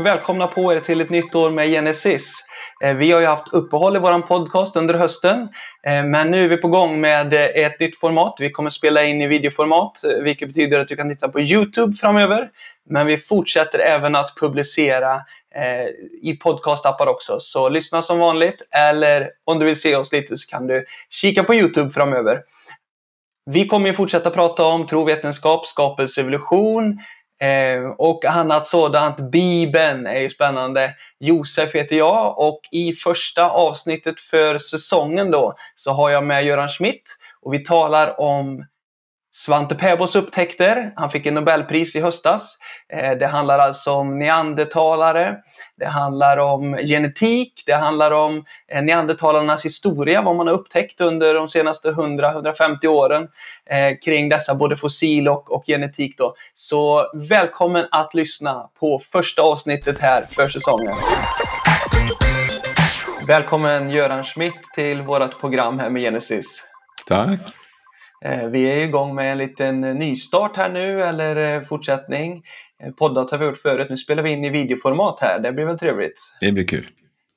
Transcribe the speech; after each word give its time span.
Och 0.00 0.06
välkomna 0.06 0.46
på 0.46 0.72
er 0.72 0.80
till 0.80 1.00
ett 1.00 1.10
nytt 1.10 1.34
år 1.34 1.50
med 1.50 1.68
Genesis. 1.68 2.32
Eh, 2.84 2.94
vi 2.94 3.12
har 3.12 3.20
ju 3.20 3.26
haft 3.26 3.52
uppehåll 3.52 3.96
i 3.96 3.98
vår 3.98 4.20
podcast 4.20 4.76
under 4.76 4.94
hösten, 4.94 5.48
eh, 5.86 6.04
men 6.04 6.30
nu 6.30 6.44
är 6.44 6.48
vi 6.48 6.56
på 6.56 6.68
gång 6.68 7.00
med 7.00 7.34
eh, 7.34 7.64
ett 7.64 7.80
nytt 7.80 7.98
format. 7.98 8.36
Vi 8.38 8.50
kommer 8.50 8.70
spela 8.70 9.04
in 9.04 9.22
i 9.22 9.26
videoformat, 9.26 10.00
vilket 10.22 10.48
betyder 10.48 10.78
att 10.78 10.88
du 10.88 10.96
kan 10.96 11.10
titta 11.10 11.28
på 11.28 11.40
Youtube 11.40 11.96
framöver. 11.96 12.50
Men 12.88 13.06
vi 13.06 13.18
fortsätter 13.18 13.78
även 13.78 14.14
att 14.14 14.34
publicera 14.36 15.20
i 16.22 16.36
podcastappar 16.36 17.06
också. 17.06 17.40
Så 17.40 17.68
lyssna 17.68 18.02
som 18.02 18.18
vanligt, 18.18 18.62
eller 18.70 19.30
om 19.44 19.58
du 19.58 19.66
vill 19.66 19.80
se 19.80 19.96
oss 19.96 20.12
lite 20.12 20.38
så 20.38 20.50
kan 20.50 20.66
du 20.66 20.84
kika 21.10 21.44
på 21.44 21.54
Youtube 21.54 21.90
framöver. 21.90 22.40
Vi 23.46 23.66
kommer 23.66 23.88
ju 23.88 23.94
fortsätta 23.94 24.30
prata 24.30 24.64
om 24.64 24.86
trovetenskap, 24.86 25.66
skapelsevolution, 25.66 26.98
Eh, 27.40 27.90
och 27.98 28.24
annat 28.24 28.66
sådant. 28.66 29.30
Bibeln 29.30 30.06
är 30.06 30.20
ju 30.20 30.30
spännande. 30.30 30.94
Josef 31.18 31.74
heter 31.74 31.96
jag 31.96 32.38
och 32.38 32.60
i 32.70 32.92
första 32.92 33.50
avsnittet 33.50 34.20
för 34.20 34.58
säsongen 34.58 35.30
då 35.30 35.54
så 35.74 35.92
har 35.92 36.10
jag 36.10 36.24
med 36.24 36.44
Göran 36.44 36.68
Schmidt 36.68 37.16
och 37.42 37.54
vi 37.54 37.58
talar 37.58 38.20
om 38.20 38.64
Svante 39.40 39.74
Pääbos 39.74 40.16
upptäckter. 40.16 40.92
Han 40.96 41.10
fick 41.10 41.26
en 41.26 41.34
Nobelpris 41.34 41.96
i 41.96 42.00
höstas. 42.00 42.58
Eh, 42.92 43.18
det 43.18 43.26
handlar 43.26 43.58
alltså 43.58 43.92
om 43.92 44.18
neandertalare. 44.18 45.36
Det 45.76 45.86
handlar 45.86 46.36
om 46.36 46.76
genetik. 46.76 47.62
Det 47.66 47.72
handlar 47.72 48.10
om 48.10 48.44
eh, 48.68 48.82
neandertalarnas 48.82 49.64
historia, 49.64 50.22
vad 50.22 50.36
man 50.36 50.46
har 50.46 50.54
upptäckt 50.54 51.00
under 51.00 51.34
de 51.34 51.48
senaste 51.48 51.90
100-150 51.90 52.86
åren 52.86 53.28
eh, 53.70 53.98
kring 54.04 54.28
dessa 54.28 54.54
både 54.54 54.76
fossil 54.76 55.28
och, 55.28 55.50
och 55.50 55.64
genetik. 55.66 56.18
Då. 56.18 56.34
Så 56.54 57.10
välkommen 57.14 57.86
att 57.90 58.14
lyssna 58.14 58.70
på 58.80 58.98
första 59.12 59.42
avsnittet 59.42 59.98
här 59.98 60.26
för 60.30 60.48
säsongen. 60.48 60.94
Välkommen 63.26 63.90
Göran 63.90 64.24
Schmidt 64.24 64.62
till 64.74 65.02
vårt 65.02 65.40
program 65.40 65.78
här 65.78 65.90
med 65.90 66.02
Genesis. 66.02 66.64
Tack. 67.06 67.59
Eh, 68.24 68.46
vi 68.46 68.64
är 68.64 68.84
igång 68.84 69.14
med 69.14 69.32
en 69.32 69.38
liten 69.38 69.80
nystart 69.80 70.56
här 70.56 70.70
nu, 70.70 71.02
eller 71.02 71.56
eh, 71.56 71.62
fortsättning. 71.62 72.42
Eh, 72.82 72.92
poddat 72.92 73.30
har 73.30 73.38
vi 73.38 73.46
gjort 73.46 73.58
förut, 73.58 73.86
nu 73.90 73.96
spelar 73.96 74.22
vi 74.22 74.30
in 74.30 74.44
i 74.44 74.50
videoformat 74.50 75.20
här. 75.20 75.38
Det 75.38 75.52
blir 75.52 75.64
väl 75.64 75.78
trevligt? 75.78 76.20
Det 76.40 76.52
blir 76.52 76.66
kul. 76.66 76.86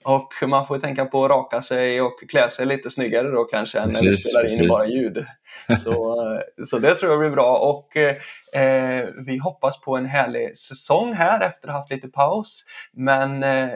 Och 0.05 0.49
man 0.49 0.67
får 0.67 0.79
tänka 0.79 1.05
på 1.05 1.25
att 1.25 1.31
raka 1.31 1.61
sig 1.61 2.01
och 2.01 2.19
klä 2.29 2.49
sig 2.49 2.65
lite 2.65 2.89
snyggare 2.89 3.31
då 3.31 3.43
kanske 3.43 3.79
än 3.79 3.89
när 3.89 4.01
vi 4.01 4.17
spelar 4.17 4.53
in 4.53 4.63
i 4.63 4.67
bara 4.67 4.87
ljud. 4.87 5.25
Så, 5.83 6.15
så 6.65 6.79
det 6.79 6.95
tror 6.95 7.11
jag 7.11 7.19
blir 7.19 7.29
bra. 7.29 7.55
Och 7.55 7.97
eh, 8.59 9.07
vi 9.25 9.37
hoppas 9.37 9.81
på 9.81 9.97
en 9.97 10.05
härlig 10.05 10.57
säsong 10.57 11.13
här 11.13 11.41
efter 11.41 11.67
att 11.67 11.73
ha 11.73 11.79
haft 11.79 11.91
lite 11.91 12.07
paus. 12.07 12.63
Men 12.93 13.43
eh, 13.43 13.69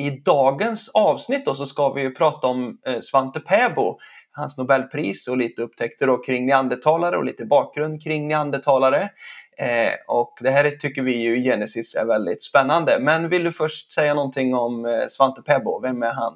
i 0.00 0.10
dagens 0.10 0.88
avsnitt 0.88 1.44
då 1.44 1.54
så 1.54 1.66
ska 1.66 1.92
vi 1.92 2.02
ju 2.02 2.10
prata 2.10 2.46
om 2.46 2.78
eh, 2.86 3.00
Svante 3.00 3.40
Pääbo 3.40 3.98
hans 4.32 4.56
Nobelpris 4.56 5.28
och 5.28 5.36
lite 5.36 5.62
upptäckter 5.62 6.06
då 6.06 6.22
kring 6.22 6.46
neandertalare 6.46 7.16
och 7.16 7.24
lite 7.24 7.44
bakgrund 7.44 8.02
kring 8.02 8.28
neandertalare. 8.28 9.10
Eh, 9.58 9.92
och 10.08 10.38
det 10.40 10.50
här 10.50 10.70
tycker 10.70 11.02
vi 11.02 11.22
ju 11.22 11.42
Genesis 11.42 11.94
är 11.94 12.04
väldigt 12.04 12.42
spännande. 12.42 12.98
Men 13.00 13.28
vill 13.28 13.44
du 13.44 13.52
först 13.52 13.92
säga 13.92 14.14
någonting 14.14 14.54
om 14.54 14.84
eh, 14.84 15.08
Svante 15.10 15.42
Pääbo? 15.42 15.80
Vem 15.82 16.02
är 16.02 16.12
han? 16.12 16.34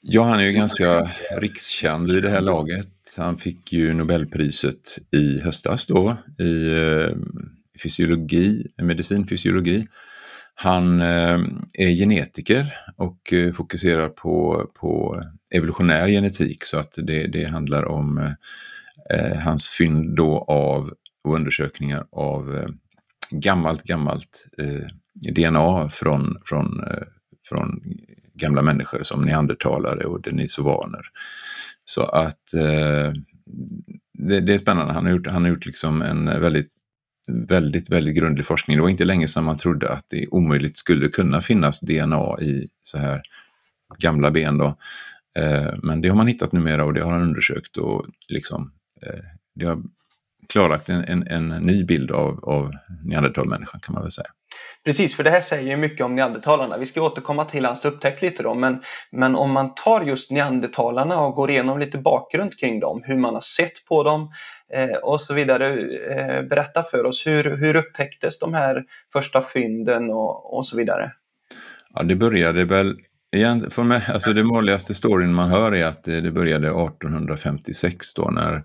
Ja, 0.00 0.22
han 0.22 0.40
är 0.40 0.44
ju 0.44 0.52
ganska 0.52 1.02
rikskänd 1.30 2.10
i 2.10 2.20
det 2.20 2.30
här 2.30 2.40
laget. 2.40 2.88
Han 3.18 3.38
fick 3.38 3.72
ju 3.72 3.94
Nobelpriset 3.94 4.98
i 5.12 5.40
höstas 5.40 5.86
då 5.86 6.16
i 6.38 6.72
eh, 6.72 7.16
fysiologi, 7.82 8.66
medicinfysiologi. 8.82 9.86
Han 10.58 11.00
eh, 11.00 11.38
är 11.74 11.96
genetiker 11.96 12.74
och 12.96 13.32
eh, 13.32 13.52
fokuserar 13.52 14.08
på, 14.08 14.66
på 14.80 15.22
evolutionär 15.52 16.08
genetik 16.08 16.64
så 16.64 16.78
att 16.78 16.94
det, 16.96 17.26
det 17.26 17.44
handlar 17.44 17.84
om 17.84 18.18
eh, 18.18 18.32
eh 19.10 19.38
hans 19.38 19.68
fynd 19.68 20.16
då 20.16 20.38
av 20.48 20.90
och 21.24 21.34
undersökningar 21.34 22.06
av 22.12 22.56
eh, 22.56 22.68
gammalt, 23.30 23.82
gammalt 23.82 24.46
eh, 24.58 24.86
DNA 25.32 25.88
från, 25.88 26.36
från, 26.44 26.84
eh, 26.84 27.06
från 27.48 27.82
gamla 28.34 28.62
människor 28.62 29.02
som 29.02 29.24
neandertalare 29.24 30.04
och 30.04 30.22
denisovaner. 30.22 31.02
Så 31.84 32.02
att 32.02 32.54
eh, 32.54 33.12
det, 34.18 34.40
det, 34.40 34.54
är 34.54 34.58
spännande. 34.58 34.92
Han 34.92 35.04
har 35.04 35.12
gjort, 35.12 35.26
han 35.26 35.42
har 35.42 35.50
gjort 35.50 35.66
liksom 35.66 36.02
en 36.02 36.40
väldigt 36.40 36.70
väldigt, 37.32 37.90
väldigt 37.90 38.16
grundlig 38.16 38.46
forskning. 38.46 38.76
Det 38.76 38.82
var 38.82 38.88
inte 38.88 39.04
länge 39.04 39.28
sedan 39.28 39.44
man 39.44 39.56
trodde 39.56 39.92
att 39.92 40.04
det 40.08 40.26
omöjligt 40.28 40.76
skulle 40.76 41.08
kunna 41.08 41.40
finnas 41.40 41.80
DNA 41.80 42.40
i 42.40 42.68
så 42.82 42.98
här 42.98 43.22
gamla 43.98 44.30
ben. 44.30 44.58
Då. 44.58 44.66
Eh, 45.36 45.74
men 45.82 46.00
det 46.00 46.08
har 46.08 46.16
man 46.16 46.26
hittat 46.26 46.52
numera 46.52 46.84
och 46.84 46.94
det 46.94 47.02
har 47.02 47.12
han 47.12 47.22
undersökt 47.22 47.76
och 47.76 48.06
liksom, 48.28 48.72
eh, 49.02 49.24
det 49.54 49.66
har 49.66 49.82
klarlagt 50.48 50.88
en, 50.88 51.04
en, 51.04 51.26
en 51.26 51.48
ny 51.48 51.84
bild 51.84 52.10
av, 52.10 52.44
av 52.44 52.72
neandertalmänniskan 53.04 53.80
kan 53.80 53.92
man 53.92 54.02
väl 54.02 54.12
säga. 54.12 54.28
Precis, 54.84 55.16
för 55.16 55.24
det 55.24 55.30
här 55.30 55.40
säger 55.40 55.76
mycket 55.76 56.06
om 56.06 56.14
neandertalarna. 56.14 56.76
Vi 56.76 56.86
ska 56.86 57.02
återkomma 57.02 57.44
till 57.44 57.64
hans 57.64 57.84
upptäckt 57.84 58.22
lite 58.22 58.42
då, 58.42 58.54
men, 58.54 58.82
men 59.12 59.36
om 59.36 59.52
man 59.52 59.74
tar 59.74 60.02
just 60.02 60.30
neandertalarna 60.30 61.20
och 61.20 61.34
går 61.34 61.50
igenom 61.50 61.78
lite 61.78 61.98
bakgrund 61.98 62.58
kring 62.58 62.80
dem, 62.80 63.02
hur 63.04 63.16
man 63.16 63.34
har 63.34 63.40
sett 63.40 63.84
på 63.88 64.02
dem 64.02 64.32
eh, 64.72 64.96
och 64.96 65.20
så 65.20 65.34
vidare. 65.34 65.66
Eh, 66.16 66.42
berätta 66.42 66.82
för 66.82 67.06
oss, 67.06 67.26
hur, 67.26 67.56
hur 67.56 67.76
upptäcktes 67.76 68.38
de 68.38 68.54
här 68.54 68.82
första 69.12 69.42
fynden 69.42 70.10
och, 70.10 70.56
och 70.56 70.66
så 70.66 70.76
vidare? 70.76 71.12
Ja, 71.94 72.02
det 72.02 72.16
började 72.16 72.64
väl 72.64 72.96
Igen, 73.36 73.70
för 73.70 73.82
mig, 73.82 74.02
alltså 74.08 74.32
det 74.32 74.42
vanligaste 74.42 74.94
storyn 74.94 75.34
man 75.34 75.50
hör 75.50 75.74
är 75.74 75.86
att 75.86 76.08
eh, 76.08 76.16
det, 76.16 76.30
började 76.30 76.66
1856 76.66 78.14
då 78.14 78.30
när, 78.30 78.62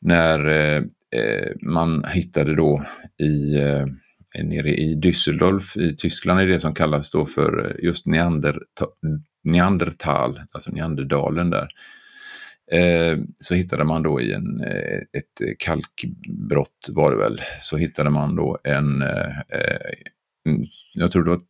när 0.00 0.48
eh, 0.48 0.76
eh, 1.20 1.50
man 1.62 2.04
hittade 2.04 2.54
då 2.54 2.82
i 3.22 3.58
eh, 3.58 3.86
Eh, 4.36 4.44
nere 4.44 4.70
i 4.70 4.94
Düsseldorf 4.94 5.76
i 5.76 5.96
Tyskland 5.96 6.40
är 6.40 6.46
det 6.46 6.60
som 6.60 6.74
kallas 6.74 7.10
då 7.10 7.26
för 7.26 7.66
eh, 7.66 7.84
just 7.84 8.06
Neandertal, 8.06 8.88
Neandertal 9.44 10.40
alltså 10.52 10.70
Neanderdalen 10.72 11.50
där. 11.50 11.68
Eh, 12.72 13.18
så 13.36 13.54
hittade 13.54 13.84
man 13.84 14.02
då 14.02 14.20
i 14.20 14.32
en, 14.32 14.60
eh, 14.60 14.96
ett 14.96 15.58
kalkbrott 15.58 16.88
var 16.90 17.10
det 17.10 17.16
väl, 17.16 17.40
så 17.60 17.76
hittade 17.76 18.10
man 18.10 18.36
då 18.36 18.58
en, 18.64 19.02
eh, 19.02 19.34
mm, 20.46 20.62
jag 20.94 21.10
tror 21.10 21.24
det 21.24 21.30
var 21.30 21.40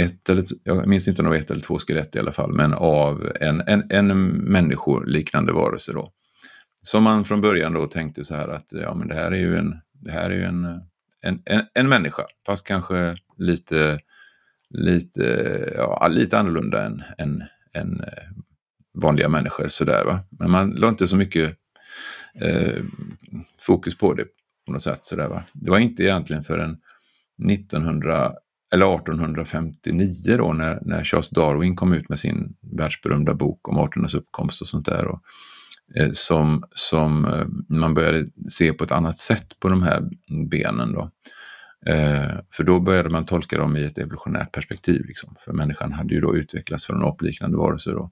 ett 0.00 0.28
eller, 0.28 0.44
jag 0.64 0.88
minns 0.88 1.08
inte 1.08 1.22
om 1.22 1.24
det 1.24 1.30
var 1.30 1.38
ett 1.38 1.50
eller 1.50 1.60
två 1.60 1.78
skelett 1.78 2.16
i 2.16 2.18
alla 2.18 2.32
fall, 2.32 2.52
men 2.52 2.74
av 2.74 3.32
en, 3.40 3.60
en, 3.60 3.90
en 3.90 4.28
människoliknande 4.28 5.52
varelse 5.52 5.92
då. 5.92 6.12
Som 6.82 7.04
man 7.04 7.24
från 7.24 7.40
början 7.40 7.72
då 7.72 7.86
tänkte 7.86 8.24
så 8.24 8.34
här 8.34 8.48
att 8.48 8.68
ja 8.70 8.94
men 8.94 9.08
det 9.08 9.14
här 9.14 9.30
är 9.30 9.36
ju 9.36 9.56
en, 9.56 9.74
det 9.92 10.12
här 10.12 10.30
är 10.30 10.34
ju 10.34 10.44
en 10.44 10.66
en, 11.24 11.42
en, 11.44 11.62
en 11.74 11.88
människa, 11.88 12.22
fast 12.46 12.66
kanske 12.66 13.16
lite, 13.38 14.00
lite, 14.70 15.24
ja, 15.76 16.08
lite 16.08 16.38
annorlunda 16.38 16.84
än, 16.84 17.02
än, 17.18 17.42
än 17.74 18.00
eh, 18.00 18.24
vanliga 18.94 19.28
människor. 19.28 19.68
Sådär, 19.68 20.04
va? 20.04 20.20
Men 20.30 20.50
man 20.50 20.70
la 20.70 20.88
inte 20.88 21.08
så 21.08 21.16
mycket 21.16 21.56
eh, 22.40 22.82
fokus 23.60 23.98
på 23.98 24.14
det 24.14 24.24
på 24.66 24.72
något 24.72 24.82
sätt. 24.82 25.04
Sådär, 25.04 25.28
va? 25.28 25.44
Det 25.52 25.70
var 25.70 25.78
inte 25.78 26.02
egentligen 26.02 26.42
förrän 26.42 26.76
1900, 27.50 28.32
eller 28.74 28.94
1859 28.94 30.36
då, 30.38 30.52
när, 30.52 30.78
när 30.82 31.04
Charles 31.04 31.30
Darwin 31.30 31.76
kom 31.76 31.92
ut 31.92 32.08
med 32.08 32.18
sin 32.18 32.56
världsberömda 32.76 33.34
bok 33.34 33.68
om 33.68 33.78
arternas 33.78 34.14
uppkomst 34.14 34.60
och 34.60 34.66
sånt 34.68 34.86
där. 34.86 35.06
Och, 35.06 35.20
Eh, 35.96 36.10
som, 36.12 36.64
som 36.70 37.24
eh, 37.24 37.46
man 37.68 37.94
började 37.94 38.26
se 38.48 38.72
på 38.72 38.84
ett 38.84 38.92
annat 38.92 39.18
sätt 39.18 39.60
på 39.60 39.68
de 39.68 39.82
här 39.82 40.02
benen. 40.50 40.92
Då. 40.92 41.10
Eh, 41.86 42.32
för 42.52 42.64
då 42.64 42.80
började 42.80 43.10
man 43.10 43.26
tolka 43.26 43.58
dem 43.58 43.76
i 43.76 43.84
ett 43.84 43.98
evolutionärt 43.98 44.52
perspektiv. 44.52 45.04
Liksom. 45.04 45.36
För 45.40 45.52
människan 45.52 45.92
hade 45.92 46.14
ju 46.14 46.20
då 46.20 46.36
utvecklats 46.36 46.86
från 46.86 47.04
apliknande 47.04 47.56
varelser. 47.56 47.92
Då. 47.92 48.10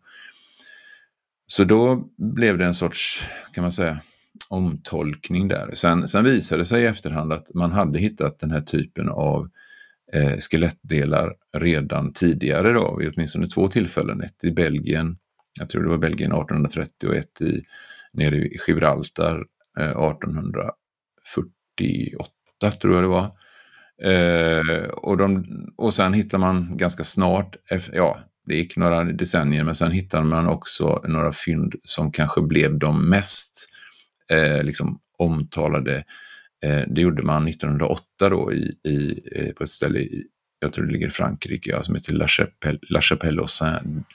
Så 1.47 1.65
då 1.65 2.09
blev 2.19 2.59
det 2.59 2.65
en 2.65 2.75
sorts, 2.75 3.29
kan 3.53 3.63
man 3.63 3.73
säga, 3.73 4.01
omtolkning 4.49 5.49
där. 5.49 5.71
Sen, 5.75 6.09
sen 6.09 6.25
visade 6.25 6.61
det 6.61 6.67
sig 6.67 6.83
i 6.83 6.87
efterhand 6.87 7.33
att 7.33 7.55
man 7.55 7.73
hade 7.73 7.99
hittat 7.99 8.39
den 8.39 8.51
här 8.51 8.61
typen 8.61 9.09
av 9.09 9.51
eh, 10.13 10.37
skelettdelar 10.39 11.35
redan 11.57 12.13
tidigare 12.13 12.73
då, 12.73 12.97
vid 12.97 13.13
åtminstone 13.15 13.47
två 13.47 13.69
tillfällen. 13.69 14.21
Ett 14.21 14.45
i 14.45 14.51
Belgien 14.51 15.17
jag 15.61 15.71
tror 15.71 15.83
det 15.83 15.89
var 15.89 15.99
Belgien 15.99 16.33
1830 16.33 17.09
och 17.09 17.15
ett 17.15 17.41
i, 17.41 17.63
nere 18.13 18.37
i 18.37 18.59
Gibraltar 18.67 19.45
eh, 19.79 19.91
1848 19.91 22.81
tror 22.81 22.95
jag 22.95 23.05
det 23.05 23.09
var. 23.09 23.31
Eh, 24.03 24.89
och, 24.89 25.17
de, 25.17 25.47
och 25.77 25.95
sen 25.95 26.13
hittar 26.13 26.39
man 26.39 26.77
ganska 26.77 27.05
snart, 27.05 27.57
ja 27.93 28.19
det 28.47 28.57
gick 28.57 28.77
några 28.77 29.05
decennier, 29.05 29.65
men 29.65 29.75
sen 29.75 29.93
hittade 29.93 30.25
man 30.25 30.47
också 30.47 31.05
några 31.09 31.33
fynd 31.33 31.75
som 31.85 32.13
kanske 32.13 32.43
blev 32.43 32.79
de 32.79 33.09
mest 33.09 33.69
eh, 34.31 34.63
liksom, 34.63 35.01
omtalade 35.19 36.05
Eh, 36.65 36.83
det 36.87 37.01
gjorde 37.01 37.23
man 37.23 37.49
1908 37.49 38.05
då 38.19 38.53
i, 38.53 38.77
i, 38.85 39.21
eh, 39.37 39.53
på 39.53 39.65
ett 39.65 39.71
ställe 39.71 39.99
i, 39.99 40.25
jag 40.59 40.73
tror 40.73 40.87
det 40.87 40.93
ligger 40.93 41.07
i 41.07 41.11
Frankrike, 41.11 41.71
ja, 41.71 41.83
som 41.83 41.95
heter 41.95 42.13
La 42.13 42.29
Chapelle, 42.29 42.79
La 42.89 43.01
Chapelle 43.01 43.41
au 43.41 43.47
Saint. 43.47 44.07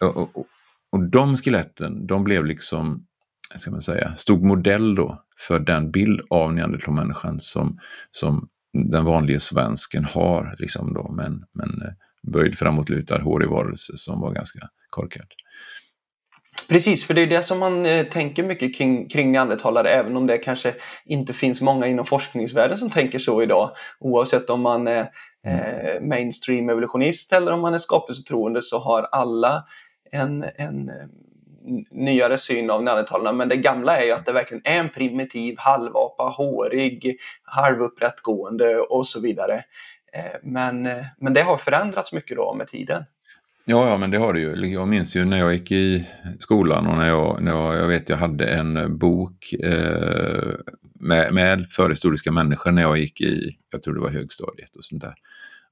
Och, 0.00 0.36
och, 0.36 0.46
och 0.92 1.10
de 1.10 1.36
skeletten, 1.36 2.06
de 2.06 2.24
blev 2.24 2.44
liksom, 2.44 3.06
ska 3.54 3.70
man 3.70 3.80
säga, 3.80 4.16
stod 4.16 4.44
modell 4.44 4.94
då 4.94 5.24
för 5.46 5.58
den 5.58 5.90
bild 5.90 6.20
av 6.30 6.54
neandertalmänniskan 6.54 7.40
som, 7.40 7.78
som 8.10 8.48
den 8.72 9.04
vanliga 9.04 9.40
svensken 9.40 10.04
har, 10.04 10.56
liksom 10.58 10.94
då, 10.94 11.12
men, 11.12 11.44
men 11.54 11.82
eh, 11.82 11.92
böjd 12.32 12.58
framåtlutad, 12.58 13.22
hårig 13.22 13.48
varelse 13.48 13.92
som 13.96 14.20
var 14.20 14.32
ganska 14.32 14.60
korkad. 14.90 15.26
Precis, 16.68 17.04
för 17.04 17.14
det 17.14 17.22
är 17.22 17.26
det 17.26 17.42
som 17.42 17.58
man 17.58 17.86
eh, 17.86 18.06
tänker 18.06 18.42
mycket 18.42 18.76
kring, 18.76 19.08
kring 19.08 19.32
neandertalare, 19.32 19.88
även 19.88 20.16
om 20.16 20.26
det 20.26 20.38
kanske 20.38 20.74
inte 21.04 21.32
finns 21.32 21.60
många 21.60 21.86
inom 21.86 22.06
forskningsvärlden 22.06 22.78
som 22.78 22.90
tänker 22.90 23.18
så 23.18 23.42
idag. 23.42 23.70
Oavsett 24.00 24.50
om 24.50 24.60
man 24.60 24.88
är 24.88 25.10
eh, 25.46 26.02
mainstream 26.02 26.68
evolutionist 26.68 27.32
eller 27.32 27.52
om 27.52 27.60
man 27.60 27.74
är 27.74 27.78
skapelsetroende 27.78 28.62
så 28.62 28.78
har 28.78 29.02
alla 29.02 29.64
en, 30.12 30.44
en 30.56 30.88
eh, 30.88 30.94
nyare 31.90 32.38
syn 32.38 32.70
av 32.70 32.82
neandertalarna. 32.82 33.32
Men 33.32 33.48
det 33.48 33.56
gamla 33.56 33.98
är 33.98 34.04
ju 34.04 34.12
att 34.12 34.26
det 34.26 34.32
verkligen 34.32 34.62
är 34.64 34.80
en 34.80 34.88
primitiv 34.88 35.54
halvapa, 35.58 36.22
hårig, 36.22 37.18
halvupprättgående 37.42 38.78
och 38.78 39.06
så 39.06 39.20
vidare. 39.20 39.64
Eh, 40.12 40.38
men, 40.42 40.86
eh, 40.86 41.04
men 41.20 41.34
det 41.34 41.42
har 41.42 41.56
förändrats 41.56 42.12
mycket 42.12 42.36
då 42.36 42.54
med 42.54 42.68
tiden. 42.68 43.04
Ja, 43.64 43.88
ja, 43.88 43.96
men 43.96 44.10
det 44.10 44.18
har 44.18 44.32
det 44.32 44.40
ju. 44.40 44.66
Jag 44.66 44.88
minns 44.88 45.16
ju 45.16 45.24
när 45.24 45.38
jag 45.38 45.52
gick 45.52 45.72
i 45.72 46.06
skolan 46.38 46.86
och 46.86 46.96
när 46.96 47.08
jag, 47.08 47.42
när 47.42 47.52
jag, 47.52 47.76
jag 47.76 47.88
vet 47.88 48.08
jag 48.08 48.16
hade 48.16 48.46
en 48.46 48.98
bok 48.98 49.54
eh, 49.64 50.54
med, 51.00 51.34
med 51.34 51.66
förhistoriska 51.66 52.32
människor 52.32 52.70
när 52.70 52.82
jag 52.82 52.98
gick 52.98 53.20
i, 53.20 53.56
jag 53.72 53.82
tror 53.82 53.94
det 53.94 54.00
var 54.00 54.10
högstadiet 54.10 54.76
och 54.76 54.84
sånt 54.84 55.02
där. 55.02 55.14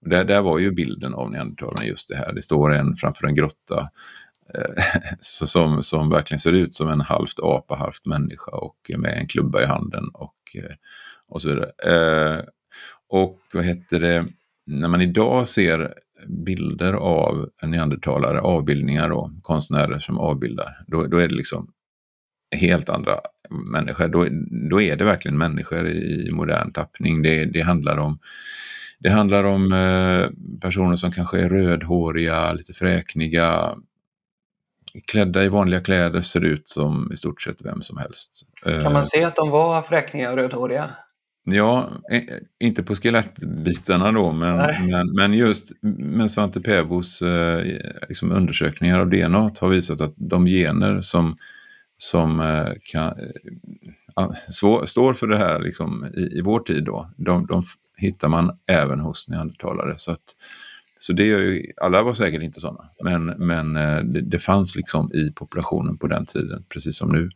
Och 0.03 0.09
där, 0.09 0.25
där 0.25 0.43
var 0.43 0.59
ju 0.59 0.73
bilden 0.73 1.15
av 1.15 1.31
neandertalarna 1.31 1.85
just 1.85 2.09
det 2.09 2.17
här. 2.17 2.33
Det 2.33 2.43
står 2.43 2.75
en 2.75 2.97
framför 2.97 3.27
en 3.27 3.35
grotta 3.35 3.89
som, 5.21 5.83
som 5.83 6.11
verkligen 6.11 6.39
ser 6.39 6.53
ut 6.53 6.75
som 6.75 6.89
en 6.89 7.01
halvt 7.01 7.41
apa, 7.43 7.77
halvt 7.77 8.07
människa 8.07 8.51
och 8.51 8.91
med 8.97 9.19
en 9.19 9.27
klubba 9.27 9.63
i 9.63 9.67
handen 9.67 10.09
och, 10.15 10.35
eh, 10.55 10.75
och 11.29 11.43
så 11.43 11.49
vidare. 11.49 11.71
Eh, 11.85 12.45
och 13.09 13.39
vad 13.55 13.65
heter 13.65 14.01
det, 14.01 14.27
när 14.67 14.89
man 14.89 15.01
idag 15.01 15.49
ser 15.49 15.95
bilder 16.27 16.93
av 16.93 17.49
neandertalare, 17.63 18.41
avbildningar 18.41 19.09
då, 19.09 19.33
konstnärer 19.43 19.99
som 19.99 20.19
avbildar, 20.19 20.85
då, 20.87 21.05
då 21.05 21.19
är 21.19 21.29
det 21.29 21.35
liksom 21.35 21.71
helt 22.57 22.89
andra 22.89 23.21
människor. 23.51 24.09
Då, 24.09 24.27
då 24.71 24.83
är 24.83 24.97
det 24.97 25.05
verkligen 25.05 25.39
människor 25.39 25.87
i, 25.87 26.31
modern 26.33 26.73
tappning. 26.73 27.23
Det, 27.23 27.45
det 27.45 27.61
handlar 27.61 27.97
om, 27.97 28.19
det 28.99 29.11
handlar 29.11 29.45
om 29.45 29.73
eh, 29.73 30.59
personer 30.61 30.97
som 30.97 31.13
kanske 31.13 31.41
är 31.41 31.49
rödhåriga, 31.49 32.53
lite 32.53 32.73
fräkniga, 32.73 33.75
klädda 35.07 35.45
i 35.45 35.49
vanliga 35.49 35.81
kläder, 35.81 36.21
ser 36.21 36.45
ut 36.45 36.69
som 36.69 37.13
i 37.13 37.17
stort 37.17 37.43
sett 37.43 37.65
vem 37.65 37.83
som 37.83 37.99
helst. 37.99 38.43
Kan 38.65 38.83
man 38.83 38.97
eh, 38.97 39.05
se 39.05 39.25
att 39.25 39.37
de 39.37 39.51
var 39.51 39.83
fräkniga 39.83 40.31
och 40.31 40.37
rödhåriga? 40.37 40.91
Ja, 41.51 41.91
inte 42.61 42.83
på 42.83 42.95
skelettbitarna 42.95 44.13
då, 44.13 44.33
men, 44.33 44.57
men, 44.91 45.15
men 45.15 45.33
just 45.33 45.73
med 45.99 46.31
Svante 46.31 46.61
Pääbos 46.61 47.23
eh, 47.23 47.63
liksom 48.09 48.33
undersökningar 48.33 49.01
av 49.01 49.11
DNA 49.11 49.51
har 49.61 49.69
visat 49.69 50.01
att 50.01 50.15
de 50.17 50.47
gener 50.47 51.01
som, 51.01 51.37
som 51.97 52.41
eh, 52.41 52.73
kan, 52.93 53.09
eh, 53.09 54.31
svår, 54.51 54.87
står 54.87 55.15
för 55.15 55.27
det 55.27 55.37
här 55.37 55.61
liksom, 55.61 56.07
i, 56.17 56.39
i 56.39 56.43
vår 56.45 56.61
tid, 56.61 56.85
då, 56.85 57.11
de, 57.17 57.47
de 57.47 57.63
hittar 57.97 58.29
man 58.29 58.51
även 58.71 59.01
hos 59.01 59.29
neandertalare. 59.29 59.95
Så, 59.97 60.13
att, 60.13 60.25
så 60.99 61.13
det 61.13 61.23
är 61.23 61.27
ju, 61.27 61.73
alla 61.77 62.03
var 62.03 62.15
säkert 62.15 62.43
inte 62.43 62.61
sådana, 62.61 62.85
men, 63.05 63.27
men 63.27 63.77
eh, 63.77 63.99
det, 63.99 64.21
det 64.21 64.39
fanns 64.39 64.77
liksom 64.77 65.13
i 65.13 65.33
populationen 65.33 65.99
på 65.99 66.07
den 66.07 66.27
tiden, 66.27 66.65
precis 66.69 66.99
som 66.99 67.13
nu. 67.13 67.31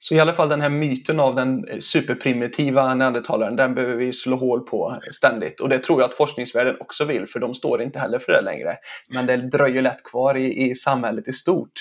Så 0.00 0.14
i 0.14 0.20
alla 0.20 0.32
fall 0.32 0.48
den 0.48 0.60
här 0.60 0.68
myten 0.68 1.20
av 1.20 1.34
den 1.34 1.66
superprimitiva 1.80 2.94
neandertalaren, 2.94 3.56
den 3.56 3.74
behöver 3.74 3.96
vi 3.96 4.12
slå 4.12 4.36
hål 4.36 4.60
på 4.60 4.98
ständigt. 5.14 5.60
Och 5.60 5.68
det 5.68 5.78
tror 5.78 6.00
jag 6.00 6.08
att 6.08 6.14
forskningsvärlden 6.14 6.76
också 6.80 7.04
vill, 7.04 7.26
för 7.26 7.40
de 7.40 7.54
står 7.54 7.82
inte 7.82 7.98
heller 7.98 8.18
för 8.18 8.32
det 8.32 8.42
längre. 8.42 8.76
Men 9.14 9.26
det 9.26 9.36
dröjer 9.36 9.82
lätt 9.82 10.02
kvar 10.02 10.34
i, 10.34 10.70
i 10.70 10.74
samhället 10.74 11.28
i 11.28 11.32
stort. 11.32 11.72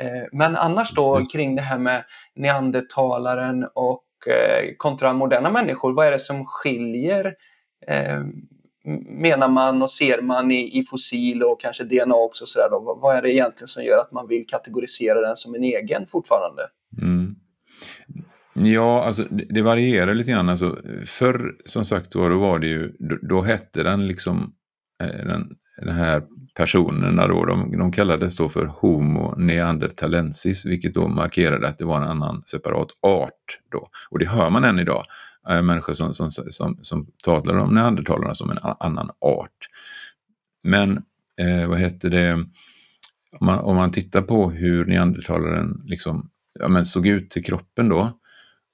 Eh, 0.00 0.28
men 0.32 0.56
annars 0.56 0.94
då 0.94 1.24
kring 1.32 1.56
det 1.56 1.62
här 1.62 1.78
med 1.78 2.04
neandertalaren 2.36 3.66
och 3.74 4.04
eh, 4.26 4.74
kontra 4.76 5.12
moderna 5.12 5.50
människor, 5.50 5.94
vad 5.94 6.06
är 6.06 6.10
det 6.10 6.20
som 6.20 6.44
skiljer 6.46 7.34
menar 9.22 9.48
man 9.48 9.82
och 9.82 9.90
ser 9.90 10.22
man 10.22 10.50
i, 10.50 10.78
i 10.78 10.84
fossil 10.84 11.42
och 11.42 11.60
kanske 11.60 11.84
DNA 11.84 12.14
också? 12.14 12.46
Så 12.46 12.58
där 12.58 12.70
då? 12.70 12.98
Vad 13.02 13.16
är 13.16 13.22
det 13.22 13.34
egentligen 13.34 13.68
som 13.68 13.84
gör 13.84 13.98
att 13.98 14.12
man 14.12 14.28
vill 14.28 14.46
kategorisera 14.46 15.20
den 15.20 15.36
som 15.36 15.54
en 15.54 15.64
egen 15.64 16.06
fortfarande? 16.06 16.62
Mm. 17.02 17.34
Ja, 18.54 19.04
alltså 19.04 19.24
det 19.30 19.62
varierar 19.62 20.14
lite 20.14 20.30
grann. 20.30 20.48
Alltså, 20.48 20.76
förr, 21.06 21.54
som 21.64 21.84
sagt 21.84 22.14
var, 22.14 22.30
då 22.30 22.38
var 22.38 22.58
det 22.58 22.66
ju, 22.66 22.92
då, 22.98 23.16
då 23.22 23.42
hette 23.42 23.82
den 23.82 24.06
liksom, 24.06 24.52
eh, 25.02 25.26
den, 25.26 25.48
den 25.80 25.94
här 25.94 26.22
personerna 26.54 27.26
då, 27.26 27.44
de, 27.44 27.78
de 27.78 27.92
kallades 27.92 28.36
då 28.36 28.48
för 28.48 28.66
Homo 28.66 29.34
neanderthalensis, 29.36 30.66
vilket 30.66 30.94
då 30.94 31.08
markerade 31.08 31.68
att 31.68 31.78
det 31.78 31.84
var 31.84 31.96
en 31.96 32.08
annan 32.08 32.42
separat 32.44 32.88
art 33.02 33.58
då. 33.72 33.88
Och 34.10 34.18
det 34.18 34.26
hör 34.26 34.50
man 34.50 34.64
än 34.64 34.78
idag, 34.78 35.04
äh, 35.50 35.62
människor 35.62 35.94
som, 35.94 36.14
som, 36.14 36.30
som, 36.30 36.78
som 36.82 37.06
talar 37.24 37.54
om 37.54 37.74
neandertalarna 37.74 38.34
som 38.34 38.50
en 38.50 38.58
annan 38.80 39.10
art. 39.20 39.68
Men 40.62 41.02
eh, 41.40 41.68
vad 41.68 41.78
heter 41.78 42.10
det, 42.10 42.32
om 43.40 43.46
man, 43.46 43.58
om 43.58 43.76
man 43.76 43.90
tittar 43.90 44.22
på 44.22 44.50
hur 44.50 44.84
neandertalaren 44.84 45.82
liksom, 45.86 46.30
ja, 46.60 46.68
men 46.68 46.84
såg 46.84 47.06
ut 47.06 47.30
till 47.30 47.44
kroppen 47.44 47.88
då, 47.88 48.10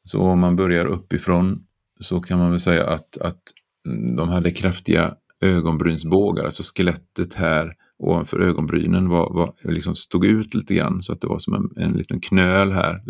så 0.04 0.20
om 0.20 0.40
man 0.40 0.56
börjar 0.56 0.86
uppifrån 0.86 1.66
så 2.00 2.20
kan 2.20 2.38
man 2.38 2.50
väl 2.50 2.60
säga 2.60 2.86
att, 2.86 3.16
att 3.16 3.40
mm, 3.86 4.16
de 4.16 4.28
hade 4.28 4.50
kraftiga 4.50 5.14
ögonbrynsbågar, 5.40 6.44
alltså 6.44 6.62
skelettet 6.62 7.34
här 7.34 7.74
ovanför 7.98 8.40
ögonbrynen 8.40 9.08
var, 9.08 9.34
var, 9.34 9.54
liksom 9.62 9.94
stod 9.94 10.24
ut 10.24 10.54
lite 10.54 10.74
grann 10.74 11.02
så 11.02 11.12
att 11.12 11.20
det 11.20 11.26
var 11.26 11.38
som 11.38 11.54
en, 11.54 11.84
en 11.84 11.92
liten 11.92 12.20
knöl 12.20 12.72
här 12.72 13.02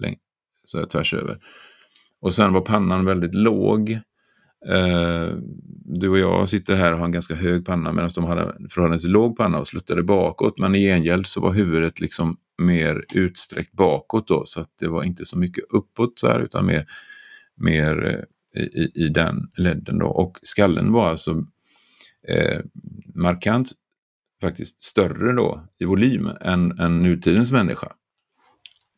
så 0.64 0.78
här 0.78 0.86
tvärs 0.86 1.14
över. 1.14 1.38
Och 2.24 2.34
sen 2.34 2.52
var 2.52 2.60
pannan 2.60 3.04
väldigt 3.04 3.34
låg. 3.34 3.90
Eh, 4.68 5.28
du 5.84 6.08
och 6.08 6.18
jag 6.18 6.48
sitter 6.48 6.76
här 6.76 6.92
och 6.92 6.98
har 6.98 7.04
en 7.04 7.12
ganska 7.12 7.34
hög 7.34 7.66
panna 7.66 7.92
medan 7.92 8.10
de 8.14 8.24
hade 8.24 8.42
en 8.42 8.68
förhållandevis 8.68 9.08
låg 9.08 9.36
panna 9.36 9.58
och 9.58 9.66
sluttade 9.66 10.02
bakåt. 10.02 10.58
Men 10.58 10.74
i 10.74 10.78
gengäld 10.78 11.26
så 11.26 11.40
var 11.40 11.52
huvudet 11.52 12.00
liksom 12.00 12.36
mer 12.62 13.04
utsträckt 13.14 13.72
bakåt 13.72 14.28
då 14.28 14.42
så 14.46 14.60
att 14.60 14.70
det 14.80 14.88
var 14.88 15.04
inte 15.04 15.26
så 15.26 15.38
mycket 15.38 15.64
uppåt 15.70 16.18
så 16.18 16.26
här 16.26 16.40
utan 16.40 16.66
mer, 16.66 16.84
mer 17.56 18.24
eh, 18.56 18.62
i, 18.62 18.90
i 18.94 19.08
den 19.08 19.50
ledden 19.56 19.98
då. 19.98 20.06
Och 20.06 20.38
skallen 20.42 20.92
var 20.92 21.08
alltså 21.08 21.46
eh, 22.28 22.60
markant 23.14 23.72
faktiskt 24.40 24.82
större 24.82 25.32
då 25.32 25.68
i 25.78 25.84
volym 25.84 26.30
än, 26.40 26.78
än 26.78 27.02
nutidens 27.02 27.52
människa. 27.52 27.92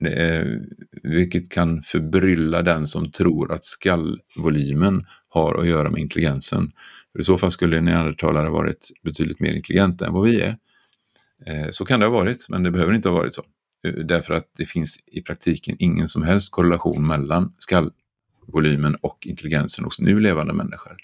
Är, 0.01 0.61
vilket 1.03 1.51
kan 1.51 1.83
förbrylla 1.83 2.63
den 2.63 2.87
som 2.87 3.11
tror 3.11 3.53
att 3.53 3.65
skallvolymen 3.65 5.07
har 5.29 5.61
att 5.61 5.67
göra 5.67 5.91
med 5.91 6.01
intelligensen. 6.01 6.73
För 7.13 7.21
I 7.21 7.25
så 7.25 7.39
fall 7.39 7.51
skulle 7.51 7.81
neandertalare 7.81 8.51
varit 8.51 8.91
betydligt 9.03 9.41
mer 9.41 9.57
intelligenta 9.57 10.07
än 10.07 10.13
vad 10.13 10.25
vi 10.25 10.41
är. 10.41 10.57
Eh, 11.47 11.71
så 11.71 11.85
kan 11.85 12.01
det 12.01 12.07
ha 12.07 12.13
varit, 12.13 12.49
men 12.49 12.63
det 12.63 12.71
behöver 12.71 12.95
inte 12.95 13.09
ha 13.09 13.17
varit 13.17 13.35
så. 13.35 13.43
Eh, 13.87 13.93
därför 13.93 14.35
att 14.35 14.51
det 14.57 14.65
finns 14.65 14.99
i 15.07 15.23
praktiken 15.23 15.77
ingen 15.79 16.09
som 16.09 16.23
helst 16.23 16.53
korrelation 16.53 17.07
mellan 17.07 17.53
skallvolymen 17.59 18.95
och 18.95 19.27
intelligensen 19.27 19.85
hos 19.85 20.01
nu 20.01 20.21
levande 20.21 20.53
människor. 20.53 20.97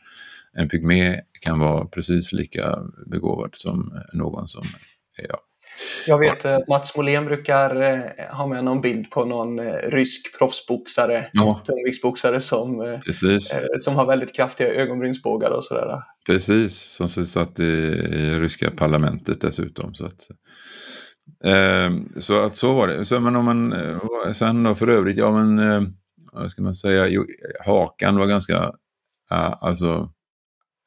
En 0.53 0.69
pygmé 0.69 1.21
kan 1.41 1.59
vara 1.59 1.87
precis 1.87 2.33
lika 2.33 2.79
begåvad 3.07 3.51
som 3.53 3.93
eh, 3.93 4.19
någon 4.19 4.49
som 4.49 4.65
ja, 5.29 5.39
jag 6.07 6.19
vet 6.19 6.45
att 6.45 6.69
Mats 6.69 6.97
Molén 6.97 7.25
brukar 7.25 7.83
eh, 7.83 8.37
ha 8.37 8.47
med 8.47 8.65
någon 8.65 8.81
bild 8.81 9.11
på 9.11 9.25
någon 9.25 9.59
eh, 9.59 9.73
rysk 9.89 10.39
proffsboxare, 10.39 11.29
ja. 11.33 11.63
tungviktsboxare 11.67 12.41
som, 12.41 12.81
eh, 12.81 12.99
som 13.81 13.95
har 13.95 14.07
väldigt 14.07 14.35
kraftiga 14.35 14.69
ögonbrynsbågar 14.69 15.51
och 15.51 15.65
sådär. 15.65 16.03
Precis, 16.27 16.81
som 16.81 17.09
satt 17.09 17.61
i, 17.61 17.63
i 17.63 18.41
ryska 18.41 18.71
parlamentet 18.71 19.41
dessutom. 19.41 19.95
Så 19.95 20.07
att, 20.07 20.29
eh, 21.45 22.21
så, 22.21 22.43
att 22.43 22.57
så 22.57 22.75
var 22.75 22.89
det. 22.89 23.05
Så, 23.05 23.21
men 23.21 23.37
om 23.37 23.45
man, 23.45 23.75
sen 24.35 24.63
då 24.63 24.75
för 24.75 24.89
övrigt, 24.89 25.17
ja 25.17 25.31
men, 25.31 25.59
eh, 25.59 25.89
vad 26.33 26.51
ska 26.51 26.63
man 26.63 26.75
säga, 26.75 27.09
jo, 27.09 27.25
hakan 27.67 28.17
var 28.17 28.27
ganska, 28.27 28.73
alltså, 29.61 30.09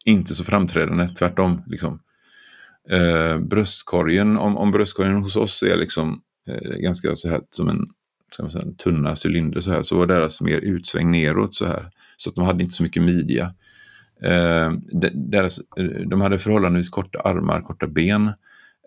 inte 0.06 0.36
så 0.36 0.44
framträdande, 0.44 1.08
tvärtom. 1.08 1.64
Liksom 1.68 2.00
eh, 2.92 3.40
bröstkorgen, 3.40 4.38
om, 4.38 4.58
om 4.58 4.72
bröstkorgen 4.72 5.22
hos 5.22 5.36
oss 5.36 5.64
är 5.64 5.78
liksom 5.78 6.22
eh, 6.50 6.78
ganska 6.78 7.16
så 7.16 7.30
här 7.30 7.42
som 7.50 7.70
en 7.70 7.88
säga, 8.52 8.66
tunna 8.84 9.16
cylinder 9.26 9.62
så 9.62 9.72
här, 9.72 9.82
så 9.82 9.98
var 9.98 10.08
deras 10.08 10.42
mer 10.42 10.60
utsväng 10.60 11.12
neråt 11.12 11.56
så 11.56 11.66
här. 11.66 11.90
Så 12.18 12.30
att 12.30 12.36
de 12.36 12.46
hade 12.46 12.64
inte 12.64 12.76
så 12.76 12.84
mycket 12.84 13.04
midja. 13.04 13.54
Eh, 14.24 14.72
deras, 15.14 15.60
eh, 15.78 15.86
de 15.86 16.22
hade 16.22 16.40
förhållandevis 16.40 16.90
korta 16.90 17.20
armar, 17.20 17.62
korta 17.62 17.88
ben. 17.88 18.28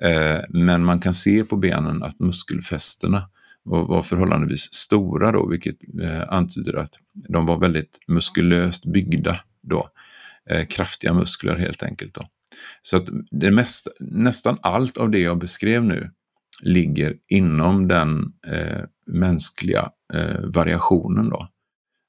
Eh, 0.03 0.41
men 0.49 0.85
man 0.85 1.01
kan 1.01 1.15
se 1.15 1.45
på 1.45 1.57
benen 1.57 2.03
att 2.03 2.21
muskelfästena 2.21 3.29
var, 3.63 3.87
var 3.87 4.03
förhållandevis 4.03 4.75
stora 4.75 5.33
då, 5.33 5.47
vilket 5.47 5.77
eh, 6.03 6.23
antyder 6.29 6.75
att 6.75 6.95
de 7.29 7.47
var 7.47 7.59
väldigt 7.59 7.99
muskulöst 8.09 8.87
byggda 8.93 9.41
då. 9.63 9.89
Kraftiga 10.69 11.13
muskler 11.13 11.57
helt 11.57 11.83
enkelt. 11.83 12.15
Då. 12.15 12.29
Så 12.83 12.97
att 12.97 13.09
det 13.31 13.51
mesta, 13.51 13.91
nästan 14.01 14.59
allt 14.61 14.97
av 14.97 15.11
det 15.11 15.19
jag 15.19 15.39
beskrev 15.39 15.85
nu 15.85 16.11
ligger 16.63 17.15
inom 17.29 17.89
den 17.89 18.25
eh, 18.47 18.83
mänskliga 19.07 19.91
eh, 20.15 20.41
variationen. 20.45 21.31
Då. 21.31 21.49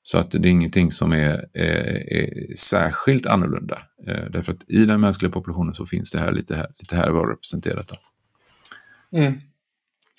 Så 0.03 0.17
att 0.17 0.31
det 0.31 0.37
är 0.37 0.51
ingenting 0.51 0.91
som 0.91 1.13
är, 1.13 1.45
är, 1.53 2.13
är 2.13 2.55
särskilt 2.55 3.25
annorlunda. 3.25 3.79
Eh, 4.07 4.23
därför 4.29 4.51
att 4.51 4.69
i 4.69 4.85
den 4.85 5.01
mänskliga 5.01 5.31
populationen 5.31 5.75
så 5.75 5.85
finns 5.85 6.11
det 6.11 6.19
här 6.19 6.31
lite 6.31 6.55
här, 6.55 6.67
lite 6.79 6.95
här 6.95 7.09
var 7.09 7.27
representerat. 7.27 7.87
Då. 7.87 7.95
Mm. 9.17 9.33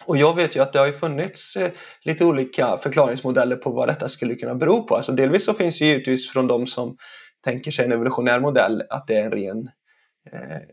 Och 0.04 0.16
jag 0.16 0.36
vet 0.36 0.56
ju 0.56 0.60
att 0.60 0.72
det 0.72 0.78
har 0.78 0.92
funnits 0.92 1.56
eh, 1.56 1.70
lite 2.02 2.24
olika 2.24 2.78
förklaringsmodeller 2.82 3.56
på 3.56 3.70
vad 3.70 3.88
detta 3.88 4.08
skulle 4.08 4.34
kunna 4.34 4.54
bero 4.54 4.82
på. 4.82 4.96
Alltså 4.96 5.12
delvis 5.12 5.44
så 5.44 5.54
finns 5.54 5.78
det 5.78 5.84
givetvis 5.84 6.30
från 6.30 6.46
de 6.46 6.66
som 6.66 6.96
tänker 7.44 7.70
sig 7.70 7.84
en 7.84 7.92
evolutionär 7.92 8.40
modell 8.40 8.82
att 8.90 9.06
det 9.06 9.14
är 9.14 9.24
en 9.24 9.32
ren 9.32 9.68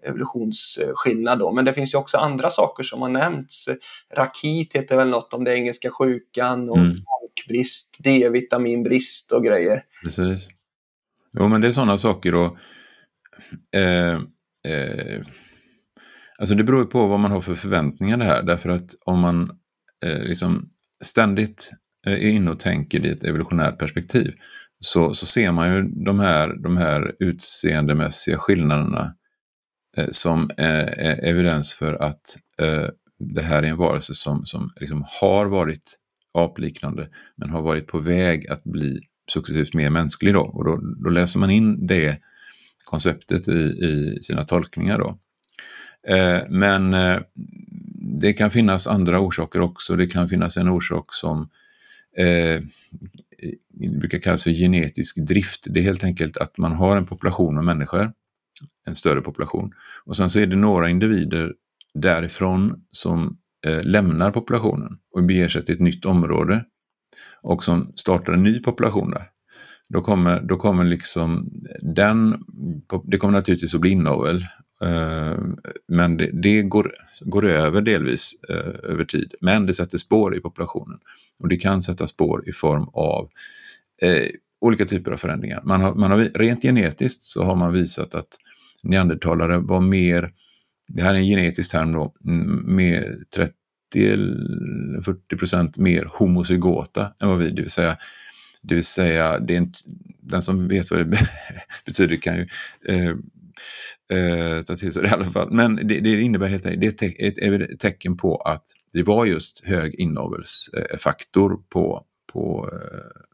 evolutionsskillnad 0.04 1.39
då. 1.39 1.51
Men 1.51 1.66
det 1.66 1.74
finns 1.74 1.94
ju 1.94 1.98
också 1.98 2.18
andra 2.18 2.50
saker 2.50 2.84
som 2.84 3.01
har 3.01 3.10
nämnts. 3.10 3.66
Rakit 4.16 4.75
heter 4.75 4.98
väl 4.98 5.10
något 5.10 5.34
om 5.34 5.44
det 5.44 5.56
engelska 5.56 5.89
sjukan 5.89 6.70
och 6.70 6.77
mm. 6.77 6.98
brist, 7.48 7.98
D-vitaminbrist 8.00 9.32
och 9.32 9.44
grejer. 9.44 9.84
Precis. 10.04 10.50
Jo 11.39 11.48
men 11.48 11.62
det 11.62 11.68
är 11.68 11.72
sådana 11.72 11.98
saker 11.98 12.36
och 12.36 12.58
eh, 13.75 14.13
eh, 14.74 15.22
Alltså 16.39 16.56
det 16.56 16.63
beror 16.63 16.86
på 16.86 17.08
vad 17.08 17.20
man 17.20 17.32
har 17.32 17.42
för 17.42 17.56
förväntningar 17.56 18.18
det 18.18 18.25
här. 18.25 18.44
Därför 18.44 18.70
att 18.70 18.96
om 19.06 19.20
man 19.20 19.51
eh, 20.06 20.20
liksom 20.20 20.70
ständigt 21.04 21.72
eh, 22.08 22.13
är 22.13 22.30
inne 22.30 22.51
och 22.51 22.60
tänker 22.60 23.06
i 23.06 23.10
ett 23.10 23.24
evolutionärt 23.24 23.80
perspektiv 23.80 24.34
så, 24.80 25.13
så 25.13 25.25
ser 25.25 25.51
man 25.51 25.75
ju 25.75 25.82
de 25.82 26.20
här, 26.20 26.63
de 26.63 26.77
här 26.77 27.16
utseendemässiga 27.20 28.38
skillnaderna 28.38 29.01
eh, 29.01 29.12
Eh, 29.98 30.08
som 30.12 30.50
är 30.58 31.25
evidens 31.25 31.74
för 31.74 31.94
att 31.94 32.38
det 33.20 33.42
här 33.42 33.63
är 33.63 33.68
en 33.68 33.77
varelse 33.77 34.13
som, 34.13 34.46
som 34.46 34.72
liksom 34.80 35.06
har 35.22 35.46
varit 35.46 35.98
apliknande 36.34 37.10
men 37.36 37.50
har 37.50 37.62
varit 37.62 37.88
på 37.88 38.00
väg 38.00 38.48
att 38.48 38.63
bli 38.63 39.00
successivt 39.32 39.74
mer 39.74 39.89
mänsklig. 39.89 40.34
Då. 40.34 40.42
Och 40.42 40.66
då, 40.66 40.80
då 41.04 41.10
läser 41.10 41.39
man 41.39 41.50
in 41.50 41.88
det 41.88 42.18
konceptet 42.86 43.48
i, 43.48 43.62
i 43.62 44.20
sina 44.22 44.46
tolkningar. 44.46 45.00
Då. 45.00 45.18
Eh, 46.08 46.42
men 46.50 46.94
eh, 46.94 47.20
det 48.22 48.34
kan 48.34 48.51
finnas 48.51 48.88
andra 48.88 49.20
orsaker 49.20 49.60
också. 49.60 49.96
Det 49.96 50.08
kan 50.08 50.30
finnas 50.30 50.58
en 50.58 50.70
orsak 50.70 51.13
som 51.13 51.50
eh, 52.18 52.62
brukar 54.00 54.18
kallas 54.18 54.44
för 54.44 54.51
genetisk 54.51 55.18
drift. 55.18 55.66
Det 55.70 55.80
är 55.80 55.84
helt 55.84 56.04
enkelt 56.04 56.38
att 56.38 56.58
man 56.58 56.72
har 56.72 56.98
en 56.98 57.06
population 57.06 57.58
av 57.58 57.66
människor, 57.66 58.12
en 58.88 58.96
större 58.96 59.22
population, 59.22 59.72
och 60.06 60.18
sen 60.18 60.30
så 60.30 60.40
är 60.40 60.48
det 60.48 60.56
några 60.56 60.90
individer 60.90 61.54
därifrån 61.94 62.74
som 62.92 63.38
eh, 63.68 63.84
lämnar 63.84 64.32
populationen 64.32 64.98
och 65.16 65.24
beger 65.24 65.48
sig 65.48 65.66
till 65.66 65.76
ett 65.76 65.82
nytt 65.82 66.06
område 66.06 66.66
och 67.44 67.64
som 67.64 67.92
startar 67.96 68.34
en 68.34 68.44
ny 68.44 68.60
population 68.60 69.12
där. 69.12 69.24
Då 69.90 70.02
kommer, 70.02 70.42
då 70.42 70.56
kommer 70.56 70.84
liksom 70.84 71.50
den, 71.82 72.44
det 73.04 73.18
kommer 73.18 73.34
naturligtvis 73.34 73.76
att 73.76 73.82
bli 73.82 73.90
inavel 73.92 74.46
Eh, 74.82 75.38
men 75.88 76.18
det, 76.18 76.32
det, 76.42 76.62
går, 76.62 76.94
går 77.22 77.46
över 77.46 77.82
delvis 77.82 78.32
eh, 78.50 78.92
över 78.92 79.06
tid. 79.06 79.34
Men 79.42 79.66
det 79.66 79.74
sätter 79.74 79.98
spår 79.98 80.36
i 80.36 80.40
populationen. 80.40 81.00
Och 81.42 81.50
det 81.50 81.58
kan 81.58 81.82
sätta 81.82 82.08
spår 82.08 82.50
i 82.50 82.52
form 82.52 82.90
av 82.94 83.30
eh, 84.02 84.28
olika 84.62 84.86
typer 84.86 85.12
av 85.12 85.18
förändringar. 85.18 85.62
Man 85.66 85.82
har, 85.82 85.96
man 85.96 86.12
har, 86.12 86.18
rent 86.18 86.62
genetiskt 86.62 87.24
så 87.24 87.44
har 87.44 87.56
man 87.56 87.74
visat 87.74 88.16
att 88.16 88.28
neandertalare 88.84 89.58
var 89.58 89.82
mer, 89.82 90.32
det 90.88 91.02
här 91.02 91.16
är 91.16 91.20
en 91.20 91.26
genetisk 91.26 91.72
term 91.72 91.92
då, 91.92 92.14
mm, 92.26 92.76
mer 92.76 93.18
30-40 93.96 95.38
procent 95.38 95.78
mer 95.78 96.08
homozygota 96.14 97.14
än 97.22 97.30
vad 97.30 97.38
vi, 97.38 97.50
det 97.50 97.62
vill 97.62 97.72
säga 97.72 97.98
det 98.68 98.76
vill 98.76 98.84
säga, 98.84 99.40
det 99.40 99.54
är 99.54 99.58
en, 99.58 99.72
den 100.22 100.42
som 100.42 100.68
vet 100.68 100.92
vad 100.92 101.00
det 101.00 101.20
betyder 101.86 102.16
kan 102.16 102.36
ju 102.36 102.48
eh, 102.88 103.10
eh, 104.14 104.62
ta 104.62 104.76
till 104.76 104.94
sig 104.94 105.04
det 105.04 105.10
i 105.10 105.12
alla 105.12 105.26
fall. 105.26 105.52
Men 105.52 105.76
det, 105.76 106.00
det 106.00 106.22
innebär 106.22 106.48
helt 106.48 106.66
enkelt, 106.66 106.98
det 107.00 107.06
är 107.06 107.62
ett, 107.62 107.72
ett, 107.72 107.80
tecken 107.80 108.18
på 108.18 108.36
att 108.36 108.66
det 108.94 109.04
var 109.04 109.26
just 109.26 109.66
hög 109.66 109.96
inavelsfaktor 109.96 111.58
på, 111.70 112.04
på, 112.34 112.70
eh, 112.74 113.26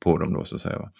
på 0.00 0.18
dem 0.18 0.32
då 0.32 0.44
så 0.44 0.54
att 0.54 0.60
säga. 0.60 0.90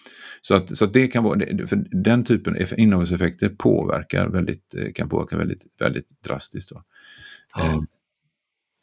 Så 0.41 0.55
att, 0.55 0.77
så 0.77 0.85
att 0.85 0.93
det 0.93 1.07
kan 1.07 1.23
vara, 1.23 1.39
för 1.67 2.03
den 2.03 2.23
typen 2.23 2.55
av 2.55 2.79
inavelseffekter 2.79 3.49
påverkar 3.49 4.27
väldigt, 4.27 4.75
eh, 4.75 4.91
kan 4.95 5.09
påverka 5.09 5.37
väldigt, 5.37 5.63
väldigt 5.79 6.23
drastiskt. 6.23 6.69
Då. 6.69 6.83
Ja. 7.55 7.65
Eh, 7.65 7.79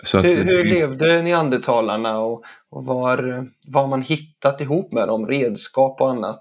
så 0.04 0.18
att, 0.18 0.25
hur, 0.25 0.44
hur 0.44 0.64
levde 0.64 1.22
neandertalarna 1.22 2.18
och, 2.18 2.44
och 2.70 2.84
var, 2.84 3.48
var 3.66 3.87
man 3.87 4.02
hittat 4.02 4.60
ihop 4.60 4.92
med 4.92 5.08
dem, 5.08 5.26
redskap 5.26 6.00
och 6.00 6.10
annat? 6.10 6.40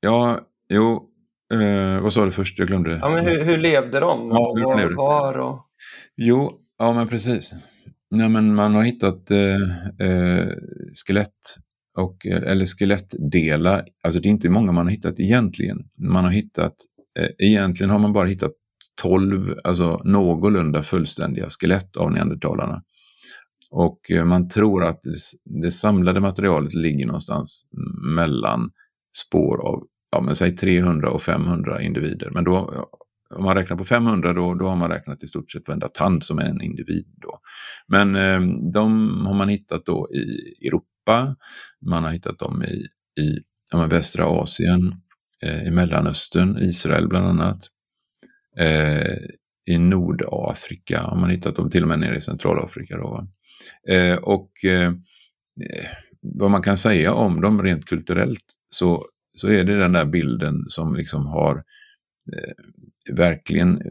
Ja, 0.00 0.40
jo, 0.68 1.08
Eh, 1.52 2.02
vad 2.02 2.12
sa 2.12 2.24
du 2.24 2.32
först? 2.32 2.58
Jag 2.58 2.68
glömde. 2.68 2.98
Ja, 3.02 3.08
men 3.08 3.24
hur, 3.24 3.44
hur 3.44 3.58
levde 3.58 4.00
de? 4.00 4.30
Ja, 4.30 4.52
hur 4.56 4.64
var, 4.64 4.76
levde? 4.76 4.94
var 4.94 5.38
och... 5.38 5.66
Jo, 6.16 6.52
ja 6.78 6.92
men 6.92 7.08
precis. 7.08 7.54
Nej, 8.10 8.28
men 8.28 8.54
man 8.54 8.74
har 8.74 8.82
hittat 8.82 9.30
eh, 9.30 10.08
eh, 10.08 10.48
skelett 11.06 11.56
och, 11.96 12.26
eh, 12.26 12.52
eller 12.52 12.66
skelettdelar. 12.66 13.84
Alltså 14.04 14.20
det 14.20 14.28
är 14.28 14.30
inte 14.30 14.48
många 14.48 14.72
man 14.72 14.86
har 14.86 14.92
hittat 14.92 15.20
egentligen. 15.20 15.78
Man 15.98 16.24
har 16.24 16.30
hittat, 16.30 16.74
eh, 17.18 17.46
egentligen 17.46 17.90
har 17.90 17.98
man 17.98 18.12
bara 18.12 18.26
hittat 18.26 18.52
12, 19.02 19.54
alltså 19.64 20.00
någorlunda 20.04 20.82
fullständiga 20.82 21.46
skelett 21.48 21.96
av 21.96 22.12
neandertalarna. 22.12 22.82
Och 23.70 24.10
eh, 24.10 24.24
man 24.24 24.48
tror 24.48 24.84
att 24.84 25.02
det, 25.02 25.18
det 25.62 25.70
samlade 25.70 26.20
materialet 26.20 26.74
ligger 26.74 27.06
någonstans 27.06 27.68
mellan 28.16 28.70
spår 29.16 29.66
av 29.66 29.82
ja, 30.10 30.20
men 30.20 30.34
säg 30.34 30.56
300 30.56 31.10
och 31.10 31.22
500 31.22 31.82
individer. 31.82 32.30
Men 32.30 32.44
då, 32.44 32.86
om 33.34 33.44
man 33.44 33.56
räknar 33.56 33.76
på 33.76 33.84
500 33.84 34.32
då, 34.32 34.54
då 34.54 34.66
har 34.66 34.76
man 34.76 34.90
räknat 34.90 35.22
i 35.22 35.26
stort 35.26 35.50
sett 35.50 35.68
varenda 35.68 35.88
tand 35.88 36.24
som 36.24 36.38
är 36.38 36.44
en 36.44 36.60
individ. 36.60 37.06
Då. 37.22 37.38
Men 37.88 38.16
eh, 38.16 38.40
de 38.72 39.10
har 39.26 39.34
man 39.34 39.48
hittat 39.48 39.86
då 39.86 40.08
i 40.12 40.66
Europa, 40.66 40.86
man 41.86 42.04
har 42.04 42.10
hittat 42.10 42.38
dem 42.38 42.62
i, 42.62 42.86
i 43.22 43.38
ja, 43.72 43.86
västra 43.86 44.24
Asien, 44.24 44.94
eh, 45.42 45.66
i 45.66 45.70
Mellanöstern, 45.70 46.58
Israel 46.58 47.08
bland 47.08 47.26
annat. 47.26 47.62
Eh, 48.58 49.16
I 49.66 49.78
Nordafrika 49.78 51.00
har 51.00 51.16
man 51.16 51.30
hittat 51.30 51.56
dem, 51.56 51.70
till 51.70 51.82
och 51.82 51.88
med 51.88 51.98
nere 51.98 52.16
i 52.16 52.20
Centralafrika. 52.20 52.96
Då, 52.96 53.26
eh, 53.88 54.16
och 54.16 54.50
eh, 54.64 54.92
vad 56.20 56.50
man 56.50 56.62
kan 56.62 56.78
säga 56.78 57.12
om 57.12 57.40
dem 57.40 57.62
rent 57.62 57.84
kulturellt 57.84 58.44
så 58.70 59.06
så 59.36 59.48
är 59.48 59.64
det 59.64 59.78
den 59.78 59.92
där 59.92 60.06
bilden 60.06 60.64
som 60.68 60.94
liksom 60.94 61.26
har 61.26 61.56
eh, 62.32 63.14
verkligen 63.14 63.80
eh, 63.80 63.90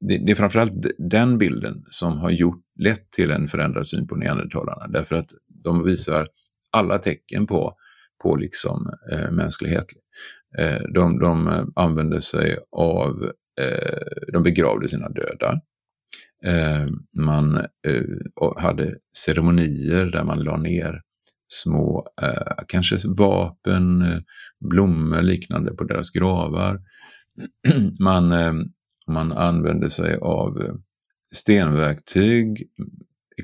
det, 0.00 0.18
det 0.18 0.32
är 0.32 0.34
framförallt 0.34 0.72
den 0.98 1.38
bilden 1.38 1.84
som 1.90 2.18
har 2.18 2.30
gjort, 2.30 2.62
lett 2.78 3.10
till 3.10 3.30
en 3.30 3.48
förändrad 3.48 3.86
syn 3.86 4.06
på 4.06 4.16
neandertalarna. 4.16 4.86
Därför 4.88 5.14
att 5.14 5.32
de 5.66 5.84
visar 5.84 6.28
alla 6.70 6.98
tecken 6.98 7.46
på, 7.46 7.74
på 8.22 8.36
liksom, 8.36 8.90
eh, 9.12 9.30
mänsklighet. 9.30 9.86
Eh, 10.58 10.82
de, 10.94 11.18
de 11.18 11.72
använde 11.76 12.20
sig 12.20 12.56
av, 12.76 13.30
eh, 13.60 14.32
de 14.32 14.42
begravde 14.42 14.88
sina 14.88 15.08
döda. 15.08 15.60
Eh, 16.44 16.86
man 17.22 17.56
eh, 17.56 18.02
hade 18.56 18.94
ceremonier 19.24 20.04
där 20.04 20.24
man 20.24 20.44
la 20.44 20.56
ner 20.56 21.00
små, 21.48 22.06
eh, 22.22 22.64
kanske 22.68 22.96
vapen, 23.08 24.02
eh, 24.02 24.18
blommor 24.70 25.22
liknande 25.22 25.74
på 25.74 25.84
deras 25.84 26.10
gravar. 26.10 26.80
man, 28.00 28.32
eh, 28.32 28.52
man 29.08 29.32
använde 29.32 29.90
sig 29.90 30.16
av 30.16 30.78
stenverktyg 31.32 32.60
i, 33.38 33.42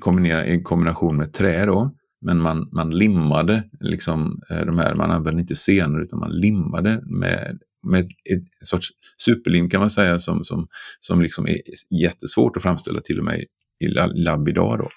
i 0.55 0.63
kombination 0.63 1.17
med 1.17 1.33
trä 1.33 1.67
då. 1.67 1.91
Men 2.23 2.41
man, 2.41 2.69
man 2.73 2.91
limmade 2.91 3.65
liksom 3.81 4.41
eh, 4.51 4.67
de 4.67 4.79
här, 4.79 4.95
man 4.95 5.11
använde 5.11 5.41
inte 5.41 5.57
senor 5.57 6.03
utan 6.03 6.19
man 6.19 6.33
limmade 6.33 7.03
med, 7.07 7.59
med 7.87 8.05
ett, 8.05 8.45
sorts 8.61 8.89
superlim 9.25 9.71
kan 9.71 9.81
man 9.81 9.91
säga 9.91 10.19
som, 10.19 10.45
som, 10.45 10.67
som 11.01 11.23
liksom 11.23 11.47
är 11.47 11.57
jättesvårt 12.03 12.57
att 12.57 12.63
framställa 12.63 13.01
till 13.01 13.19
och 13.19 13.25
med 13.25 13.45
i 13.81 13.89
labb 14.15 14.49
idag. 14.49 14.79
Då. 14.79 14.89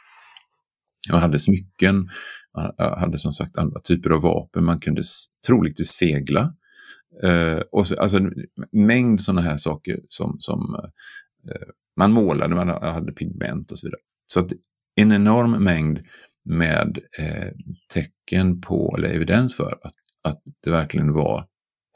Man 1.12 1.22
hade 1.22 1.40
smycken, 1.40 2.10
man 2.56 3.00
hade 3.00 3.18
som 3.18 3.32
sagt 3.32 3.58
andra 3.58 3.80
typer 3.80 4.10
av 4.10 4.22
vapen, 4.22 4.66
man 4.66 4.80
kunde 4.80 5.02
troligtvis 5.48 5.90
segla. 5.90 6.54
Eh, 7.24 7.60
och 7.72 7.88
så, 7.88 8.00
alltså 8.00 8.20
mängd 8.72 9.22
sådana 9.22 9.42
här 9.42 9.58
saker 9.58 10.00
som, 10.08 10.36
som 10.40 10.76
eh, 11.50 11.68
man 11.98 12.12
målade, 12.12 12.56
man 12.56 12.70
hade 12.70 13.12
pigment 13.12 13.72
och 13.72 13.80
så 13.80 13.88
vidare. 13.88 14.02
Så 14.28 14.40
att 14.40 14.52
en 14.96 15.12
enorm 15.12 15.64
mängd 15.64 16.00
med 16.46 17.00
eh, 17.20 17.52
tecken 17.94 18.62
på, 18.62 18.96
eller 18.98 19.10
evidens 19.10 19.56
för 19.56 19.78
att, 19.82 19.94
att 20.24 20.42
det 20.64 20.72
verkligen 20.72 21.14
var 21.14 21.46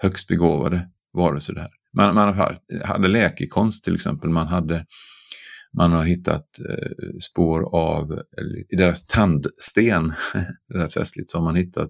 högst 0.01 0.27
begåvade 0.27 0.89
varelser 1.13 1.53
det 1.53 1.61
här. 1.61 1.71
Man, 1.93 2.15
man 2.15 2.55
hade 2.83 3.07
läkekonst 3.07 3.83
till 3.83 3.95
exempel, 3.95 4.29
man 4.29 4.47
hade 4.47 4.85
man 5.73 5.91
har 5.91 6.03
hittat 6.03 6.59
eh, 6.69 7.17
spår 7.19 7.75
av, 7.75 8.21
i 8.69 8.75
deras 8.75 9.05
tandsten, 9.05 10.13
rätt 10.73 10.93
festligt, 10.93 11.29
så 11.29 11.37
har 11.37 11.43
man 11.43 11.55
hittat, 11.55 11.89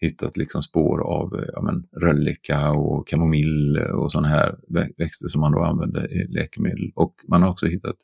hittat 0.00 0.36
liksom 0.36 0.62
spår 0.62 1.00
av 1.00 1.34
eh, 1.34 1.44
ja, 1.52 1.62
men, 1.62 1.84
röllika 2.02 2.70
och 2.70 3.08
kamomill 3.08 3.78
och 3.78 4.12
sådana 4.12 4.28
här 4.28 4.54
växter 4.98 5.28
som 5.28 5.40
man 5.40 5.52
då 5.52 5.62
använde 5.62 6.06
i 6.06 6.26
läkemedel. 6.28 6.92
Och 6.94 7.14
man 7.28 7.42
har 7.42 7.50
också 7.50 7.66
hittat 7.66 7.96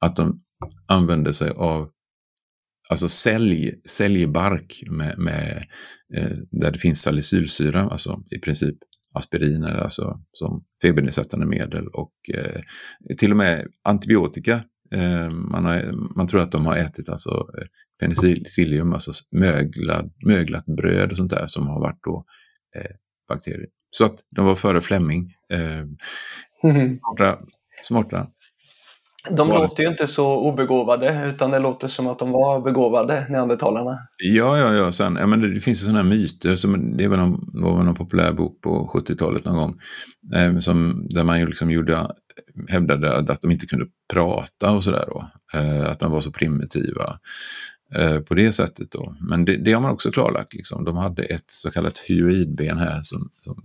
att 0.00 0.16
de 0.16 0.40
använde 0.86 1.32
sig 1.32 1.50
av 1.50 1.88
alltså 2.88 3.08
sälj, 3.08 3.74
säljbark 3.86 4.82
med, 4.90 5.18
med 5.18 5.64
eh, 6.14 6.36
där 6.50 6.70
det 6.70 6.78
finns 6.78 7.02
salicylsyra, 7.02 7.82
alltså 7.82 8.22
i 8.30 8.38
princip 8.38 8.76
aspirin, 9.14 9.64
alltså 9.64 10.20
som 10.32 10.64
febernedsättande 10.82 11.46
medel 11.46 11.88
och 11.88 12.12
eh, 12.34 12.60
till 13.16 13.30
och 13.30 13.36
med 13.36 13.66
antibiotika. 13.84 14.64
Eh, 14.92 15.30
man, 15.30 15.64
har, 15.64 15.92
man 16.16 16.28
tror 16.28 16.40
att 16.40 16.52
de 16.52 16.66
har 16.66 16.76
ätit 16.76 17.08
alltså 17.08 17.30
eh, 17.58 17.66
penicillium, 18.00 18.92
alltså 18.92 19.12
möglad, 19.32 20.12
möglat 20.26 20.64
bröd 20.66 21.10
och 21.10 21.16
sånt 21.16 21.30
där 21.30 21.46
som 21.46 21.66
har 21.66 21.80
varit 21.80 22.00
då 22.02 22.24
eh, 22.76 22.90
bakterier. 23.28 23.68
Så 23.90 24.04
att 24.04 24.14
de 24.36 24.46
var 24.46 24.54
före 24.54 24.80
Fleming. 24.80 25.32
Eh, 25.50 25.78
mm. 26.62 26.94
smarta, 26.94 27.38
smarta 27.82 28.28
de 29.30 29.48
var 29.48 29.58
låter 29.58 29.82
ju 29.82 29.88
inte 29.88 30.08
så 30.08 30.36
obegåvade, 30.36 31.30
utan 31.34 31.50
det 31.50 31.58
låter 31.58 31.88
som 31.88 32.06
att 32.06 32.18
de 32.18 32.30
var 32.30 32.60
begåvade, 32.60 33.26
neandertalarna. 33.28 33.98
Ja, 34.24 34.58
ja, 34.58 34.74
ja. 34.74 34.92
Sen, 34.92 35.16
ja 35.20 35.26
men 35.26 35.40
det, 35.40 35.54
det 35.54 35.60
finns 35.60 35.80
ju 35.80 35.84
sådana 35.84 36.02
här 36.02 36.08
myter, 36.08 36.54
som, 36.54 36.96
det 36.96 37.08
var 37.08 37.16
någon, 37.16 37.50
var 37.52 37.82
någon 37.82 37.94
populär 37.94 38.32
bok 38.32 38.60
på 38.60 38.90
70-talet 38.94 39.44
någon 39.44 39.56
gång, 39.56 39.80
eh, 40.34 40.58
som, 40.58 41.06
där 41.10 41.24
man 41.24 41.40
ju 41.40 41.46
liksom 41.46 41.70
gjorde, 41.70 42.06
hävdade 42.68 43.32
att 43.32 43.40
de 43.40 43.50
inte 43.50 43.66
kunde 43.66 43.86
prata 44.12 44.72
och 44.72 44.84
sådär. 44.84 45.08
Eh, 45.54 45.90
att 45.90 46.00
de 46.00 46.12
var 46.12 46.20
så 46.20 46.32
primitiva 46.32 47.18
eh, 47.94 48.18
på 48.20 48.34
det 48.34 48.52
sättet 48.52 48.90
då. 48.90 49.16
Men 49.20 49.44
det, 49.44 49.56
det, 49.56 49.72
har 49.72 49.80
man 49.80 49.90
också 49.90 50.10
klarlagt, 50.10 50.54
liksom. 50.54 50.84
de 50.84 50.96
hade 50.96 51.22
ett 51.22 51.50
så 51.50 51.70
kallat 51.70 51.98
hyoidben 51.98 52.78
här 52.78 53.00
som, 53.02 53.28
som 53.44 53.62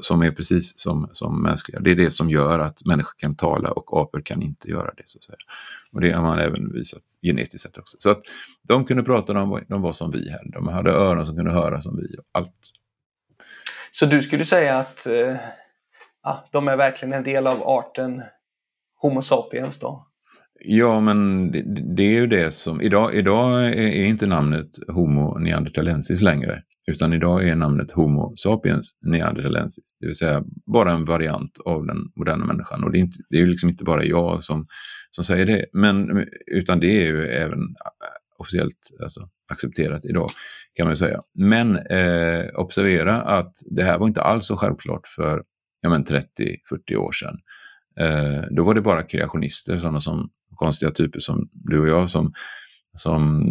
som 0.00 0.22
är 0.22 0.30
precis 0.30 0.80
som, 0.80 1.10
som 1.12 1.42
mänskliga. 1.42 1.80
Det 1.80 1.90
är 1.90 1.94
det 1.94 2.10
som 2.10 2.30
gör 2.30 2.58
att 2.58 2.84
människor 2.84 3.14
kan 3.18 3.36
tala 3.36 3.70
och 3.70 4.00
apor 4.00 4.20
kan 4.20 4.42
inte 4.42 4.68
göra 4.68 4.90
det. 4.96 5.02
så 5.04 5.18
att 5.18 5.24
säga. 5.24 5.36
Och 5.92 6.00
det 6.00 6.12
har 6.12 6.22
man 6.22 6.38
även 6.38 6.72
visat 6.72 7.02
genetiskt 7.22 7.60
sett 7.60 7.78
också. 7.78 7.96
Så 8.00 8.10
att 8.10 8.22
de 8.62 8.84
kunde 8.84 9.02
prata, 9.02 9.32
de, 9.32 9.60
de 9.68 9.82
var 9.82 9.92
som 9.92 10.10
vi 10.10 10.30
här. 10.30 10.42
De 10.44 10.68
hade 10.68 10.90
öron 10.90 11.26
som 11.26 11.36
kunde 11.36 11.52
höra 11.52 11.80
som 11.80 11.96
vi. 11.96 12.16
Allt. 12.32 12.54
Så 13.90 14.06
du 14.06 14.22
skulle 14.22 14.44
säga 14.44 14.78
att 14.78 15.06
eh, 15.06 15.36
ja, 16.22 16.48
de 16.52 16.68
är 16.68 16.76
verkligen 16.76 17.12
en 17.12 17.24
del 17.24 17.46
av 17.46 17.62
arten 17.62 18.22
Homo 19.00 19.22
sapiens 19.22 19.78
då? 19.78 20.06
Ja, 20.66 21.00
men 21.00 21.50
det, 21.52 21.62
det, 21.96 22.02
är 22.02 22.20
ju 22.20 22.26
det 22.26 22.50
som... 22.50 22.80
Idag, 22.80 23.14
idag 23.14 23.64
är 23.66 24.04
inte 24.04 24.26
namnet 24.26 24.70
Homo 24.88 25.38
neanderthalensis 25.38 26.20
längre. 26.20 26.62
Utan 26.90 27.12
idag 27.12 27.48
är 27.48 27.56
namnet 27.56 27.92
Homo 27.92 28.32
sapiens 28.36 28.98
neanderthalensis, 29.06 29.96
det 30.00 30.06
vill 30.06 30.14
säga 30.14 30.44
bara 30.72 30.92
en 30.92 31.04
variant 31.04 31.58
av 31.64 31.86
den 31.86 31.96
moderna 32.16 32.44
människan. 32.44 32.84
Och 32.84 32.92
det 32.92 32.98
är, 32.98 33.00
inte, 33.00 33.18
det 33.30 33.36
är 33.36 33.40
ju 33.40 33.46
liksom 33.46 33.68
inte 33.68 33.84
bara 33.84 34.04
jag 34.04 34.44
som, 34.44 34.66
som 35.10 35.24
säger 35.24 35.46
det, 35.46 35.66
men, 35.72 36.26
utan 36.46 36.80
det 36.80 37.02
är 37.02 37.06
ju 37.06 37.26
även 37.26 37.60
eh, 37.60 38.38
officiellt 38.38 38.78
alltså, 39.02 39.28
accepterat 39.52 40.04
idag 40.04 40.30
kan 40.74 40.86
man 40.86 40.96
säga. 40.96 41.20
Men 41.34 41.76
eh, 41.76 42.44
observera 42.54 43.22
att 43.22 43.52
det 43.70 43.82
här 43.82 43.98
var 43.98 44.06
inte 44.06 44.22
alls 44.22 44.46
så 44.46 44.56
självklart 44.56 45.06
för 45.06 45.42
ja, 45.80 45.90
30-40 45.90 46.96
år 46.96 47.12
sedan. 47.12 47.36
Eh, 48.00 48.42
då 48.50 48.64
var 48.64 48.74
det 48.74 48.80
bara 48.80 49.02
kreationister, 49.02 49.78
sådana 49.78 50.00
som 50.00 50.30
konstiga 50.54 50.90
typer 50.90 51.18
som 51.18 51.48
du 51.52 51.80
och 51.80 51.88
jag, 51.88 52.10
som, 52.10 52.32
som 52.96 53.46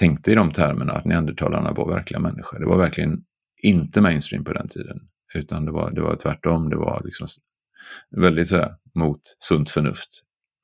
tänkte 0.00 0.32
i 0.32 0.34
de 0.34 0.52
termerna 0.52 0.92
att 0.92 1.04
neandertalarna 1.04 1.72
var 1.72 1.88
verkliga 1.88 2.20
människor. 2.20 2.58
Det 2.58 2.66
var 2.66 2.78
verkligen 2.78 3.18
inte 3.62 4.00
mainstream 4.00 4.44
på 4.44 4.52
den 4.52 4.68
tiden, 4.68 4.98
utan 5.34 5.64
det 5.64 5.72
var, 5.72 5.90
det 5.90 6.00
var 6.00 6.16
tvärtom. 6.16 6.70
Det 6.70 6.76
var 6.76 7.02
liksom 7.04 7.26
väldigt 8.16 8.48
så 8.48 8.56
här, 8.56 8.74
mot 8.94 9.20
sunt 9.38 9.70
förnuft. 9.70 10.08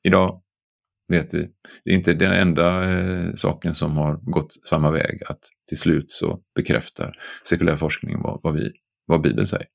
Idag 0.05 0.43
vet 1.09 1.35
vi, 1.35 1.49
det 1.85 1.91
är 1.91 1.95
inte 1.95 2.15
den 2.15 2.33
enda 2.33 2.93
eh, 2.93 3.35
saken 3.35 3.75
som 3.75 3.97
har 3.97 4.17
gått 4.17 4.53
samma 4.69 4.91
väg, 4.91 5.23
att 5.27 5.41
till 5.69 5.79
slut 5.79 6.11
så 6.11 6.41
bekräftar 6.55 7.19
sekulär 7.49 7.77
forskning 7.77 8.23
vad, 8.23 8.41
vad, 8.43 8.55
vi, 8.55 8.73
vad 9.07 9.23
Bibeln 9.23 9.47
säger. 9.47 9.67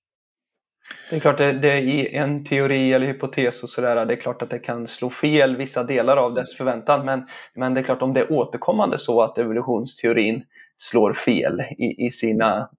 Det 1.10 1.16
är 1.16 1.20
klart, 1.20 1.38
det, 1.38 1.52
det 1.52 1.68
är 1.80 2.22
en 2.22 2.44
teori 2.44 2.94
eller 2.94 3.08
hypotes 3.08 3.64
och 3.64 3.70
sådär, 3.70 4.06
det 4.06 4.14
är 4.14 4.18
klart 4.18 4.42
att 4.42 4.50
det 4.50 4.60
kan 4.60 4.88
slå 4.88 5.10
fel 5.10 5.56
vissa 5.56 5.84
delar 5.84 6.18
av 6.18 6.34
dess 6.34 6.56
förväntan. 6.58 7.06
Men, 7.06 7.24
men 7.56 7.74
det 7.74 7.80
är 7.80 7.84
klart 7.84 8.02
om 8.02 8.14
det 8.14 8.20
är 8.20 8.32
återkommande 8.32 8.98
så 8.98 9.22
att 9.22 9.38
evolutionsteorin 9.38 10.44
slår 10.78 11.14
fel 11.14 11.62
i, 11.78 12.06
i 12.06 12.12
sina 12.12 12.70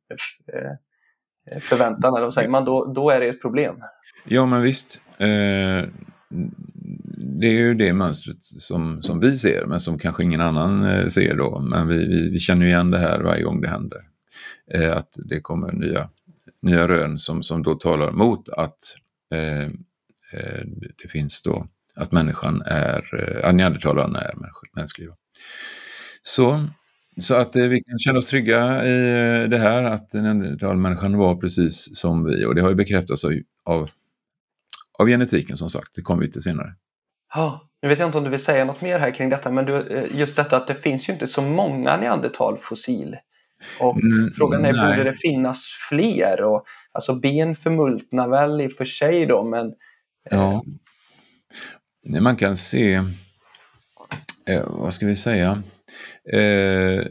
eh, 0.53 1.61
förväntan, 1.61 2.15
eller 2.17 2.25
vad 2.25 2.35
säger 2.35 2.49
man, 2.49 2.65
då, 2.65 2.93
då 2.95 3.11
är 3.11 3.21
det 3.21 3.27
ett 3.27 3.43
problem. 3.43 3.77
Ja, 4.25 4.47
men 4.47 4.63
visst. 4.63 5.01
Eh, 5.19 5.89
det 7.41 7.47
är 7.47 7.59
ju 7.59 7.75
det 7.75 7.93
mönstret 7.93 8.43
som, 8.43 9.03
som 9.03 9.21
vi 9.21 9.37
ser, 9.37 9.67
men 9.67 9.81
som 9.81 9.99
kanske 9.99 10.23
ingen 10.23 10.41
annan 10.41 10.85
eh, 10.85 11.07
ser 11.07 11.35
då. 11.35 11.61
Men 11.61 11.89
vi, 11.89 12.07
vi, 12.09 12.31
vi 12.31 12.39
känner 12.39 12.67
igen 12.67 12.91
det 12.91 12.99
här 12.99 13.21
varje 13.21 13.43
gång 13.43 13.61
det 13.61 13.69
händer. 13.69 14.01
Eh, 14.75 14.97
att 14.97 15.09
det 15.31 15.41
kommer 15.41 15.73
nya 15.73 16.09
nya 16.63 16.89
rön 16.89 17.19
som, 17.19 17.43
som 17.43 17.63
då 17.63 17.75
talar 17.75 18.13
mot 18.13 18.49
att 18.49 18.79
eh, 19.35 19.63
eh 19.63 20.65
det 21.03 21.09
finns 21.09 21.43
då 21.43 21.67
att 21.97 22.13
människan 22.13 22.63
är, 22.67 23.21
eh, 23.21 23.49
att 23.49 23.55
neandertalaren 23.55 24.17
är 24.17 24.35
mänsklig. 24.77 25.09
Så, 26.23 26.65
så 27.21 27.35
att 27.35 27.57
eh, 27.57 27.65
vi 27.65 27.83
kan 27.83 27.99
känna 27.99 28.19
oss 28.19 28.27
trygga 28.27 28.87
i 28.87 29.13
eh, 29.43 29.49
det 29.49 29.59
här 29.59 29.83
att 29.83 30.15
neandertalmänniskan 30.15 31.19
var 31.19 31.37
precis 31.37 31.97
som 31.97 32.25
vi 32.25 32.45
och 32.45 32.55
det 32.55 32.63
har 32.63 32.69
ju 32.69 32.75
bekräftats 32.75 33.25
av, 33.25 33.33
av, 33.65 33.91
av 34.99 35.07
genetiken 35.07 35.57
som 35.57 35.69
sagt, 35.69 35.95
det 35.97 36.03
kommer 36.03 36.23
vi 36.23 36.31
till 36.31 36.43
senare. 36.43 36.75
Ja, 37.35 37.69
nu 37.83 37.89
vet 37.89 37.99
jag 37.99 38.09
inte 38.09 38.19
om 38.19 38.25
du 38.25 38.31
vill 38.31 38.45
säga 38.45 38.65
något 38.65 38.81
mer 38.81 38.99
här 38.99 39.11
kring 39.11 39.29
detta, 39.29 39.51
men 39.51 39.65
du, 39.65 40.09
just 40.15 40.37
detta 40.37 40.57
att 40.57 40.67
det 40.67 40.75
finns 40.75 41.09
ju 41.09 41.13
inte 41.13 41.27
så 41.27 41.43
många 41.43 41.97
neandertalfossil 41.97 43.17
och 43.81 44.03
mm, 44.03 44.33
frågan 44.37 44.65
är, 44.65 44.73
nej. 44.73 44.97
borde 44.97 45.11
det 45.11 45.17
finnas 45.17 45.67
fler? 45.89 46.43
Och, 46.43 46.65
alltså 46.93 47.15
ben 47.15 47.57
förmultnar 47.57 48.29
väl 48.29 48.61
i 48.61 48.69
och 48.69 48.73
för 48.73 48.85
sig 48.85 49.27
då, 49.27 49.45
men... 49.45 49.73
Ja. 50.31 50.65
Eh... 52.15 52.21
Man 52.21 52.37
kan 52.37 52.57
se, 52.57 52.95
eh, 54.49 54.65
vad 54.67 54.95
ska 54.95 55.07
vi 55.07 55.17
säga? 55.17 55.63
Eh, 56.33 57.07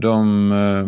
de, 0.00 0.52
eh, 0.52 0.86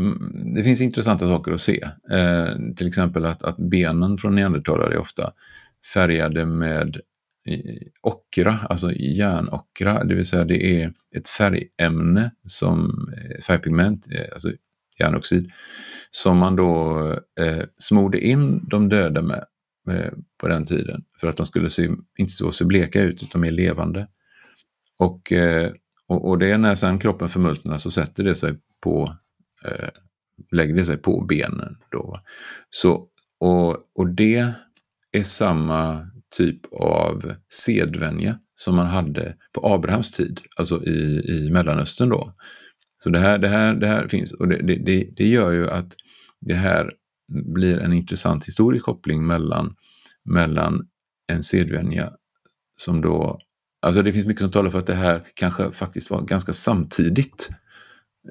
det 0.55 0.65
finns 0.65 0.81
intressanta 0.81 1.27
saker 1.27 1.53
att 1.53 1.61
se. 1.61 1.81
Eh, 2.11 2.75
till 2.77 2.87
exempel 2.87 3.27
att, 3.27 3.43
att 3.43 3.57
benen 3.57 4.19
från 4.19 4.35
neandertalare 4.35 4.95
är 4.95 4.99
ofta 4.99 5.33
färgade 5.95 6.45
med 6.45 6.97
ockra, 8.01 8.59
alltså 8.71 8.93
järnockra, 8.93 10.05
det 10.05 10.15
vill 10.15 10.27
säga 10.27 10.45
det 10.45 10.83
är 10.83 10.93
ett 11.17 11.29
färgämne 11.29 12.31
som 12.47 13.09
eh, 13.17 13.41
färgpigment, 13.43 14.07
eh, 14.11 14.33
alltså 14.33 14.53
järnoxid, 14.99 15.51
som 16.11 16.39
man 16.39 16.57
då 16.57 17.01
eh, 17.41 17.63
smorde 17.79 18.19
in 18.19 18.69
de 18.69 18.89
döda 18.89 19.23
med 19.23 19.45
eh, 19.91 20.13
på 20.41 20.49
den 20.49 20.65
tiden 20.65 21.05
för 21.21 21.29
att 21.29 21.37
de 21.37 21.47
skulle 21.47 21.71
se, 21.71 21.91
inte 22.19 22.33
så 22.33 22.53
se 22.53 22.65
bleka 22.65 23.03
ut 23.03 23.23
utan 23.23 23.41
mer 23.41 23.51
levande. 23.51 24.09
Och, 24.99 25.33
eh, 25.33 25.73
och, 26.07 26.29
och, 26.29 26.39
det 26.39 26.51
är 26.51 26.59
när 26.59 26.75
sen 26.75 26.99
kroppen 26.99 27.29
förmultnar 27.29 27.79
så 27.79 27.91
sätter 27.91 28.25
det 28.25 28.35
sig 28.35 28.55
på, 28.83 29.17
eh, 29.65 29.89
lägger 30.51 30.75
det 30.75 30.85
sig 30.85 30.97
på 30.97 31.21
benen. 31.21 31.77
Då. 31.91 32.21
Så, 32.71 33.07
och, 33.41 33.77
och 33.95 34.09
det 34.09 34.55
är 35.13 35.23
samma 35.23 36.12
typ 36.37 36.61
av 36.73 37.35
sedvänja 37.49 38.39
som 38.55 38.77
man 38.77 38.87
hade 38.87 39.37
på 39.55 39.67
Abrahams 39.67 40.11
tid, 40.11 40.41
alltså 40.57 40.85
i, 40.85 41.23
i 41.29 41.51
Mellanöstern 41.53 42.09
då. 42.09 42.33
Så 43.03 43.11
det 43.11 43.19
här, 43.19 43.39
det 43.39 43.49
här, 43.49 43.75
det 43.75 43.87
här 43.87 44.09
finns 44.09 44.33
och 44.33 44.49
det, 44.49 44.77
det, 44.77 45.09
det 45.17 45.29
gör 45.29 45.53
ju 45.53 45.71
att 45.71 45.95
det 46.41 46.55
här 46.55 46.93
blir 47.55 47.79
en 47.79 47.93
intressant 47.93 48.45
historisk 48.45 48.85
koppling 48.85 49.27
mellan, 49.27 49.75
mellan 50.25 50.87
en 51.33 51.43
sedvänja 51.43 52.11
som 52.77 53.01
då 53.01 53.39
alltså 53.87 54.03
det 54.03 54.13
finns 54.13 54.27
mycket 54.27 54.41
som 54.41 54.51
talar 54.51 54.71
för 54.71 54.79
att 54.79 54.87
det 54.87 54.95
här 54.95 55.27
kanske 55.35 55.73
faktiskt 55.73 56.11
var 56.11 56.23
ganska 56.23 56.53
samtidigt. 56.53 57.51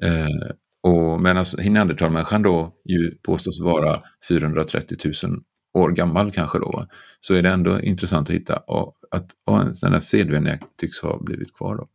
Eh, 0.02 0.50
och 0.82 1.20
medan 1.20 1.36
alltså 1.36 1.62
neandertalmänniskan 1.62 2.42
då 2.42 2.74
ju 2.84 3.10
påstås 3.10 3.60
vara 3.60 4.02
430 4.28 4.96
000 5.24 5.42
år 5.74 5.90
gammal 5.90 6.32
kanske 6.32 6.58
då, 6.58 6.86
så 7.20 7.34
är 7.34 7.42
det 7.42 7.48
ändå 7.48 7.80
intressant 7.80 8.28
att 8.28 8.34
hitta 8.34 8.56
och 8.56 8.94
att 9.10 9.30
och 9.44 9.58
den 9.82 9.92
här 9.92 10.00
sedvänjan 10.00 10.58
tycks 10.80 11.00
ha 11.00 11.22
blivit 11.22 11.54
kvar. 11.54 11.76
Då. 11.76 11.88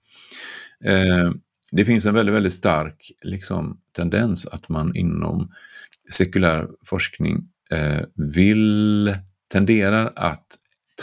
Eh, 0.90 1.32
det 1.72 1.86
finns 1.86 2.06
en 2.06 2.13
väldigt, 2.13 2.36
väldigt 2.36 2.54
stark 2.54 3.12
liksom, 3.22 3.78
tendens 3.96 4.46
att 4.46 4.70
man 4.70 4.96
inom 4.96 5.52
sekulär 6.12 6.68
forskning 6.86 7.48
eh, 7.72 8.02
vill, 8.16 9.16
tenderar 9.52 10.13
att 10.16 10.46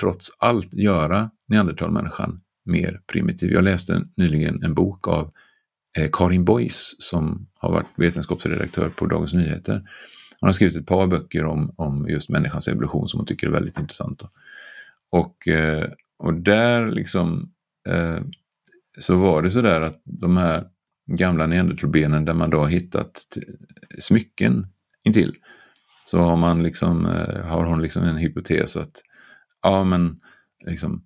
trots 0.00 0.30
allt 0.38 0.74
göra 0.74 1.30
neandertalmänniskan 1.48 2.40
mer 2.64 3.00
primitiv. 3.06 3.52
Jag 3.52 3.64
läste 3.64 4.02
nyligen 4.16 4.62
en 4.62 4.74
bok 4.74 5.08
av 5.08 5.32
eh, 5.98 6.10
Karin 6.12 6.44
Boys 6.44 6.96
som 6.98 7.48
har 7.54 7.72
varit 7.72 7.86
vetenskapsredaktör 7.96 8.88
på 8.88 9.06
Dagens 9.06 9.34
Nyheter. 9.34 9.82
Hon 10.44 10.48
har 10.48 10.52
skrivit 10.52 10.76
ett 10.76 10.86
par 10.86 11.06
böcker 11.06 11.44
om, 11.44 11.74
om 11.76 12.08
just 12.08 12.28
människans 12.28 12.68
evolution 12.68 13.08
som 13.08 13.20
hon 13.20 13.26
tycker 13.26 13.46
är 13.46 13.50
väldigt 13.50 13.78
intressant. 13.78 14.22
Och, 15.10 15.48
eh, 15.48 15.88
och 16.18 16.34
där 16.34 16.86
liksom 16.86 17.50
eh, 17.88 18.20
så 18.98 19.16
var 19.16 19.42
det 19.42 19.50
så 19.50 19.60
där 19.60 19.80
att 19.80 20.02
de 20.04 20.36
här 20.36 20.64
gamla 21.06 21.46
neandertalbenen 21.46 22.24
där 22.24 22.34
man 22.34 22.50
då 22.50 22.58
har 22.58 22.68
hittat 22.68 23.22
smycken 23.98 24.66
intill 25.04 25.34
så 26.04 26.18
har 26.18 26.36
man 26.36 26.62
liksom, 26.62 27.06
eh, 27.06 27.46
har 27.46 27.64
hon 27.64 27.82
liksom 27.82 28.02
en 28.02 28.16
hypotes 28.16 28.76
att 28.76 29.02
ja 29.62 29.84
men 29.84 30.20
liksom 30.66 31.04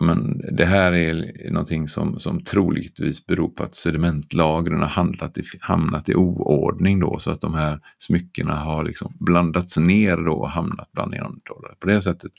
men 0.00 0.38
det 0.56 0.64
här 0.64 0.92
är 0.92 1.50
någonting 1.50 1.88
som, 1.88 2.18
som 2.18 2.44
troligtvis 2.44 3.26
beror 3.26 3.48
på 3.48 3.62
att 3.62 3.74
sedimentlagren 3.74 4.80
har 4.80 4.88
handlat 4.88 5.38
i, 5.38 5.42
hamnat 5.60 6.08
i 6.08 6.14
oordning 6.14 7.00
då 7.00 7.18
så 7.18 7.30
att 7.30 7.40
de 7.40 7.54
här 7.54 7.80
smyckena 7.98 8.54
har 8.54 8.84
liksom 8.84 9.12
blandats 9.20 9.78
ner 9.78 10.16
då 10.16 10.32
och 10.32 10.50
hamnat 10.50 10.92
bland 10.92 11.10
neandertalare. 11.10 11.74
På 11.80 11.86
det 11.86 12.02
sättet, 12.02 12.32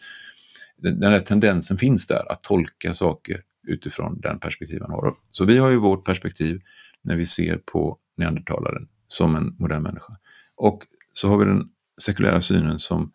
den 0.78 1.04
här 1.04 1.20
tendensen 1.20 1.78
finns 1.78 2.08
där 2.08 2.32
att 2.32 2.44
tolka 2.44 2.94
saker 2.94 3.42
utifrån 3.68 4.20
den 4.22 4.40
perspektiv 4.40 4.80
man 4.80 4.92
har. 4.92 5.14
Så 5.32 5.46
vi 5.46 5.58
har 5.58 5.70
ju 5.70 5.78
vårt 5.78 6.06
perspektiv 6.06 6.62
när 7.02 7.16
vi 7.16 7.26
ser 7.26 7.58
på 7.58 7.98
neandertalaren 8.18 8.88
som 9.08 9.36
en 9.36 9.56
modern 9.60 9.84
människa. 9.84 10.14
Och 10.56 10.82
så 11.14 11.28
har 11.30 11.38
vi 11.38 11.46
den 11.46 11.64
sekulära 12.02 12.42
synen 12.42 12.80
som 12.80 13.12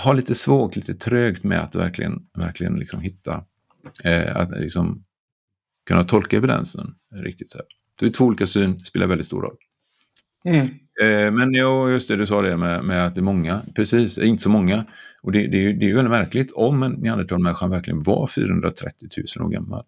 har 0.00 0.14
lite 0.14 0.34
svårt, 0.34 0.76
lite 0.76 0.94
trögt 0.94 1.44
med 1.44 1.60
att 1.60 1.74
verkligen, 1.74 2.22
verkligen 2.38 2.78
liksom 2.78 3.00
hitta, 3.00 3.44
eh, 4.04 4.36
att 4.36 4.50
liksom 4.50 5.04
kunna 5.86 6.04
tolka 6.04 6.36
evidensen 6.36 6.94
riktigt. 7.14 7.50
Så, 7.50 7.58
här. 7.58 7.64
så 7.98 8.04
det 8.04 8.10
är 8.10 8.12
två 8.12 8.24
olika 8.24 8.46
syn, 8.46 8.84
spelar 8.84 9.06
väldigt 9.06 9.26
stor 9.26 9.42
roll. 9.42 9.56
Mm. 10.44 10.66
Eh, 11.02 11.32
men 11.32 11.52
ja, 11.52 11.90
just 11.90 12.08
det, 12.08 12.16
du 12.16 12.26
sa 12.26 12.42
det 12.42 12.56
med, 12.56 12.84
med, 12.84 13.06
att 13.06 13.14
det 13.14 13.20
är 13.20 13.22
många. 13.22 13.62
Precis, 13.74 14.18
inte 14.18 14.42
så 14.42 14.50
många. 14.50 14.84
Och 15.22 15.32
det, 15.32 15.46
det, 15.46 15.66
är, 15.66 15.74
det 15.74 15.84
är 15.84 15.88
ju 15.88 15.94
väldigt 15.94 16.10
märkligt 16.10 16.52
om 16.52 16.82
en 16.82 16.92
neandertalmänniska 16.92 17.66
verkligen 17.66 18.02
var 18.02 18.26
430 18.26 19.08
000 19.36 19.46
år 19.46 19.50
gammal. 19.50 19.82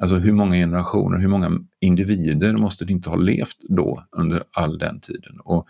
Alltså 0.00 0.16
hur 0.16 0.32
många 0.32 0.54
generationer, 0.54 1.18
hur 1.18 1.28
många 1.28 1.60
individer 1.80 2.56
måste 2.56 2.84
det 2.84 2.92
inte 2.92 3.10
ha 3.10 3.16
levt 3.16 3.56
då 3.68 4.04
under 4.16 4.42
all 4.52 4.78
den 4.78 5.00
tiden? 5.00 5.36
Och 5.44 5.66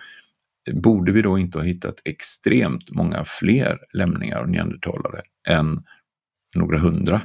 borde 0.72 1.12
vi 1.12 1.22
då 1.22 1.38
inte 1.38 1.58
ha 1.58 1.64
hittat 1.64 1.94
extremt 2.04 2.90
många 2.90 3.24
fler 3.24 3.78
lämningar 3.92 4.40
av 4.40 4.48
neandertalare 4.48 5.20
än 5.48 5.82
några 6.56 6.78
hundra? 6.78 7.20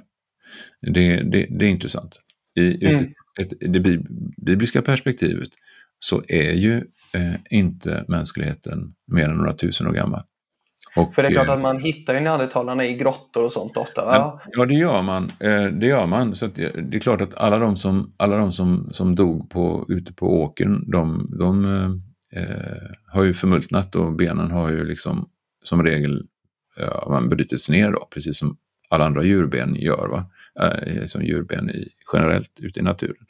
Det, 0.82 1.16
det, 1.16 1.48
det 1.50 1.66
är 1.66 1.70
intressant. 1.70 2.20
I 2.56 2.86
mm. 2.86 3.06
ett, 3.40 3.54
det 3.60 4.00
bibliska 4.46 4.82
perspektivet 4.82 5.50
så 6.00 6.24
är 6.28 6.52
ju 6.52 6.76
eh, 7.14 7.36
inte 7.50 8.06
mänskligheten 8.08 8.94
mer 9.12 9.30
än 9.30 9.36
några 9.36 9.54
tusen 9.54 9.88
år 9.88 9.92
gammal. 9.92 10.22
Och, 10.96 11.16
För 11.16 11.22
det 11.22 11.28
är 11.28 11.32
klart 11.32 11.50
att 11.50 11.56
eh, 11.56 11.62
man 11.62 11.82
hittar 11.82 12.14
ju 12.14 12.20
neandertalarna 12.20 12.86
i 12.86 12.94
grottor 12.94 13.44
och 13.46 13.52
sånt 13.52 13.78
ofta. 13.78 14.02
Ja, 14.02 14.42
ja 14.52 14.66
det 14.66 14.74
gör 14.74 15.02
man. 15.02 15.32
Eh, 15.40 15.66
det 15.66 15.88
gör 15.88 16.08
man. 16.08 16.36
Så 16.36 16.48
det, 16.48 16.92
det, 16.92 16.98
är 16.98 17.00
klart 17.00 17.22
att 17.22 17.38
alla 17.38 17.58
de 17.58 17.78
som, 17.78 18.14
alla 18.18 18.38
de 18.38 18.52
som, 18.52 18.90
som 18.92 19.16
dog 19.16 19.50
på, 19.50 19.86
ute 19.90 20.14
på 20.14 20.42
åkern, 20.42 20.92
de, 20.92 21.36
de 21.40 21.66
eh, 22.36 22.92
har 23.08 23.24
ju 23.24 23.34
förmultnat 23.34 23.96
och 23.96 24.16
benen 24.16 24.52
har 24.52 24.70
ju 24.70 24.84
liksom 24.84 25.30
som 25.64 25.84
regel 25.84 26.28
ja, 26.76 27.08
man 27.10 27.30
brutits 27.30 27.70
ner 27.70 27.92
då, 27.92 28.08
precis 28.12 28.38
som 28.38 28.58
alla 28.90 29.06
andra 29.06 29.24
djurben 29.24 29.76
gör, 29.76 30.08
va? 30.08 30.32
Eh, 30.60 31.06
som 31.06 31.24
djurben 31.24 31.70
i, 31.70 31.90
generellt 32.14 32.60
ute 32.60 32.80
i 32.80 32.84
naturen. 32.84 33.26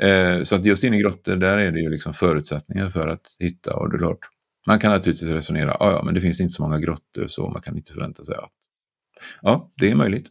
Eh, 0.00 0.42
så 0.42 0.54
att 0.54 0.64
just 0.64 0.84
inne 0.84 0.96
i 0.96 1.00
grottor, 1.00 1.36
där 1.36 1.58
är 1.58 1.72
det 1.72 1.80
ju 1.80 1.90
liksom 1.90 2.14
förutsättningar 2.14 2.90
för 2.90 3.08
att 3.08 3.36
hitta 3.38 3.76
och 3.76 3.90
det 3.90 3.96
är 3.96 3.98
klart, 3.98 4.18
man 4.66 4.78
kan 4.78 4.90
naturligtvis 4.90 5.30
resonera, 5.30 5.76
ja, 5.80 5.90
ja 5.90 6.02
men 6.04 6.14
det 6.14 6.20
finns 6.20 6.40
inte 6.40 6.52
så 6.52 6.62
många 6.62 6.78
grottor 6.78 7.28
så 7.28 7.50
man 7.50 7.62
kan 7.62 7.76
inte 7.76 7.92
förvänta 7.92 8.24
sig 8.24 8.34
att... 8.34 8.50
Ja, 9.42 9.72
det 9.76 9.90
är 9.90 9.94
möjligt. 9.94 10.28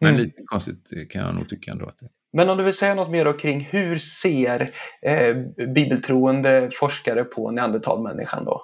Men 0.00 0.14
mm. 0.14 0.22
lite 0.22 0.42
konstigt 0.46 1.10
kan 1.10 1.22
jag 1.22 1.34
nog 1.34 1.48
tycka 1.48 1.70
ändå 1.70 1.86
att 1.86 1.98
det 1.98 2.08
men 2.32 2.50
om 2.50 2.58
du 2.58 2.64
vill 2.64 2.74
säga 2.74 2.94
något 2.94 3.10
mer 3.10 3.38
kring 3.38 3.60
hur 3.70 3.98
ser 3.98 4.70
eh, 5.02 5.36
bibeltroende 5.74 6.70
forskare 6.72 7.24
på 7.24 7.50
neandertalmänniskan 7.50 8.44
då? 8.44 8.62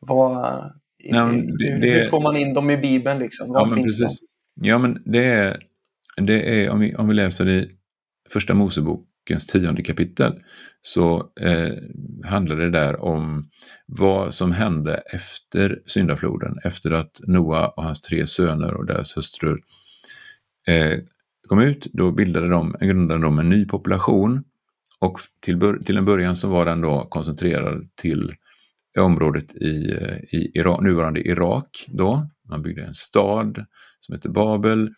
Vad, 0.00 0.64
Nej, 1.10 1.46
det, 1.58 1.78
det, 1.78 1.90
hur, 1.90 2.06
får 2.06 2.20
man 2.20 2.36
in 2.36 2.54
dem 2.54 2.70
i 2.70 2.76
Bibeln? 2.76 3.18
Liksom? 3.18 3.48
Var 3.48 3.60
ja, 3.60 3.66
men 3.66 3.82
precis. 3.82 4.20
De? 4.20 4.68
Ja, 4.68 4.78
men 4.78 5.02
det 5.04 5.24
är, 5.24 5.56
det 6.16 6.64
är 6.64 6.70
om, 6.70 6.80
vi, 6.80 6.94
om 6.94 7.08
vi 7.08 7.14
läser 7.14 7.48
i 7.48 7.70
Första 8.30 8.54
Mosebokens 8.54 9.46
tionde 9.46 9.82
kapitel 9.82 10.32
så 10.82 11.16
eh, 11.40 11.72
handlar 12.24 12.56
det 12.56 12.70
där 12.70 13.04
om 13.04 13.48
vad 13.86 14.34
som 14.34 14.52
hände 14.52 14.94
efter 14.94 15.78
syndafloden, 15.86 16.58
efter 16.64 16.90
att 16.90 17.20
Noa 17.26 17.68
och 17.68 17.84
hans 17.84 18.00
tre 18.00 18.26
söner 18.26 18.74
och 18.74 18.86
deras 18.86 19.16
hustrur 19.16 19.60
eh, 20.66 20.98
kom 21.48 21.60
ut, 21.60 21.86
då 21.92 22.12
bildade 22.12 22.48
de, 22.48 22.76
grundade 22.80 23.22
de 23.22 23.38
en 23.38 23.48
ny 23.48 23.64
population 23.66 24.44
och 25.00 25.18
till, 25.40 25.60
till 25.84 25.96
en 25.96 26.04
början 26.04 26.36
så 26.36 26.48
var 26.48 26.66
den 26.66 26.80
då 26.80 27.06
koncentrerad 27.10 27.88
till 27.94 28.32
området 28.98 29.54
i, 29.54 29.96
i 30.30 30.50
Irak, 30.54 30.82
nuvarande 30.82 31.20
Irak. 31.28 31.86
Då. 31.88 32.28
Man 32.48 32.62
byggde 32.62 32.82
en 32.82 32.94
stad 32.94 33.64
som 34.00 34.14
heter 34.14 34.28
Babel 34.28 34.90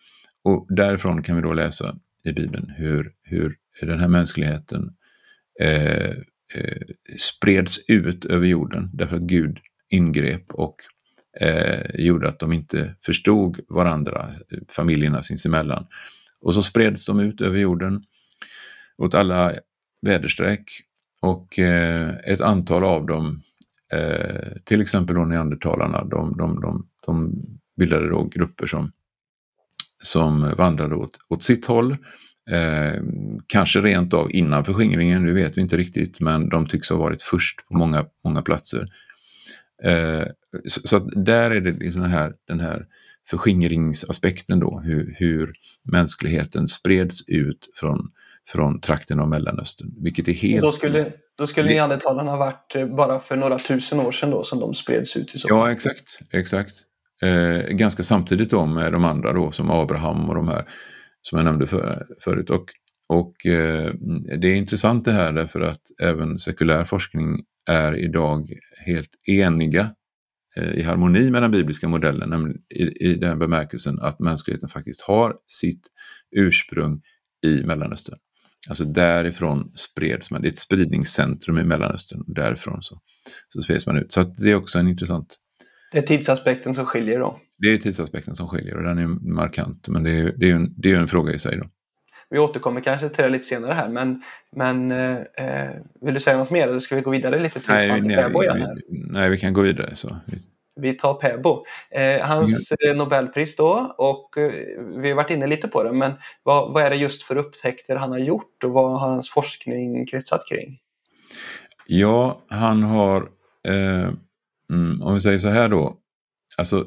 och 0.42 0.66
därifrån 0.68 1.22
kan 1.22 1.36
vi 1.36 1.42
då 1.42 1.52
läsa 1.52 1.96
i 2.24 2.32
Bibeln 2.32 2.72
hur, 2.76 3.12
hur 3.22 3.56
den 3.80 4.00
här 4.00 4.08
mänskligheten 4.08 4.90
eh, 5.60 6.10
eh, 6.54 6.82
spreds 7.18 7.78
ut 7.88 8.24
över 8.24 8.46
jorden 8.46 8.90
därför 8.92 9.16
att 9.16 9.22
Gud 9.22 9.58
ingrep 9.88 10.52
och 10.52 10.76
eh, 11.40 11.80
gjorde 11.94 12.28
att 12.28 12.38
de 12.38 12.52
inte 12.52 12.94
förstod 13.04 13.60
varandra, 13.68 14.30
familjerna 14.68 15.22
sinsemellan. 15.22 15.86
Och 16.40 16.54
så 16.54 16.62
spreds 16.62 17.06
de 17.06 17.20
ut 17.20 17.40
över 17.40 17.58
jorden 17.58 18.02
åt 18.98 19.14
alla 19.14 19.52
väderstreck 20.02 20.70
och 21.22 21.58
eh, 21.58 22.08
ett 22.24 22.40
antal 22.40 22.84
av 22.84 23.06
dem, 23.06 23.40
eh, 23.92 24.52
till 24.64 24.80
exempel 24.80 25.16
då 25.16 25.24
neandertalarna, 25.24 26.04
de, 26.04 26.36
de, 26.36 26.60
de, 26.60 26.86
de 27.06 27.32
bildade 27.76 28.08
då 28.08 28.24
grupper 28.24 28.66
som, 28.66 28.92
som 30.02 30.54
vandrade 30.58 30.94
åt, 30.94 31.18
åt 31.28 31.42
sitt 31.42 31.66
håll. 31.66 31.96
Eh, 32.50 33.02
kanske 33.46 33.80
rent 33.80 34.14
av 34.14 34.32
innan 34.32 34.64
förskingringen, 34.64 35.24
nu 35.24 35.34
vet 35.34 35.56
vi 35.56 35.60
inte 35.60 35.76
riktigt, 35.76 36.20
men 36.20 36.48
de 36.48 36.66
tycks 36.66 36.90
ha 36.90 36.96
varit 36.96 37.22
först 37.22 37.68
på 37.68 37.78
många, 37.78 38.04
många 38.24 38.42
platser. 38.42 38.84
Eh, 39.84 40.26
så, 40.66 40.80
så 40.88 40.98
där 40.98 41.50
är 41.50 41.60
det 41.60 41.72
liksom 41.72 42.00
den 42.02 42.10
här, 42.10 42.32
den 42.48 42.60
här 42.60 42.86
förskingringsaspekten 43.30 44.60
då, 44.60 44.80
hur, 44.84 45.14
hur 45.18 45.52
mänskligheten 45.92 46.68
spreds 46.68 47.28
ut 47.28 47.70
från, 47.74 48.10
från 48.48 48.80
trakten 48.80 49.20
av 49.20 49.28
Mellanöstern. 49.28 49.94
Vilket 50.02 50.28
är 50.28 50.32
helt... 50.32 50.62
Då 50.62 50.72
skulle, 50.72 51.12
då 51.38 51.46
skulle 51.46 51.70
neandertalarna 51.70 52.30
ha 52.30 52.38
varit 52.38 52.74
eh, 52.74 52.86
bara 52.86 53.20
för 53.20 53.36
några 53.36 53.58
tusen 53.58 54.00
år 54.00 54.12
sedan 54.12 54.30
då 54.30 54.44
som 54.44 54.60
de 54.60 54.74
spreds 54.74 55.16
ut 55.16 55.34
i 55.34 55.38
så. 55.38 55.48
Ja, 55.50 55.72
exakt. 55.72 56.18
exakt. 56.32 56.74
Eh, 57.22 57.70
ganska 57.70 58.02
samtidigt 58.02 58.50
då 58.50 58.66
med 58.66 58.92
de 58.92 59.04
andra 59.04 59.32
då 59.32 59.52
som 59.52 59.70
Abraham 59.70 60.28
och 60.28 60.34
de 60.34 60.48
här 60.48 60.64
som 61.22 61.38
jag 61.38 61.44
nämnde 61.44 61.66
för, 61.66 62.06
förut. 62.24 62.50
Och, 62.50 62.64
och 63.08 63.46
eh, 63.46 63.92
det 64.40 64.48
är 64.48 64.56
intressant 64.56 65.04
det 65.04 65.12
här 65.12 65.32
därför 65.32 65.60
att 65.60 65.82
även 66.02 66.38
sekulär 66.38 66.84
forskning 66.84 67.44
är 67.66 67.96
idag 67.96 68.52
helt 68.86 69.10
eniga 69.28 69.90
Eh, 70.56 70.72
i 70.74 70.82
harmoni 70.82 71.30
med 71.30 71.42
den 71.42 71.50
bibliska 71.50 71.88
modellen 71.88 72.54
i, 72.74 72.82
i 72.82 73.14
den 73.14 73.38
bemärkelsen 73.38 73.98
att 74.00 74.20
mänskligheten 74.20 74.68
faktiskt 74.68 75.00
har 75.00 75.34
sitt 75.46 75.86
ursprung 76.36 77.00
i 77.46 77.62
Mellanöstern. 77.62 78.18
Alltså 78.68 78.84
därifrån 78.84 79.72
spreds 79.74 80.30
man, 80.30 80.42
det 80.42 80.48
är 80.48 80.52
ett 80.52 80.58
spridningscentrum 80.58 81.58
i 81.58 81.64
Mellanöstern, 81.64 82.24
därifrån 82.26 82.82
så, 82.82 83.00
så 83.48 83.62
spreds 83.62 83.86
man 83.86 83.96
ut. 83.96 84.12
Så 84.12 84.22
det 84.22 84.50
är 84.50 84.54
också 84.54 84.78
en 84.78 84.88
intressant 84.88 85.36
Det 85.92 85.98
är 85.98 86.02
tidsaspekten 86.02 86.74
som 86.74 86.86
skiljer 86.86 87.18
då? 87.20 87.40
Det 87.58 87.72
är 87.72 87.76
tidsaspekten 87.76 88.36
som 88.36 88.48
skiljer 88.48 88.76
och 88.76 88.82
den 88.82 88.98
är 88.98 89.06
markant. 89.34 89.88
Men 89.88 90.02
det 90.02 90.10
är, 90.10 90.34
det 90.36 90.50
är, 90.50 90.54
en, 90.54 90.74
det 90.76 90.92
är 90.92 90.96
en 90.96 91.08
fråga 91.08 91.32
i 91.32 91.38
sig 91.38 91.58
då. 91.58 91.64
Vi 92.30 92.38
återkommer 92.38 92.80
kanske 92.80 93.08
till 93.08 93.24
det 93.24 93.30
lite 93.30 93.44
senare 93.44 93.72
här, 93.72 93.88
men, 93.88 94.22
men 94.56 94.90
eh, 94.90 95.70
vill 96.00 96.14
du 96.14 96.20
säga 96.20 96.36
något 96.36 96.50
mer 96.50 96.68
eller 96.68 96.80
ska 96.80 96.96
vi 96.96 97.02
gå 97.02 97.10
vidare 97.10 97.38
lite 97.38 97.60
till 97.60 97.70
nej, 97.70 97.88
Svante 97.88 98.14
Pääbo 98.14 98.42
igen? 98.42 98.62
Här? 98.62 98.76
Nej, 98.88 99.30
vi 99.30 99.38
kan 99.38 99.52
gå 99.52 99.60
vidare. 99.60 99.94
Så. 99.94 100.16
Vi 100.80 100.94
tar 100.94 101.14
Pääbo. 101.14 101.64
Eh, 101.90 102.26
hans 102.26 102.72
ja. 102.78 102.90
Eh, 102.90 102.96
Nobelpris 102.96 103.56
då, 103.56 103.94
och 103.98 104.38
eh, 104.38 104.52
vi 105.02 105.08
har 105.08 105.16
varit 105.16 105.30
inne 105.30 105.46
lite 105.46 105.68
på 105.68 105.82
det, 105.82 105.92
men 105.92 106.12
vad, 106.42 106.72
vad 106.72 106.82
är 106.82 106.90
det 106.90 106.96
just 106.96 107.22
för 107.22 107.36
upptäckter 107.36 107.96
han 107.96 108.10
har 108.10 108.18
gjort 108.18 108.64
och 108.64 108.70
vad 108.70 109.00
har 109.00 109.08
hans 109.08 109.30
forskning 109.30 110.06
kretsat 110.06 110.48
kring? 110.48 110.78
Ja, 111.86 112.42
han 112.48 112.82
har, 112.82 113.20
eh, 113.68 114.08
mm, 114.72 115.02
om 115.02 115.14
vi 115.14 115.20
säger 115.20 115.38
så 115.38 115.48
här 115.48 115.68
då, 115.68 115.94
alltså 116.58 116.84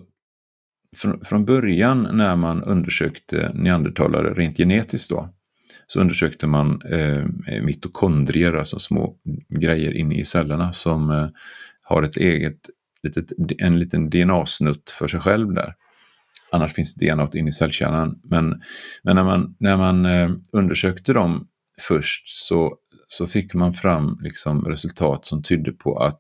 från, 0.97 1.25
från 1.25 1.45
början 1.45 2.07
när 2.11 2.35
man 2.35 2.63
undersökte 2.63 3.51
neandertalare 3.53 4.33
rent 4.33 4.57
genetiskt 4.57 5.09
då, 5.09 5.29
så 5.87 5.99
undersökte 5.99 6.47
man 6.47 6.81
eh, 6.81 7.23
mitokondrier, 7.61 8.53
alltså 8.53 8.79
små 8.79 9.15
grejer 9.59 9.93
inne 9.93 10.15
i 10.15 10.25
cellerna 10.25 10.73
som 10.73 11.09
eh, 11.09 11.27
har 11.85 12.03
ett 12.03 12.17
eget, 12.17 12.59
litet, 13.03 13.31
en 13.57 13.79
liten 13.79 14.09
DNA-snutt 14.09 14.89
för 14.89 15.07
sig 15.07 15.19
själv 15.19 15.53
där. 15.53 15.73
Annars 16.51 16.73
finns 16.73 16.95
DNA 16.95 17.29
inne 17.33 17.49
i 17.49 17.51
cellkärnan. 17.51 18.19
Men, 18.23 18.61
men 19.03 19.15
när 19.15 19.23
man, 19.23 19.55
när 19.59 19.77
man 19.77 20.05
eh, 20.05 20.29
undersökte 20.53 21.13
dem 21.13 21.47
först 21.81 22.27
så, 22.27 22.75
så 23.07 23.27
fick 23.27 23.53
man 23.53 23.73
fram 23.73 24.19
liksom 24.21 24.65
resultat 24.65 25.25
som 25.25 25.43
tydde 25.43 25.71
på 25.71 25.97
att 25.97 26.19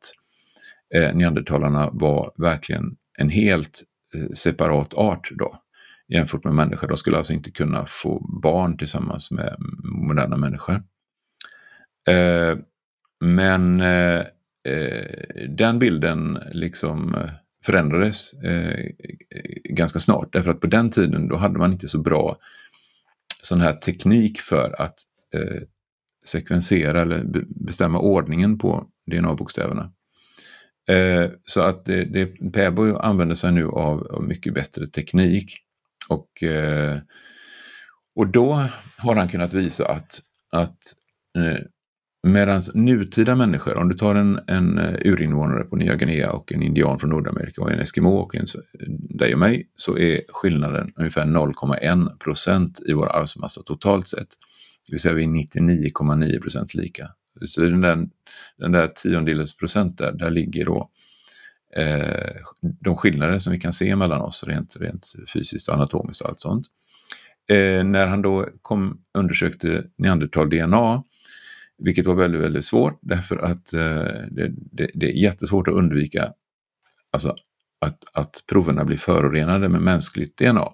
eh, 0.95 1.15
neandertalarna 1.15 1.89
var 1.93 2.31
verkligen 2.37 2.83
en 3.17 3.29
helt 3.29 3.83
Eh, 4.15 4.29
separat 4.33 4.93
art 4.93 5.29
då 5.31 5.59
jämfört 6.07 6.43
med 6.43 6.53
människor. 6.53 6.87
De 6.87 6.97
skulle 6.97 7.17
alltså 7.17 7.33
inte 7.33 7.51
kunna 7.51 7.85
få 7.85 8.39
barn 8.43 8.77
tillsammans 8.77 9.31
med 9.31 9.55
moderna 9.83 10.37
människor. 10.37 10.83
Eh, 12.09 12.57
men 13.21 13.81
eh, 13.81 14.19
eh 14.67 15.49
den 15.49 15.79
bilden 15.79 16.39
liksom 16.51 17.15
eh, 17.15 17.29
förändrades 17.65 18.33
ganska 19.63 19.99
snart 19.99 20.33
därför 20.33 20.51
att 20.51 20.61
på 20.61 20.67
den 20.67 20.89
tiden 20.89 21.27
då 21.27 21.35
hade 21.35 21.59
man 21.59 21.71
inte 21.71 21.87
så 21.87 21.99
bra 21.99 22.37
sån 23.41 23.61
här 23.61 23.73
teknik 23.73 24.39
för 24.39 24.81
att 24.81 24.99
sekvensera 26.25 27.01
eller 27.01 27.23
bestämma 27.65 27.99
ordningen 27.99 28.57
på 28.57 28.87
DNA-bokstäverna. 29.11 29.91
Eh, 30.89 31.29
så 31.45 31.61
att 31.61 31.85
det, 31.85 32.05
det, 32.05 32.51
Pääbo 32.53 32.97
använder 32.97 33.35
sig 33.35 33.51
nu 33.51 33.65
av, 33.65 34.07
av 34.07 34.23
mycket 34.23 34.53
bättre 34.53 34.87
teknik. 34.87 35.57
Och, 36.09 36.43
eh, 36.43 36.97
och 38.15 38.27
då 38.27 38.65
har 38.97 39.15
han 39.15 39.27
kunnat 39.27 39.53
visa 39.53 39.85
att, 39.85 40.21
att 40.51 40.77
eh, 41.37 41.63
medan 42.27 42.61
nutida 42.73 43.35
människor, 43.35 43.77
om 43.77 43.89
du 43.89 43.95
tar 43.95 44.15
en, 44.15 44.39
en 44.47 44.77
eh, 44.77 44.93
urinvånare 45.05 45.63
på 45.63 45.75
Nya 45.75 45.95
Guinea 45.95 46.31
och 46.31 46.51
en 46.51 46.63
indian 46.63 46.99
från 46.99 47.09
Nordamerika 47.09 47.61
och 47.61 47.71
en 47.71 47.79
eskimo 47.79 48.09
och 48.09 48.35
en, 48.35 48.45
dig 49.19 49.33
och 49.33 49.39
mig, 49.39 49.69
så 49.75 49.97
är 49.97 50.21
skillnaden 50.33 50.91
ungefär 50.95 51.25
0,1 51.25 52.17
procent 52.17 52.79
i 52.85 52.93
vår 52.93 53.15
arvsmassa 53.15 53.61
totalt 53.61 54.07
sett. 54.07 54.27
Det 54.87 54.93
vill 54.93 54.99
säga 54.99 55.13
vi 55.13 55.23
är 55.23 55.27
99,9 55.27 56.41
procent 56.41 56.73
lika. 56.73 57.09
Så 57.45 57.61
den 57.61 57.81
där, 57.81 58.07
den 58.57 58.71
där 58.71 58.87
tiondels 58.87 59.57
procent 59.57 59.97
där, 59.97 60.11
där 60.11 60.29
ligger 60.29 60.65
då 60.65 60.89
eh, 61.75 62.35
de 62.61 62.97
skillnader 62.97 63.39
som 63.39 63.53
vi 63.53 63.59
kan 63.59 63.73
se 63.73 63.95
mellan 63.95 64.21
oss 64.21 64.43
rent, 64.43 64.77
rent 64.79 65.13
fysiskt 65.33 65.69
och 65.69 65.75
anatomiskt 65.75 66.21
och 66.21 66.29
allt 66.29 66.41
sånt. 66.41 66.67
Eh, 67.51 67.83
när 67.83 68.07
han 68.07 68.21
då 68.21 68.47
kom, 68.61 69.01
undersökte 69.17 69.83
neandertal-DNA, 69.97 71.03
vilket 71.83 72.07
var 72.07 72.15
väldigt, 72.15 72.41
väldigt 72.41 72.65
svårt 72.65 72.99
därför 73.01 73.37
att 73.37 73.73
eh, 73.73 74.03
det, 74.31 74.51
det, 74.71 74.89
det, 74.93 75.05
är 75.05 75.23
jättesvårt 75.23 75.67
att 75.67 75.73
undvika 75.73 76.33
alltså, 77.13 77.35
att, 77.81 78.03
att 78.13 78.43
proverna 78.49 78.85
blir 78.85 78.97
förorenade 78.97 79.69
med 79.69 79.81
mänskligt 79.81 80.37
DNA. 80.37 80.67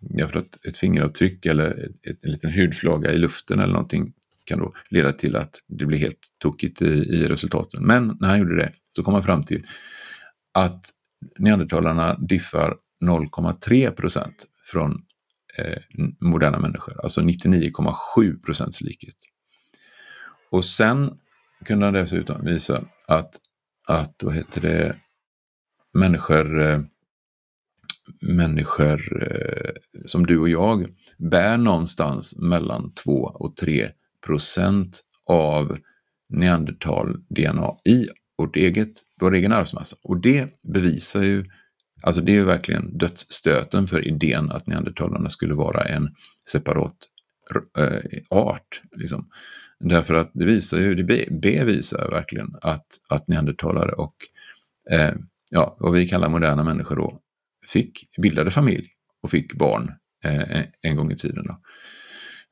Därför 0.00 0.38
att 0.38 0.66
ett 0.66 0.76
fingeravtryck 0.76 1.46
eller 1.46 1.88
ett, 2.02 2.18
en 2.22 2.30
liten 2.30 2.52
hudflaga 2.52 3.12
i 3.12 3.18
luften 3.18 3.60
eller 3.60 3.72
någonting 3.72 4.12
kan 4.44 4.58
då 4.58 4.74
leda 4.90 5.12
till 5.12 5.36
att 5.36 5.60
det 5.68 5.86
blir 5.86 5.98
helt 5.98 6.28
tokigt 6.38 6.82
i, 6.82 6.86
i 6.86 7.26
resultaten. 7.26 7.86
Men 7.86 8.16
när 8.20 8.28
han 8.28 8.38
gjorde 8.38 8.56
det 8.56 8.72
så 8.88 9.02
kom 9.02 9.14
han 9.14 9.22
fram 9.22 9.44
till 9.44 9.66
att 10.54 10.90
neandertalarna 11.38 12.14
diffar 12.14 12.76
0,3 13.04 13.90
procent 13.90 14.46
från 14.64 15.02
eh, 15.58 15.78
moderna 16.20 16.58
människor, 16.58 17.00
alltså 17.02 17.20
99,7 17.20 18.42
procents 18.42 18.80
likhet. 18.80 19.16
Och 20.50 20.64
sen 20.64 21.18
kunde 21.64 21.84
han 21.84 21.94
dessutom 21.94 22.44
visa 22.44 22.84
att, 23.08 23.34
att 23.88 24.22
vad 24.22 24.34
heter 24.34 24.60
det, 24.60 24.96
människor, 25.94 26.62
eh, 26.62 26.80
människor 28.20 29.22
eh, 29.32 29.70
som 30.06 30.26
du 30.26 30.38
och 30.38 30.48
jag 30.48 30.86
bär 31.18 31.56
någonstans 31.56 32.38
mellan 32.38 32.92
2 32.94 33.12
och 33.12 33.56
3 33.56 33.88
procent 34.26 35.00
av 35.26 35.78
neandertal-DNA 36.28 37.76
i 37.84 38.06
vårt 38.38 38.56
eget, 38.56 38.92
vår 39.20 39.34
egen 39.34 39.52
arvsmassa. 39.52 39.96
Och 40.02 40.20
det 40.20 40.62
bevisar 40.74 41.22
ju, 41.22 41.44
alltså 42.02 42.20
det 42.20 42.32
är 42.32 42.36
ju 42.36 42.44
verkligen 42.44 42.98
dödsstöten 42.98 43.86
för 43.86 44.08
idén 44.08 44.50
att 44.50 44.66
neandertalarna 44.66 45.30
skulle 45.30 45.54
vara 45.54 45.84
en 45.84 46.14
separat 46.50 46.96
äh, 47.78 48.38
art. 48.38 48.82
Liksom. 48.96 49.28
Därför 49.80 50.14
att 50.14 50.30
det 50.34 50.44
visar 50.44 50.78
ju, 50.78 50.94
det 50.94 51.30
bevisar 51.30 52.10
verkligen 52.10 52.56
att, 52.60 52.86
att 53.08 53.28
neandertalare 53.28 53.92
och 53.92 54.14
eh, 54.90 55.14
ja, 55.50 55.76
vad 55.80 55.92
vi 55.92 56.08
kallar 56.08 56.28
moderna 56.28 56.64
människor 56.64 56.96
då, 56.96 57.20
fick, 57.66 58.08
bildade 58.18 58.50
familj 58.50 58.88
och 59.22 59.30
fick 59.30 59.54
barn 59.54 59.92
eh, 60.24 60.62
en 60.82 60.96
gång 60.96 61.12
i 61.12 61.16
tiden. 61.16 61.44
Då. 61.46 61.60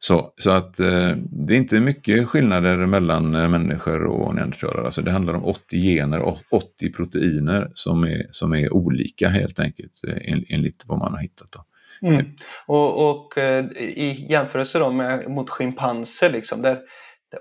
Så, 0.05 0.33
så 0.37 0.51
att 0.51 0.81
eh, 0.81 1.11
det 1.47 1.55
är 1.55 1.59
inte 1.59 1.81
mycket 1.81 2.29
skillnader 2.29 2.77
mellan 2.77 3.35
eh, 3.35 3.49
människor 3.49 4.07
och 4.07 4.35
neandertalare. 4.35 4.85
Alltså 4.85 5.03
det 5.03 5.11
handlar 5.11 5.35
om 5.35 5.45
80 5.45 5.77
gener 5.77 6.21
och 6.21 6.39
80 6.51 6.93
proteiner 6.93 7.71
som 7.75 8.05
är, 8.05 8.27
som 8.31 8.53
är 8.53 8.75
olika 8.75 9.29
helt 9.29 9.61
enkelt 9.61 10.01
eh, 10.09 10.33
en, 10.33 10.45
enligt 10.49 10.85
vad 10.87 10.99
man 10.99 11.13
har 11.13 11.21
hittat. 11.21 11.49
Då. 11.53 11.65
Mm. 12.09 12.27
Och, 12.67 13.11
och 13.11 13.39
eh, 13.39 13.65
i 13.79 14.27
jämförelse 14.31 14.79
då 14.79 14.91
med, 14.91 15.31
mot 15.31 15.51
schimpanser, 15.51 16.31
liksom, 16.31 16.63
där, 16.63 16.79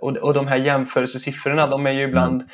och, 0.01 0.17
och 0.17 0.33
de 0.33 0.47
här 0.47 0.57
jämförelsesiffrorna, 0.57 1.67
de 1.67 1.85
är 1.85 1.91
ju 1.91 2.01
ibland, 2.01 2.41
mm. 2.41 2.51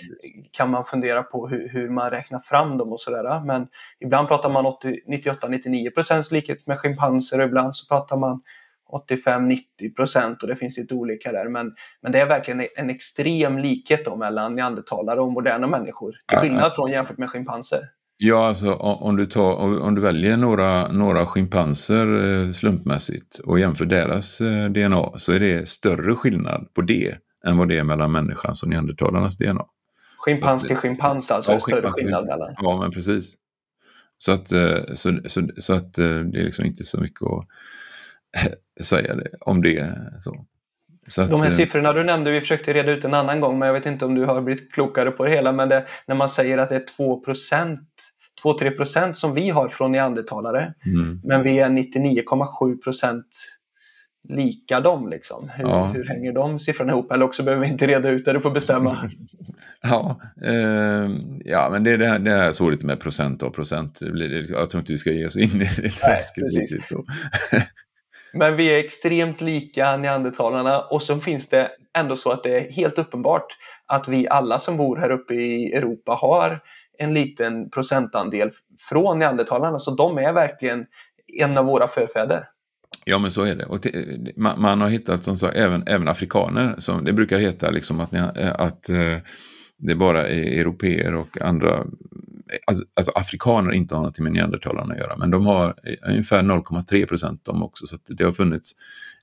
kan 0.52 0.70
man 0.72 0.86
fundera 0.86 1.24
på 1.24 1.48
hur, 1.48 1.70
hur 1.70 1.90
man 1.90 2.10
räknar 2.10 2.40
fram 2.40 2.78
dem 2.78 2.92
och 2.92 3.02
sådär. 3.02 3.46
Men 3.46 3.68
ibland 4.00 4.28
pratar 4.28 4.50
man 4.50 4.66
98-99 4.66 5.90
procents 5.90 6.32
likhet 6.32 6.68
med 6.68 6.80
schimpanser 6.80 7.40
och 7.40 7.46
ibland 7.46 7.76
så 7.76 7.88
pratar 7.88 8.18
man 8.18 8.42
85-90 8.90 9.96
procent 9.96 10.42
och 10.44 10.48
det 10.48 10.56
finns 10.56 10.78
lite 10.78 10.94
olika 10.94 11.32
där. 11.32 11.50
Men, 11.50 11.74
men 12.02 12.12
det 12.12 12.20
är 12.20 12.26
verkligen 12.26 12.68
en 12.76 12.90
extrem 12.90 13.58
likhet 13.58 14.06
då 14.06 14.16
mellan 14.16 14.56
neandertalare 14.56 15.22
och 15.22 15.32
moderna 15.32 15.68
människor. 15.68 16.16
Till 16.28 16.38
skillnad 16.38 16.76
från 16.76 16.92
jämfört 16.92 17.18
med 17.18 17.30
schimpanser. 17.30 17.80
Ja, 18.20 18.48
alltså 18.48 18.74
om 18.74 19.18
du, 19.18 19.26
tar, 19.26 19.82
om 19.82 19.96
du 19.96 20.02
väljer 20.02 20.38
några, 20.38 20.88
några 20.92 21.26
schimpanser 21.26 22.06
eh, 22.06 22.52
slumpmässigt 22.52 23.40
och 23.40 23.60
jämför 23.60 23.86
deras 23.86 24.42
eh, 24.42 24.70
DNA 24.70 25.12
så 25.18 25.32
är 25.32 25.40
det 25.40 25.70
större 25.70 26.16
skillnad 26.16 26.74
på 26.74 26.82
det 26.82 27.18
än 27.46 27.58
vad 27.58 27.68
det 27.68 27.78
är 27.78 27.84
mellan 27.84 28.12
människans 28.12 28.64
och 28.64 28.70
neandertalarnas 28.70 29.38
DNA. 29.38 29.66
Schimpans 30.18 30.68
till 30.68 30.76
schimpans 30.76 31.32
alltså, 31.32 31.52
ja, 31.52 31.60
större 31.60 31.92
skillnad 31.92 32.26
mellan? 32.26 32.56
Ja, 32.58 32.80
men 32.82 32.92
precis. 32.92 33.34
Så 34.18 34.32
att, 34.32 34.52
eh, 34.52 34.80
så, 34.96 35.20
så, 35.28 35.48
så 35.58 35.74
att 35.74 35.94
det 35.94 36.40
är 36.40 36.46
liksom 36.46 36.66
inte 36.66 36.84
så 36.84 37.02
mycket 37.02 37.22
att 37.22 37.48
säga 38.84 39.16
det, 39.16 39.30
om 39.40 39.62
det. 39.62 39.86
Så. 40.22 40.46
Så 41.08 41.22
att, 41.22 41.32
De 41.32 41.42
här 41.42 41.50
eh, 41.50 41.56
siffrorna 41.56 41.94
du 41.94 42.04
nämnde, 42.04 42.32
vi 42.32 42.42
försökte 42.42 42.74
reda 42.74 42.92
ut 42.92 43.06
en 43.06 43.14
annan 43.14 43.42
gång, 43.42 43.60
men 43.60 43.66
jag 43.66 43.74
vet 43.74 43.86
inte 43.86 44.06
om 44.06 44.16
du 44.16 44.26
har 44.26 44.42
blivit 44.42 44.74
klokare 44.74 45.12
på 45.12 45.26
det 45.26 45.32
hela. 45.32 45.52
Men 45.52 45.70
det, 45.70 45.86
när 46.08 46.16
man 46.16 46.30
säger 46.30 46.58
att 46.58 46.70
det 46.70 46.76
är 46.76 46.86
2% 47.00 47.78
2-3 48.44 48.70
procent 48.78 49.18
som 49.18 49.34
vi 49.34 49.50
har 49.50 49.70
från 49.70 49.92
neandertalare, 49.92 50.74
mm. 50.86 51.22
men 51.24 51.44
vi 51.44 51.60
är 51.60 51.70
99,7 51.70 52.84
procent 52.84 53.26
lika 54.30 54.80
dem. 54.80 55.10
Liksom. 55.10 55.50
Hur, 55.56 55.64
ja. 55.64 55.86
hur 55.86 56.06
hänger 56.06 56.34
de 56.34 56.60
siffrorna 56.60 56.92
ihop? 56.92 57.12
Eller 57.12 57.26
också 57.26 57.44
behöver 57.44 57.66
vi 57.66 57.72
inte 57.72 57.88
reda 57.88 58.10
ut 58.10 58.26
det, 58.26 58.34
du 58.34 58.42
får 58.42 58.52
bestämma. 58.52 59.10
ja, 59.82 60.20
eh, 60.44 61.12
ja, 61.46 61.70
men 61.72 61.84
det 61.84 61.92
är 61.92 61.98
det 61.98 62.06
här, 62.06 62.20
det 62.20 62.32
här 62.32 62.52
svårt 62.52 62.84
med 62.84 63.00
procent 63.00 63.44
och 63.44 63.54
procent. 63.54 64.00
Jag 64.50 64.70
tror 64.70 64.80
inte 64.80 64.92
vi 64.92 64.98
ska 64.98 65.12
ge 65.12 65.26
oss 65.26 65.38
in 65.38 65.62
i 65.62 65.70
det 65.78 65.90
träsket 65.90 66.56
riktigt 66.56 66.88
så. 66.88 67.06
Men 68.38 68.56
vi 68.56 68.76
är 68.76 68.80
extremt 68.80 69.42
lika 69.42 69.98
neandertalarna 69.98 70.82
och 70.82 71.04
så 71.04 71.20
finns 71.20 71.48
det 71.48 71.72
ändå 71.98 72.16
så 72.16 72.32
att 72.32 72.44
det 72.44 72.58
är 72.58 72.72
helt 72.72 73.00
uppenbart 73.00 73.48
att 73.86 74.08
vi 74.08 74.28
alla 74.28 74.60
som 74.60 74.78
bor 74.78 74.98
här 74.98 75.10
uppe 75.10 75.34
i 75.34 75.74
Europa 75.74 76.12
har 76.12 76.60
en 77.00 77.14
liten 77.14 77.70
procentandel 77.70 78.52
från 78.90 79.20
neandertalarna. 79.20 79.80
Så 79.80 79.92
de 79.92 80.18
är 80.18 80.34
verkligen 80.34 80.86
en 81.40 81.58
av 81.58 81.66
våra 81.66 81.88
förfäder. 81.88 82.44
Ja, 83.06 83.20
men 83.20 83.32
så 83.32 83.44
är 83.44 83.56
det. 83.56 83.66
Och 83.66 83.88
man, 84.36 84.62
man, 84.62 84.82
har 84.82 84.90
hittat 84.90 85.24
som 85.24 85.38
sagt, 85.38 85.58
även, 85.58 85.84
även 85.88 86.08
afrikaner. 86.08 86.76
Som, 86.78 87.06
det 87.06 87.14
brukar 87.14 87.40
heta 87.40 87.70
liksom 87.70 88.00
att, 88.00 88.16
att 88.38 88.90
eh, 88.90 89.18
det 89.78 89.96
bara 89.96 90.28
är 90.28 90.60
europeer 90.60 91.16
och 91.16 91.42
andra 91.42 91.84
alltså, 92.68 92.86
alltså, 92.96 93.12
afrikaner 93.16 93.72
inte 93.72 93.96
har 93.96 94.04
något 94.04 94.20
med 94.20 94.32
neandertalarna 94.32 94.94
att 94.94 95.00
göra, 95.00 95.18
men 95.18 95.32
de 95.32 95.46
har 95.46 95.76
eh, 95.84 96.10
ungefär 96.10 96.44
0,3 96.44 97.06
procent 97.06 97.46
de 97.46 97.64
också. 97.64 97.88
Så 97.88 97.98
det 98.08 98.24
har 98.24 98.32
funnits 98.32 98.72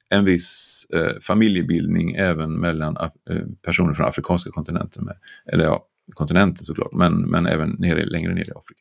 en 0.08 0.24
viss 0.24 0.86
eh, 0.94 1.20
familjebildning 1.20 2.14
även 2.14 2.60
mellan 2.60 2.96
eh, 2.96 3.10
personer 3.64 3.94
från 3.94 4.06
afrikanska 4.06 4.50
kontinenten. 4.50 5.04
Med, 5.04 5.16
eller 5.52 5.64
ja, 5.64 5.86
kontinenten 6.14 6.64
såklart, 6.64 6.92
men, 6.92 7.22
men 7.22 7.46
även 7.46 7.76
nere, 7.78 8.06
längre 8.06 8.34
ner 8.34 8.48
i 8.48 8.52
Afrika. 8.56 8.80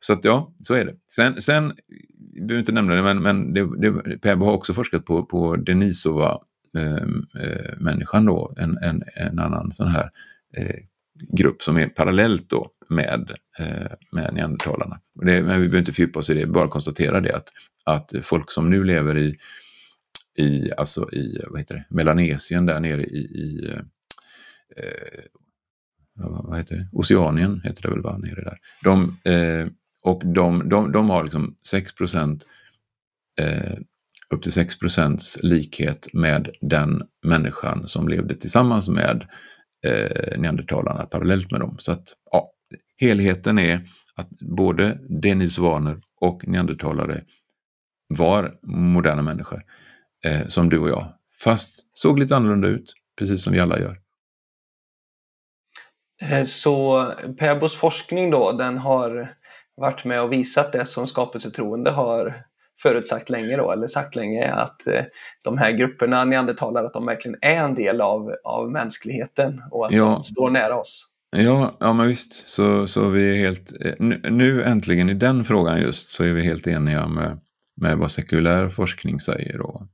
Så 0.00 0.12
att 0.12 0.24
ja, 0.24 0.54
så 0.60 0.74
är 0.74 0.84
det. 0.84 0.94
Sen, 1.08 1.40
sen 1.40 1.72
vi 2.34 2.40
behöver 2.40 2.60
inte 2.60 2.72
nämna 2.72 2.94
det, 2.94 3.02
men, 3.02 3.22
men 3.22 3.54
det, 3.54 3.80
det, 3.80 4.18
Pebo 4.18 4.44
har 4.44 4.52
också 4.52 4.74
forskat 4.74 5.04
på, 5.04 5.26
på 5.26 5.56
Denisova-människan 5.56 8.22
ehm, 8.22 8.28
eh, 8.28 8.34
då, 8.34 8.54
en, 8.56 8.78
en, 8.78 9.02
en 9.16 9.38
annan 9.38 9.72
sån 9.72 9.88
här 9.88 10.10
eh, 10.56 10.76
grupp 11.36 11.62
som 11.62 11.76
är 11.76 11.86
parallellt 11.86 12.50
då 12.50 12.70
med, 12.88 13.30
eh, 13.58 13.92
med 14.12 14.34
neandertalarna. 14.34 15.00
Det, 15.14 15.42
men 15.42 15.60
vi 15.60 15.68
behöver 15.68 15.78
inte 15.78 15.92
fördjupa 15.92 16.18
oss 16.18 16.30
i 16.30 16.34
det, 16.34 16.46
bara 16.46 16.68
konstatera 16.68 17.20
det 17.20 17.36
att, 17.36 17.48
att 17.84 18.12
folk 18.22 18.50
som 18.50 18.70
nu 18.70 18.84
lever 18.84 19.18
i, 19.18 19.36
i, 20.38 20.72
alltså 20.76 21.12
i 21.12 21.40
vad 21.50 21.60
heter 21.60 21.74
det, 21.74 21.84
Melanesien 21.90 22.66
där 22.66 22.80
nere 22.80 23.02
i, 23.02 23.18
i 23.18 23.70
eh, 23.70 23.78
eh 24.84 25.24
vad 26.16 26.58
heter 26.58 26.76
det? 26.76 26.88
Oceanien 26.92 27.60
heter 27.64 27.82
det 27.82 27.90
väl 27.90 28.02
bara 28.02 28.18
nere 28.18 28.44
där. 28.44 28.58
De, 28.84 29.18
eh, 29.24 29.68
och 30.02 30.22
de, 30.26 30.68
de, 30.68 30.92
de 30.92 31.10
har 31.10 31.22
liksom 31.22 31.56
6 31.68 31.92
eh, 33.40 33.78
upp 34.30 34.42
till 34.42 34.52
6% 34.52 35.38
likhet 35.42 36.08
med 36.12 36.50
den 36.60 37.02
människan 37.22 37.88
som 37.88 38.08
levde 38.08 38.34
tillsammans 38.34 38.88
med 38.88 39.26
eh, 39.86 40.38
neandertalarna 40.38 41.06
parallellt 41.06 41.50
med 41.50 41.60
dem. 41.60 41.76
Så 41.78 41.92
att 41.92 42.08
ja, 42.30 42.50
helheten 43.00 43.58
är 43.58 43.80
att 44.16 44.28
både 44.40 44.98
denisovaner 45.08 46.00
och 46.20 46.48
neandertalare 46.48 47.20
var 48.08 48.54
moderna 48.62 49.22
människor 49.22 49.62
eh, 50.24 50.46
som 50.46 50.68
du 50.68 50.78
och 50.78 50.88
jag. 50.88 51.06
Fast 51.44 51.86
såg 51.92 52.18
lite 52.18 52.36
annorlunda 52.36 52.68
ut, 52.68 52.94
precis 53.18 53.44
som 53.44 53.52
vi 53.52 53.60
alla 53.60 53.78
gör. 53.78 53.92
Eh, 56.22 56.44
så 56.44 57.04
Pebos 57.38 57.76
forskning 57.76 58.30
då, 58.30 58.52
den 58.52 58.78
har 58.78 59.34
varit 59.76 60.04
med 60.04 60.22
och 60.22 60.32
visat 60.32 60.72
det 60.72 60.86
som 60.86 61.06
skapelsetroende 61.06 61.90
har 61.90 62.44
förutsagt 62.82 63.30
länge 63.30 63.56
då, 63.56 63.72
eller 63.72 63.88
sagt 63.88 64.16
länge, 64.16 64.52
att 64.52 64.86
eh, 64.86 65.04
de 65.42 65.58
här 65.58 65.72
grupperna 65.72 66.24
neandertalare, 66.24 66.86
att 66.86 66.92
de 66.92 67.06
verkligen 67.06 67.38
är 67.40 67.56
en 67.56 67.74
del 67.74 68.00
av, 68.00 68.34
av 68.44 68.70
mänskligheten 68.70 69.62
och 69.70 69.86
att 69.86 69.92
ja. 69.92 70.04
de 70.04 70.24
står 70.24 70.50
nära 70.50 70.76
oss. 70.76 71.06
Ja, 71.36 71.76
ja 71.80 71.92
men 71.92 72.08
visst, 72.08 72.48
så, 72.48 72.86
så 72.86 73.10
vi 73.10 73.30
är 73.30 73.34
helt, 73.34 73.72
eh, 73.80 73.94
nu, 73.98 74.20
nu 74.30 74.62
äntligen 74.62 75.10
i 75.10 75.14
den 75.14 75.44
frågan 75.44 75.80
just 75.80 76.08
så 76.08 76.24
är 76.24 76.32
vi 76.32 76.42
helt 76.42 76.66
eniga 76.66 77.08
med, 77.08 77.40
med 77.76 77.98
vad 77.98 78.10
sekulär 78.10 78.68
forskning 78.68 79.20
säger. 79.20 79.58
Då. 79.58 79.88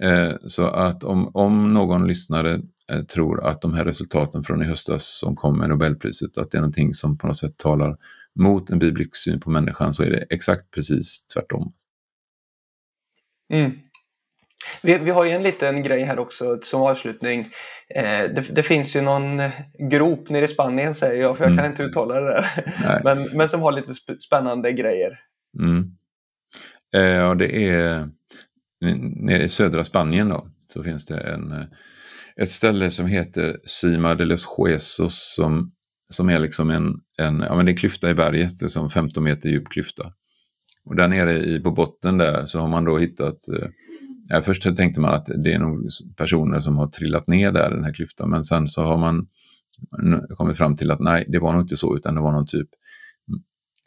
Eh, 0.00 0.32
så 0.46 0.66
att 0.66 1.04
om, 1.04 1.30
om 1.34 1.74
någon 1.74 2.06
lyssnare 2.06 2.60
eh, 2.90 3.02
tror 3.02 3.46
att 3.46 3.62
de 3.62 3.74
här 3.74 3.84
resultaten 3.84 4.42
från 4.42 4.62
i 4.62 4.64
höstas 4.64 5.18
som 5.18 5.36
kom 5.36 5.58
med 5.58 5.68
Nobelpriset, 5.68 6.38
att 6.38 6.50
det 6.50 6.56
är 6.56 6.60
någonting 6.60 6.94
som 6.94 7.18
på 7.18 7.26
något 7.26 7.36
sätt 7.36 7.56
talar 7.56 7.96
mot 8.34 8.70
en 8.70 8.78
biblisk 8.78 9.16
syn 9.16 9.40
på 9.40 9.50
människan 9.50 9.94
så 9.94 10.02
är 10.02 10.10
det 10.10 10.24
exakt 10.30 10.70
precis 10.70 11.26
tvärtom. 11.26 11.72
Mm. 13.52 13.72
Vi, 14.82 14.98
vi, 14.98 15.10
har 15.10 15.24
ju 15.24 15.30
en 15.30 15.42
liten 15.42 15.82
grej 15.82 16.02
här 16.02 16.18
också 16.18 16.58
som 16.62 16.82
avslutning. 16.82 17.40
Eh, 17.94 18.02
det, 18.34 18.54
det, 18.54 18.62
finns 18.62 18.96
ju 18.96 19.00
någon 19.00 19.42
grop 19.90 20.28
nere 20.28 20.44
i 20.44 20.48
Spanien 20.48 20.94
säger 20.94 21.22
jag, 21.22 21.36
för 21.36 21.44
jag 21.44 21.52
mm. 21.52 21.64
kan 21.64 21.70
inte 21.70 21.82
uttala 21.82 22.20
det 22.20 22.26
där. 22.26 23.00
Men, 23.04 23.18
men 23.36 23.48
som 23.48 23.62
har 23.62 23.72
lite 23.72 23.94
spännande 24.20 24.72
grejer. 24.72 25.18
Mm. 25.58 25.90
Eh, 26.94 27.02
ja, 27.02 27.34
det 27.34 27.68
är 27.68 28.08
nere 29.26 29.42
i 29.42 29.48
södra 29.48 29.84
Spanien 29.84 30.28
då, 30.28 30.46
så 30.68 30.82
finns 30.82 31.06
det 31.06 31.20
en, 31.20 31.52
eh, 31.52 31.64
ett 32.36 32.50
ställe 32.50 32.90
som 32.90 33.06
heter 33.06 33.60
Cima 33.64 34.14
de 34.14 34.24
los 34.24 34.46
Huesos 34.56 35.34
som, 35.36 35.72
som 36.08 36.28
är 36.30 36.38
liksom 36.38 36.70
en, 36.70 36.94
en, 37.18 37.40
ja, 37.40 37.56
men 37.56 37.66
det 37.66 37.70
är 37.70 37.72
en 37.72 37.76
klyfta 37.76 38.10
i 38.10 38.14
berget, 38.14 38.58
det 38.58 38.66
är 38.66 38.68
som 38.68 38.90
15 38.90 39.24
meter 39.24 39.48
djup 39.48 39.68
klyfta. 39.68 40.12
Och 40.84 40.96
där 40.96 41.08
nere 41.08 41.32
i, 41.32 41.60
på 41.60 41.70
botten 41.70 42.18
där 42.18 42.46
så 42.46 42.58
har 42.58 42.68
man 42.68 42.84
då 42.84 42.98
hittat, 42.98 43.48
eh, 43.48 43.68
ja, 44.32 44.42
först 44.42 44.62
tänkte 44.76 45.00
man 45.00 45.14
att 45.14 45.26
det 45.26 45.52
är 45.52 45.58
nog 45.58 45.88
personer 46.16 46.60
som 46.60 46.76
har 46.76 46.86
trillat 46.86 47.28
ner 47.28 47.52
där, 47.52 47.70
den 47.70 47.84
här 47.84 47.92
klyftan, 47.92 48.30
men 48.30 48.44
sen 48.44 48.68
så 48.68 48.82
har 48.82 48.98
man 48.98 49.26
kommit 50.36 50.56
fram 50.56 50.76
till 50.76 50.90
att 50.90 51.00
nej, 51.00 51.24
det 51.28 51.38
var 51.38 51.52
nog 51.52 51.62
inte 51.62 51.76
så, 51.76 51.96
utan 51.96 52.14
det 52.14 52.20
var 52.20 52.32
någon 52.32 52.46
typ 52.46 52.68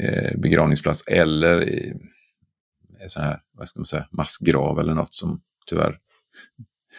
eh, 0.03 0.39
begravningsplats 0.39 1.07
eller 1.07 1.69
sån 3.07 3.23
här, 3.23 3.39
vad 3.57 3.67
ska 3.67 3.79
man 3.79 3.85
säga, 3.85 4.07
massgrav 4.11 4.79
eller 4.79 4.93
något 4.93 5.13
som 5.13 5.41
tyvärr 5.65 5.97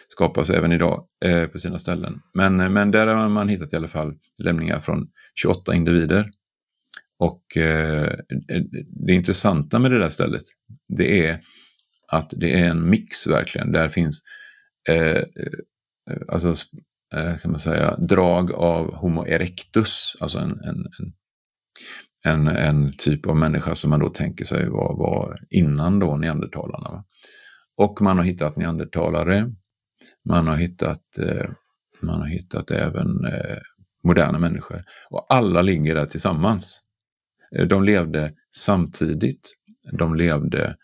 skapas 0.07 0.49
även 0.49 0.71
idag 0.71 1.07
eh, 1.25 1.45
på 1.45 1.59
sina 1.59 1.77
ställen. 1.77 2.21
Men, 2.33 2.73
men 2.73 2.91
där 2.91 3.07
har 3.07 3.29
man 3.29 3.49
hittat 3.49 3.73
i 3.73 3.75
alla 3.75 3.87
fall 3.87 4.13
lämningar 4.43 4.79
från 4.79 5.07
28 5.35 5.75
individer. 5.75 6.31
Och 7.19 7.57
eh, 7.57 8.15
det 9.05 9.13
intressanta 9.13 9.79
med 9.79 9.91
det 9.91 9.99
där 9.99 10.09
stället, 10.09 10.43
det 10.97 11.27
är 11.27 11.39
att 12.11 12.33
det 12.35 12.59
är 12.59 12.69
en 12.69 12.89
mix 12.89 13.27
verkligen. 13.27 13.71
Där 13.71 13.89
finns 13.89 14.21
eh, 14.89 15.17
eh 15.17 15.23
alltså, 16.27 16.53
eh, 17.15 17.37
kan 17.37 17.51
man 17.51 17.59
säga, 17.59 17.97
drag 17.97 18.51
av 18.51 18.95
Homo 18.95 19.25
erectus, 19.27 20.15
alltså 20.19 20.39
en, 20.39 20.51
en, 20.51 20.77
en 20.99 21.13
en, 22.23 22.47
en 22.47 22.91
typ 22.97 23.25
av 23.25 23.37
människa 23.37 23.75
som 23.75 23.89
man 23.89 23.99
då 23.99 24.09
tänker 24.09 24.45
sig 24.45 24.69
var, 24.69 24.97
var 24.97 25.39
innan 25.49 25.99
då 25.99 26.17
neandertalarna. 26.17 27.03
Och 27.77 28.01
man 28.01 28.17
har 28.17 28.25
hittat 28.25 28.57
neandertalare, 28.57 29.51
man 30.29 30.47
har 30.47 30.55
hittat, 30.55 31.17
eh, 31.19 31.49
man 32.01 32.21
har 32.21 32.27
hittat 32.27 32.71
även 32.71 33.25
eh, 33.25 33.57
moderna 34.03 34.39
människor. 34.39 34.83
Och 35.09 35.25
alla 35.29 35.61
ligger 35.61 35.95
där 35.95 36.05
tillsammans. 36.05 36.81
De 37.69 37.83
levde 37.83 38.33
samtidigt, 38.55 39.53
de 39.91 40.15
levde 40.15 40.75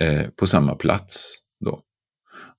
eh, 0.00 0.26
på 0.28 0.46
samma 0.46 0.74
plats. 0.74 1.38
Då. 1.64 1.80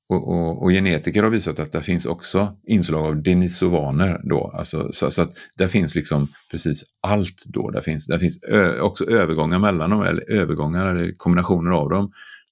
Och, 0.10 0.28
och, 0.28 0.64
och, 0.64 0.70
genetiker 0.70 1.24
har 1.24 1.30
visat 1.30 1.60
att 1.60 1.72
det 1.72 1.82
finns 1.82 2.06
också 2.06 2.58
inslag 2.68 3.06
av 3.06 3.24
denisovaner 3.24 4.22
då. 4.24 4.52
Alltså, 4.58 4.88
så, 4.92 5.12
så, 5.12 5.22
att 5.22 5.34
där 5.58 5.68
finns 5.68 5.96
liksom 5.96 6.28
precis 6.52 6.84
allt 7.02 7.44
då. 7.46 7.70
Där 7.70 7.82
finns, 7.82 8.08
där 8.08 8.20
finns 8.20 8.44
ö, 8.44 8.80
också 8.80 9.06
övergångar 9.06 9.60
mellan 9.60 9.90
dem, 9.90 10.02
eller 10.02 10.32
övergångar 10.32 10.86
eller 10.86 11.12
kombinationer 11.18 11.72
av 11.72 11.90
dem. 11.90 12.12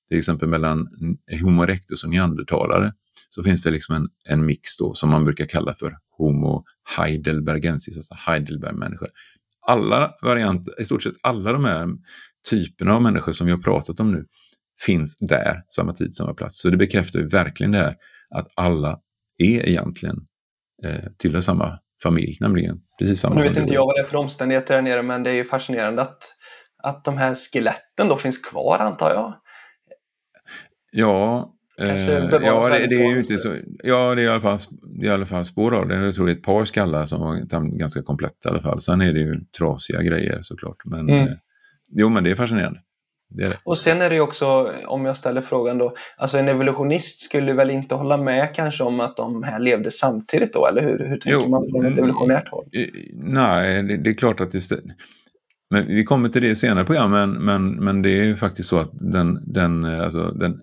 Till 0.09 0.17
exempel 0.17 0.49
mellan 0.49 0.87
Homo 1.41 1.63
erectus 1.63 2.03
och 2.03 2.09
neandertalare. 2.09 2.91
Så 3.29 3.43
finns 3.43 3.63
det 3.63 3.71
liksom 3.71 3.95
en, 3.95 4.07
en 4.29 4.45
mix 4.45 4.77
då 4.77 4.93
som 4.93 5.09
man 5.09 5.23
brukar 5.23 5.45
kalla 5.45 5.73
för 5.73 5.97
Homo 6.17 6.63
heidelbergensis, 6.97 7.97
alltså 7.97 8.15
Heidelberg-människor. 8.17 9.07
Alla 9.67 10.13
varianter, 10.21 10.81
i 10.81 10.85
stort 10.85 11.03
sett 11.03 11.13
alla 11.21 11.53
de 11.53 11.65
här 11.65 11.87
typerna 12.49 12.95
av 12.95 13.01
människor 13.01 13.31
som 13.31 13.47
vi 13.47 13.51
har 13.51 13.59
pratat 13.59 13.99
om 13.99 14.11
nu, 14.11 14.25
finns 14.85 15.17
där, 15.19 15.63
samma 15.67 15.93
tid, 15.93 16.13
samma 16.13 16.33
plats. 16.33 16.61
Så 16.61 16.69
det 16.69 16.77
bekräftar 16.77 17.19
ju 17.19 17.27
verkligen 17.27 17.71
det 17.71 17.77
här 17.77 17.95
att 18.29 18.47
alla 18.55 18.99
är 19.43 19.69
egentligen 19.69 20.15
eh, 20.83 21.11
tillhör 21.17 21.41
samma 21.41 21.79
familj, 22.03 22.37
nämligen 22.39 22.81
precis 22.99 23.19
samma. 23.19 23.35
Nu 23.35 23.41
vet 23.41 23.57
inte 23.57 23.73
jag 23.73 23.85
vad 23.85 23.95
det 23.95 24.01
är 24.01 24.05
för 24.05 24.17
omständigheter 24.17 24.75
där 24.75 24.81
nere, 24.81 25.03
men 25.03 25.23
det 25.23 25.29
är 25.29 25.35
ju 25.35 25.45
fascinerande 25.45 26.01
att, 26.01 26.23
att 26.83 27.05
de 27.05 27.17
här 27.17 27.35
skeletten 27.35 28.07
då 28.07 28.17
finns 28.17 28.37
kvar, 28.37 28.79
antar 28.79 29.09
jag. 29.09 29.33
Ja, 30.91 31.51
Eh, 31.81 32.09
ja, 32.09 32.69
det, 32.69 32.87
det, 32.87 32.95
är 32.95 33.11
ju 33.11 33.19
inte 33.19 33.37
så. 33.37 33.57
Ja, 33.83 34.15
det 34.15 34.21
är 34.21 34.25
i 34.25 34.27
alla 34.27 34.41
fall, 34.41 34.59
det 34.99 35.05
är 35.05 35.09
i 35.09 35.13
alla 35.13 35.25
fall 35.25 35.45
spår 35.45 35.75
av 35.75 35.87
det. 35.87 35.95
Jag 35.95 36.15
tror 36.15 36.25
det 36.25 36.31
är 36.31 36.35
ett 36.35 36.43
par 36.43 36.65
skallar 36.65 37.05
som 37.05 37.21
var 37.21 37.77
ganska 37.77 38.01
kompletta 38.01 38.49
i 38.49 38.51
alla 38.51 38.61
fall. 38.61 38.81
Sen 38.81 39.01
är 39.01 39.13
det 39.13 39.19
ju 39.19 39.35
trasiga 39.57 40.01
grejer 40.01 40.39
såklart. 40.41 40.85
Men, 40.85 41.09
mm. 41.09 41.27
eh, 41.27 41.33
jo, 41.91 42.09
men 42.09 42.23
det 42.23 42.31
är 42.31 42.35
fascinerande. 42.35 42.79
Det 43.37 43.49
det. 43.49 43.59
Och 43.63 43.77
sen 43.77 44.01
är 44.01 44.09
det 44.09 44.15
ju 44.15 44.21
också, 44.21 44.73
om 44.85 45.05
jag 45.05 45.17
ställer 45.17 45.41
frågan 45.41 45.77
då, 45.77 45.95
alltså 46.17 46.37
en 46.37 46.47
evolutionist 46.47 47.21
skulle 47.21 47.53
väl 47.53 47.69
inte 47.69 47.95
hålla 47.95 48.17
med 48.17 48.55
kanske 48.55 48.83
om 48.83 48.99
att 48.99 49.17
de 49.17 49.43
här 49.43 49.59
levde 49.59 49.91
samtidigt 49.91 50.53
då, 50.53 50.67
eller 50.67 50.81
hur, 50.81 50.99
hur 50.99 51.17
tänker 51.17 51.39
jo, 51.43 51.49
man 51.49 51.69
från 51.71 51.85
ett 51.85 51.91
mm, 51.91 51.99
evolutionärt 51.99 52.49
håll? 52.49 52.65
Nej, 53.13 53.83
det, 53.83 53.97
det 53.97 54.09
är 54.09 54.13
klart 54.13 54.41
att 54.41 54.51
det 54.51 54.61
men 55.69 55.87
vi 55.87 56.03
kommer 56.03 56.29
till 56.29 56.41
det 56.41 56.55
senare 56.55 56.85
program, 56.85 57.11
men, 57.11 57.31
men, 57.31 57.75
men 57.75 58.01
det 58.01 58.19
är 58.19 58.23
ju 58.23 58.35
faktiskt 58.35 58.69
så 58.69 58.77
att 58.77 58.91
den, 58.93 59.53
den, 59.53 59.85
alltså, 59.85 60.31
den 60.31 60.61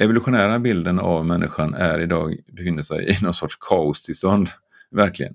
evolutionära 0.00 0.58
bilden 0.58 0.98
av 0.98 1.26
människan 1.26 1.74
är 1.74 1.98
idag, 1.98 2.36
befinner 2.56 2.82
sig 2.82 3.10
i 3.10 3.24
någon 3.24 3.34
sorts 3.34 3.56
kaostillstånd, 3.60 4.48
verkligen. 4.90 5.34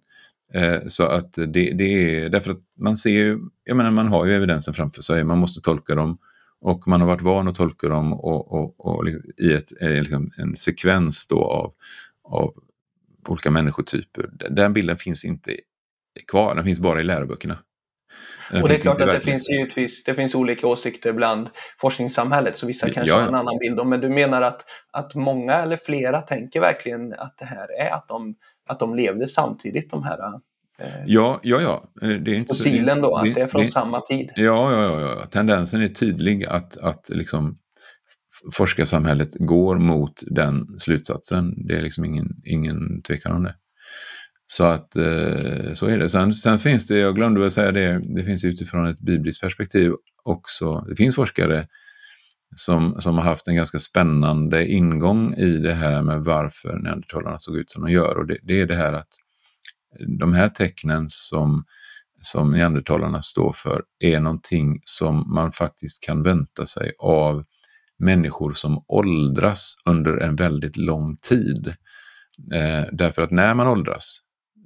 Eh, 0.53 0.79
så 0.87 1.05
att 1.05 1.33
det, 1.33 1.73
det 1.73 1.83
är 1.83 2.29
därför 2.29 2.51
att 2.51 2.61
man 2.79 2.95
ser 2.95 3.09
ju, 3.09 3.39
jag 3.63 3.77
menar 3.77 3.91
man 3.91 4.07
har 4.07 4.25
ju 4.25 4.35
evidensen 4.35 4.73
framför 4.73 5.01
sig, 5.01 5.23
man 5.23 5.37
måste 5.37 5.61
tolka 5.61 5.95
dem 5.95 6.17
och 6.61 6.87
man 6.87 7.01
har 7.01 7.07
varit 7.07 7.21
van 7.21 7.47
att 7.47 7.55
tolka 7.55 7.87
dem 7.87 8.13
och, 8.13 8.51
och, 8.51 8.85
och 8.85 9.07
i 9.37 9.53
ett, 9.53 9.71
liksom 9.81 10.31
en 10.37 10.55
sekvens 10.55 11.27
då 11.27 11.43
av, 11.43 11.73
av 12.23 12.53
olika 13.27 13.51
människotyper. 13.51 14.29
Den 14.49 14.73
bilden 14.73 14.97
finns 14.97 15.25
inte 15.25 15.55
kvar, 16.27 16.55
den 16.55 16.63
finns 16.63 16.79
bara 16.79 16.99
i 16.99 17.03
läroböckerna. 17.03 17.57
Den 18.51 18.61
och 18.61 18.67
det 18.67 18.73
är 18.73 18.77
klart 18.77 19.01
att 19.01 19.07
det 19.07 19.19
finns 19.19 19.49
givetvis 19.49 20.03
det 20.03 20.15
finns 20.15 20.35
olika 20.35 20.67
åsikter 20.67 21.13
bland 21.13 21.49
forskningssamhället, 21.77 22.57
så 22.57 22.67
vissa 22.67 22.89
kanske 22.89 23.11
ja, 23.11 23.15
ja. 23.15 23.21
har 23.21 23.27
en 23.27 23.35
annan 23.35 23.57
bild. 23.57 23.79
Om, 23.79 23.89
men 23.89 24.01
du 24.01 24.09
menar 24.09 24.41
att, 24.41 24.65
att 24.91 25.15
många 25.15 25.55
eller 25.55 25.77
flera 25.77 26.21
tänker 26.21 26.59
verkligen 26.59 27.13
att 27.13 27.37
det 27.37 27.45
här 27.45 27.67
är 27.79 27.89
att 27.95 28.07
de, 28.07 28.35
att 28.71 28.79
de 28.79 28.95
levde 28.95 29.27
samtidigt, 29.27 29.91
de 29.91 30.03
här 30.03 30.17
eh, 30.79 30.87
Ja, 31.05 31.39
ja, 31.43 31.61
ja. 31.61 31.83
Eh, 32.01 32.09
det 32.09 32.31
är 32.31 32.35
inte 32.35 32.47
fossilen 32.47 32.95
så, 32.95 33.01
då, 33.01 33.21
det, 33.23 33.29
att 33.29 33.35
det 33.35 33.41
är 33.41 33.47
från 33.47 33.61
det, 33.61 33.67
samma 33.67 34.01
tid? 34.01 34.31
Ja, 34.35 34.71
ja, 34.71 34.83
ja, 34.83 35.01
ja. 35.01 35.25
Tendensen 35.25 35.81
är 35.81 35.87
tydlig 35.87 36.45
att, 36.45 36.77
att 36.77 37.09
liksom 37.09 37.57
forskarsamhället 38.53 39.29
går 39.39 39.75
mot 39.77 40.23
den 40.25 40.79
slutsatsen. 40.79 41.67
Det 41.67 41.75
är 41.75 41.81
liksom 41.81 42.05
ingen, 42.05 42.27
ingen 42.45 43.01
tvekan 43.01 43.35
om 43.35 43.43
det. 43.43 43.55
Så 44.47 44.63
att 44.63 44.95
eh, 44.95 45.73
så 45.73 45.85
är 45.85 45.99
det. 45.99 46.09
Sen, 46.09 46.33
sen, 46.33 46.59
finns 46.59 46.87
det, 46.87 46.97
jag 46.97 47.15
glömde 47.15 47.41
väl 47.41 47.51
säga 47.51 47.71
det, 47.71 48.01
det 48.15 48.23
finns 48.23 48.45
utifrån 48.45 48.87
ett 48.87 48.99
bibliskt 48.99 49.41
perspektiv 49.41 49.91
också. 50.23 50.85
Det 50.89 50.95
finns 50.95 51.15
forskare 51.15 51.67
som, 52.55 53.01
som 53.01 53.17
har 53.17 53.23
haft 53.23 53.47
en 53.47 53.55
ganska 53.55 53.79
spännande 53.79 54.67
ingång 54.67 55.33
i 55.33 55.57
det 55.57 55.73
här 55.73 56.01
med 56.01 56.23
varför 56.23 56.79
neandertalarna 56.79 57.39
såg 57.39 57.57
ut 57.57 57.71
som 57.71 57.83
de 57.83 57.91
gör. 57.91 58.17
Och 58.17 58.27
det, 58.27 58.37
det 58.43 58.59
är 58.59 58.65
det 58.65 58.75
här 58.75 58.93
att 58.93 59.07
de 60.19 60.33
här 60.33 60.49
tecknen 60.49 61.05
som, 61.07 61.63
som 62.21 62.51
neandertalarna 62.51 63.21
står 63.21 63.53
för 63.53 63.83
är 63.99 64.19
någonting 64.19 64.79
som 64.83 65.33
man 65.33 65.51
faktiskt 65.51 66.03
kan 66.03 66.23
vänta 66.23 66.65
sig 66.65 66.91
av 66.99 67.43
människor 67.99 68.53
som 68.53 68.85
åldras 68.87 69.73
under 69.85 70.17
en 70.17 70.35
väldigt 70.35 70.77
lång 70.77 71.15
tid. 71.15 71.67
Eh, 72.53 72.85
därför 72.91 73.21
att 73.21 73.31
när 73.31 73.53
man 73.53 73.67
åldras 73.67 74.19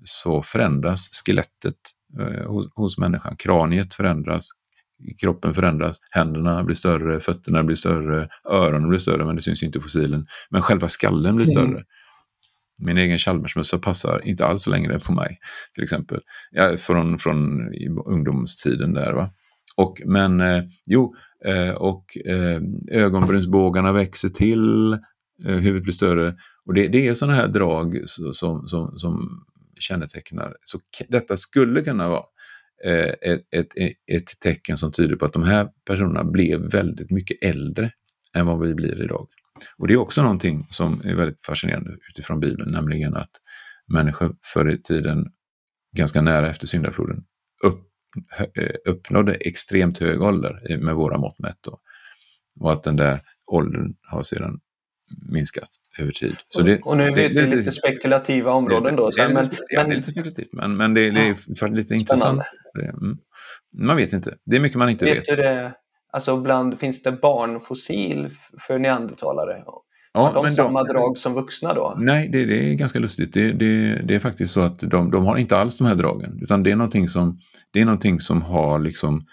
så 0.04 0.42
förändras 0.42 1.10
skelettet 1.26 1.76
eh, 2.20 2.48
hos, 2.48 2.68
hos 2.76 2.98
människan. 2.98 3.36
Kraniet 3.36 3.94
förändras, 3.94 4.50
kroppen 5.22 5.54
förändras, 5.54 5.98
händerna 6.12 6.64
blir 6.64 6.76
större, 6.76 7.20
fötterna 7.20 7.64
blir 7.64 7.76
större, 7.76 8.30
öronen 8.50 8.90
blir 8.90 9.00
större, 9.00 9.26
men 9.26 9.36
det 9.36 9.42
syns 9.42 9.64
inte 9.64 9.78
i 9.78 9.82
fossilen. 9.82 10.26
Men 10.50 10.62
själva 10.62 10.90
skallen 10.90 11.36
blir 11.36 11.46
större. 11.46 11.66
Mm. 11.66 11.84
Min 12.78 12.98
egen 12.98 13.20
Chalmersmössa 13.20 13.80
passar 13.80 14.28
inte 14.28 14.46
alls 14.46 14.68
längre 14.68 15.00
på 15.00 15.14
mig, 15.14 15.40
till 15.74 15.84
exempel. 15.84 16.20
Ja, 16.52 16.78
från, 16.78 17.18
från 17.18 17.62
ungdomstiden 18.06 18.94
där. 18.94 19.14
Va? 19.14 19.30
Och, 19.78 20.02
men 20.06 20.42
eh, 20.42 20.64
jo, 20.86 21.16
eh, 21.46 21.76
och 21.76 22.18
eh, 22.26 22.62
ögonbrynsbågarna 22.92 23.92
växer 23.92 24.30
till, 24.30 24.94
eh, 25.46 25.56
huvudet 25.56 25.84
blir 25.84 25.94
större. 25.94 26.36
Och 26.66 26.74
det, 26.74 26.88
det 26.88 27.08
är 27.08 27.14
sådana 27.14 27.36
här 27.36 27.48
drag 27.48 28.02
som, 28.06 28.68
som, 28.68 28.98
som 28.98 29.46
kännetecknar. 29.80 30.56
Så 30.62 30.80
detta 31.10 31.38
skulle 31.38 31.82
kunna 31.82 32.10
vara 32.10 32.24
Eh, 32.84 33.32
ett, 33.32 33.42
ett, 33.52 33.68
ett 34.12 34.40
tecken 34.40 34.78
som 34.78 34.92
tyder 34.92 35.16
på 35.16 35.26
att 35.26 35.34
de 35.34 35.44
här 35.44 35.68
personerna 35.88 36.24
blev 36.24 36.72
väldigt 36.72 37.12
mycket 37.12 37.38
äldre 37.44 37.92
än 38.34 38.46
vad 38.46 38.60
vi 38.60 38.76
blir 38.76 39.04
idag. 39.04 39.28
Och 39.78 39.88
det 39.88 39.94
är 39.94 39.98
också 39.98 40.22
någonting 40.22 40.68
som 40.70 41.02
är 41.04 41.16
väldigt 41.16 41.46
fascinerande 41.46 41.98
utifrån 42.10 42.40
Bibeln, 42.40 42.72
nämligen 42.72 43.16
att 43.16 43.32
människor 43.88 44.36
förr 44.54 44.70
i 44.70 44.82
tiden, 44.82 45.26
ganska 45.98 46.22
nära 46.22 46.50
efter 46.50 46.68
syndafloden, 46.68 47.24
upp, 47.64 47.84
eh, 48.56 48.76
uppnådde 48.86 49.34
extremt 49.34 49.98
hög 49.98 50.22
ålder 50.22 50.78
med 50.78 50.96
våra 50.96 51.18
mått 51.18 51.40
mätt. 51.40 51.58
Då. 51.62 51.80
Och 52.60 52.72
att 52.72 52.84
den 52.84 52.96
där 52.96 53.22
åldern 53.52 53.94
har 54.02 54.24
sedan 54.24 54.60
minskat 55.30 55.70
över 56.00 56.12
tid. 56.12 56.36
Så 56.48 56.62
det, 56.62 56.82
och 56.82 56.98
nu 56.98 57.04
är 57.04 57.16
vi 57.16 57.28
det, 57.28 57.56
lite 57.56 57.72
spekulativa 57.72 58.52
områden 58.52 58.96
då. 58.96 59.10
det, 59.10 59.22
är 59.22 59.28
lite, 59.28 59.50
men, 59.50 59.50
det 59.70 59.76
är 59.76 59.88
lite 59.88 60.12
spekulativt, 60.12 60.54
men, 60.54 60.78
men 60.78 60.94
det, 60.94 61.12
det 61.12 61.20
är 61.20 61.36
ja, 61.48 61.68
lite 61.68 61.96
intressant. 61.96 62.42
Mm. 62.84 63.18
Man 63.78 63.98
vet 63.98 64.14
inte. 64.14 64.38
Det 64.46 64.56
är 64.56 64.60
mycket 64.60 64.78
man 64.78 64.90
inte 64.90 65.06
vet. 65.06 65.18
vet. 65.18 65.38
Det, 65.38 65.74
alltså 66.12 66.38
bland, 66.38 66.80
finns 66.80 67.04
det 67.04 67.12
barnfossil 67.12 68.30
för 68.68 68.80
neandertalare? 68.80 69.64
Ja, 69.66 69.86
har 70.14 70.34
de 70.34 70.44
men 70.44 70.54
samma 70.54 70.84
de, 70.84 70.94
drag 70.94 71.18
som 71.18 71.34
vuxna 71.34 71.74
då? 71.74 71.96
Nej, 72.00 72.30
det, 72.32 72.46
det 72.46 72.72
är 72.72 72.74
ganska 72.74 73.00
lustigt. 73.00 73.34
Det, 73.34 73.52
det, 73.52 74.02
det, 74.04 74.16
är 74.16 74.20
faktiskt 74.20 74.54
så 74.54 74.62
att 74.62 74.80
de, 74.80 75.12
de 75.12 75.26
har 75.26 75.38
inte 75.38 75.58
alls 75.58 75.78
de 75.78 75.88
här 75.88 75.96
dragen. 75.96 76.40
Utan 76.42 76.64
det 76.64 76.72
är 76.72 76.76
någonting 76.76 77.08
som, 77.08 77.40
det 77.72 77.82
är 77.82 77.86
någonting 77.86 78.20
som 78.20 78.42
har 78.42 78.80
liksom 78.80 79.26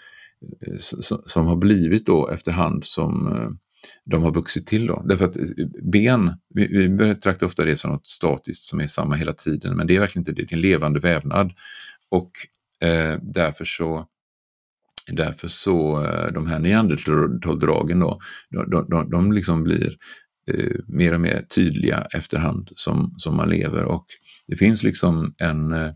eh, 0.67 0.75
som, 0.77 1.21
som 1.25 1.47
har 1.47 1.55
blivit 1.55 2.05
då 2.05 2.29
efterhand 2.29 2.85
som 2.85 3.27
eh, 3.27 3.49
de 4.05 4.23
har 4.23 4.31
vuxit 4.31 4.67
till. 4.67 4.87
Då. 4.87 5.03
Därför 5.05 5.25
att 5.25 5.37
eh, 5.37 5.43
ben, 5.91 6.33
vi, 6.53 6.67
vi 6.67 6.89
betraktar 6.89 7.45
ofta 7.45 7.65
det 7.65 7.75
som 7.75 7.91
något 7.91 8.07
statiskt 8.07 8.65
som 8.65 8.79
är 8.79 8.87
samma 8.87 9.15
hela 9.15 9.33
tiden, 9.33 9.75
men 9.75 9.87
det 9.87 9.95
är 9.95 9.99
verkligen 9.99 10.21
inte 10.21 10.31
det, 10.31 10.45
det 10.45 10.53
är 10.53 10.55
en 10.55 10.61
levande 10.61 10.99
vävnad. 10.99 11.51
Och 12.09 12.31
eh, 12.87 13.19
därför 13.21 13.65
så 13.65 14.07
Därför 15.07 15.47
så 15.47 16.05
eh, 16.05 16.33
de 16.33 16.47
här 16.47 16.59
neandertaldragen 16.59 17.99
då, 17.99 18.19
de, 18.49 18.87
de, 18.89 19.09
de, 19.09 19.31
liksom 19.31 19.63
blir 19.63 19.97
eh, 20.47 20.75
mer 20.87 21.13
och 21.13 21.21
mer 21.21 21.41
tydliga 21.55 22.07
efterhand 22.13 22.69
som, 22.75 23.13
som 23.17 23.35
man 23.35 23.49
lever. 23.49 23.83
Och 23.83 24.05
det 24.47 24.55
finns 24.55 24.83
liksom 24.83 25.35
en, 25.37 25.73
eh, 25.73 25.91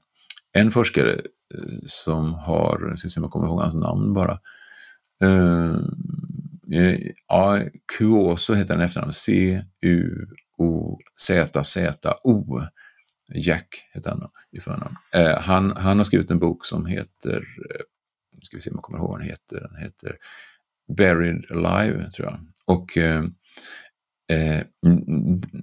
en 0.54 0.72
forskare 0.72 1.22
som 1.86 2.34
har, 2.34 2.88
jag 2.90 3.00
ska 3.00 3.10
se 3.10 3.20
om 3.20 3.24
jag 3.24 3.32
kommer 3.32 3.48
ihåg 3.48 3.62
hans 3.62 3.76
namn 3.76 4.14
bara, 4.14 4.40
Eh, 5.24 5.78
Eh, 6.78 7.00
ja, 7.28 7.62
Kuoso 7.98 8.54
heter 8.54 8.74
den 8.74 8.84
efternamn. 8.86 9.14
C-U-O-Z-Z-O. 9.14 9.62
Jack 13.34 13.68
heter 13.94 14.10
han 14.10 14.30
i 14.52 14.60
förnamn. 14.60 14.96
Eh, 15.14 15.40
han, 15.40 15.78
han 15.78 15.98
har 15.98 16.06
skrivit 16.06 16.32
en 16.32 16.40
bok 16.40 16.66
som 16.66 16.86
heter, 16.86 17.38
eh, 17.38 17.82
ska 18.42 18.58
vi 18.58 18.62
se 18.62 18.70
om 18.70 18.76
jag 18.76 18.84
kommer 18.84 19.00
ihåg 19.00 19.10
vad 19.10 19.20
den 19.20 19.30
heter, 19.30 19.60
den 19.60 19.76
heter 19.76 20.18
Buried 20.98 21.52
Alive, 21.52 22.12
tror 22.12 22.28
jag. 22.28 22.40
Och 22.66 22.98
eh, 22.98 23.24
eh, 24.32 24.62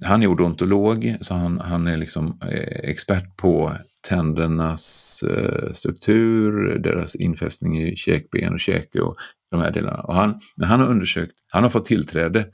han 0.03 0.23
är 0.23 0.27
odontolog, 0.27 1.15
så 1.21 1.33
han, 1.33 1.59
han 1.59 1.87
är 1.87 1.97
liksom 1.97 2.39
eh, 2.41 2.89
expert 2.89 3.37
på 3.37 3.71
tändernas 4.07 5.23
eh, 5.23 5.73
struktur, 5.73 6.79
deras 6.79 7.15
infästning 7.15 7.81
i 7.81 7.95
käkben 7.95 8.53
och 8.53 8.59
käke 8.59 9.01
och 9.01 9.15
de 9.51 9.61
här 9.61 9.71
delarna. 9.71 10.01
Och 10.01 10.15
han, 10.15 10.39
när 10.55 10.67
han 10.67 10.79
har 10.79 10.87
undersökt, 10.87 11.31
han 11.53 11.63
har 11.63 11.69
fått 11.69 11.85
tillträde 11.85 12.45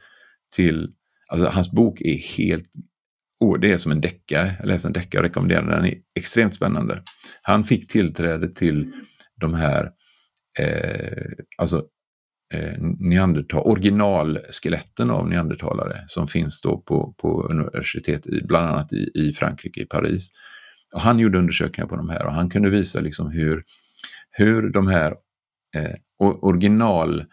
till, 0.56 0.90
alltså 1.28 1.50
hans 1.50 1.72
bok 1.72 2.02
är 2.02 2.38
helt, 2.38 2.66
oh, 3.40 3.60
det 3.60 3.72
är 3.72 3.78
som 3.78 3.92
en 3.92 4.02
deckare, 4.02 4.56
jag 4.60 4.68
läser 4.68 4.90
en 4.90 4.94
deckare 4.94 5.20
och 5.20 5.28
rekommenderar 5.28 5.62
den, 5.62 5.72
den 5.72 5.86
är 5.86 5.98
extremt 6.16 6.56
spännande. 6.56 7.04
Han 7.42 7.64
fick 7.64 7.92
tillträde 7.92 8.48
till 8.48 8.92
de 9.42 9.54
här, 9.54 9.90
eh, 10.60 11.32
alltså 11.58 11.84
eh, 12.52 12.82
neandertal, 13.00 13.62
originalskeletten 13.66 15.10
av 15.10 15.30
neandertalare 15.30 16.04
som 16.08 16.28
finns 16.28 16.62
då 16.62 16.78
på, 16.78 17.16
på 17.18 17.44
universitet, 17.44 18.28
i, 18.28 18.42
bland 18.42 18.68
annat 18.68 18.94
i, 18.94 19.12
i 19.14 19.34
Frankrike, 19.34 19.82
i 19.82 19.86
Paris. 19.86 20.32
Och 20.96 21.02
han 21.02 21.20
gjorde 21.20 21.38
undersökningar 21.38 21.88
på 21.88 21.96
de 21.96 22.10
här 22.10 22.26
och 22.26 22.34
han 22.34 22.50
kunde 22.50 22.70
visa 22.70 23.00
liksom 23.00 23.32
hur, 23.32 23.64
hur 24.32 24.70
de 24.70 24.88
här 24.88 25.12
eh, 25.76 25.96
original 26.20 27.26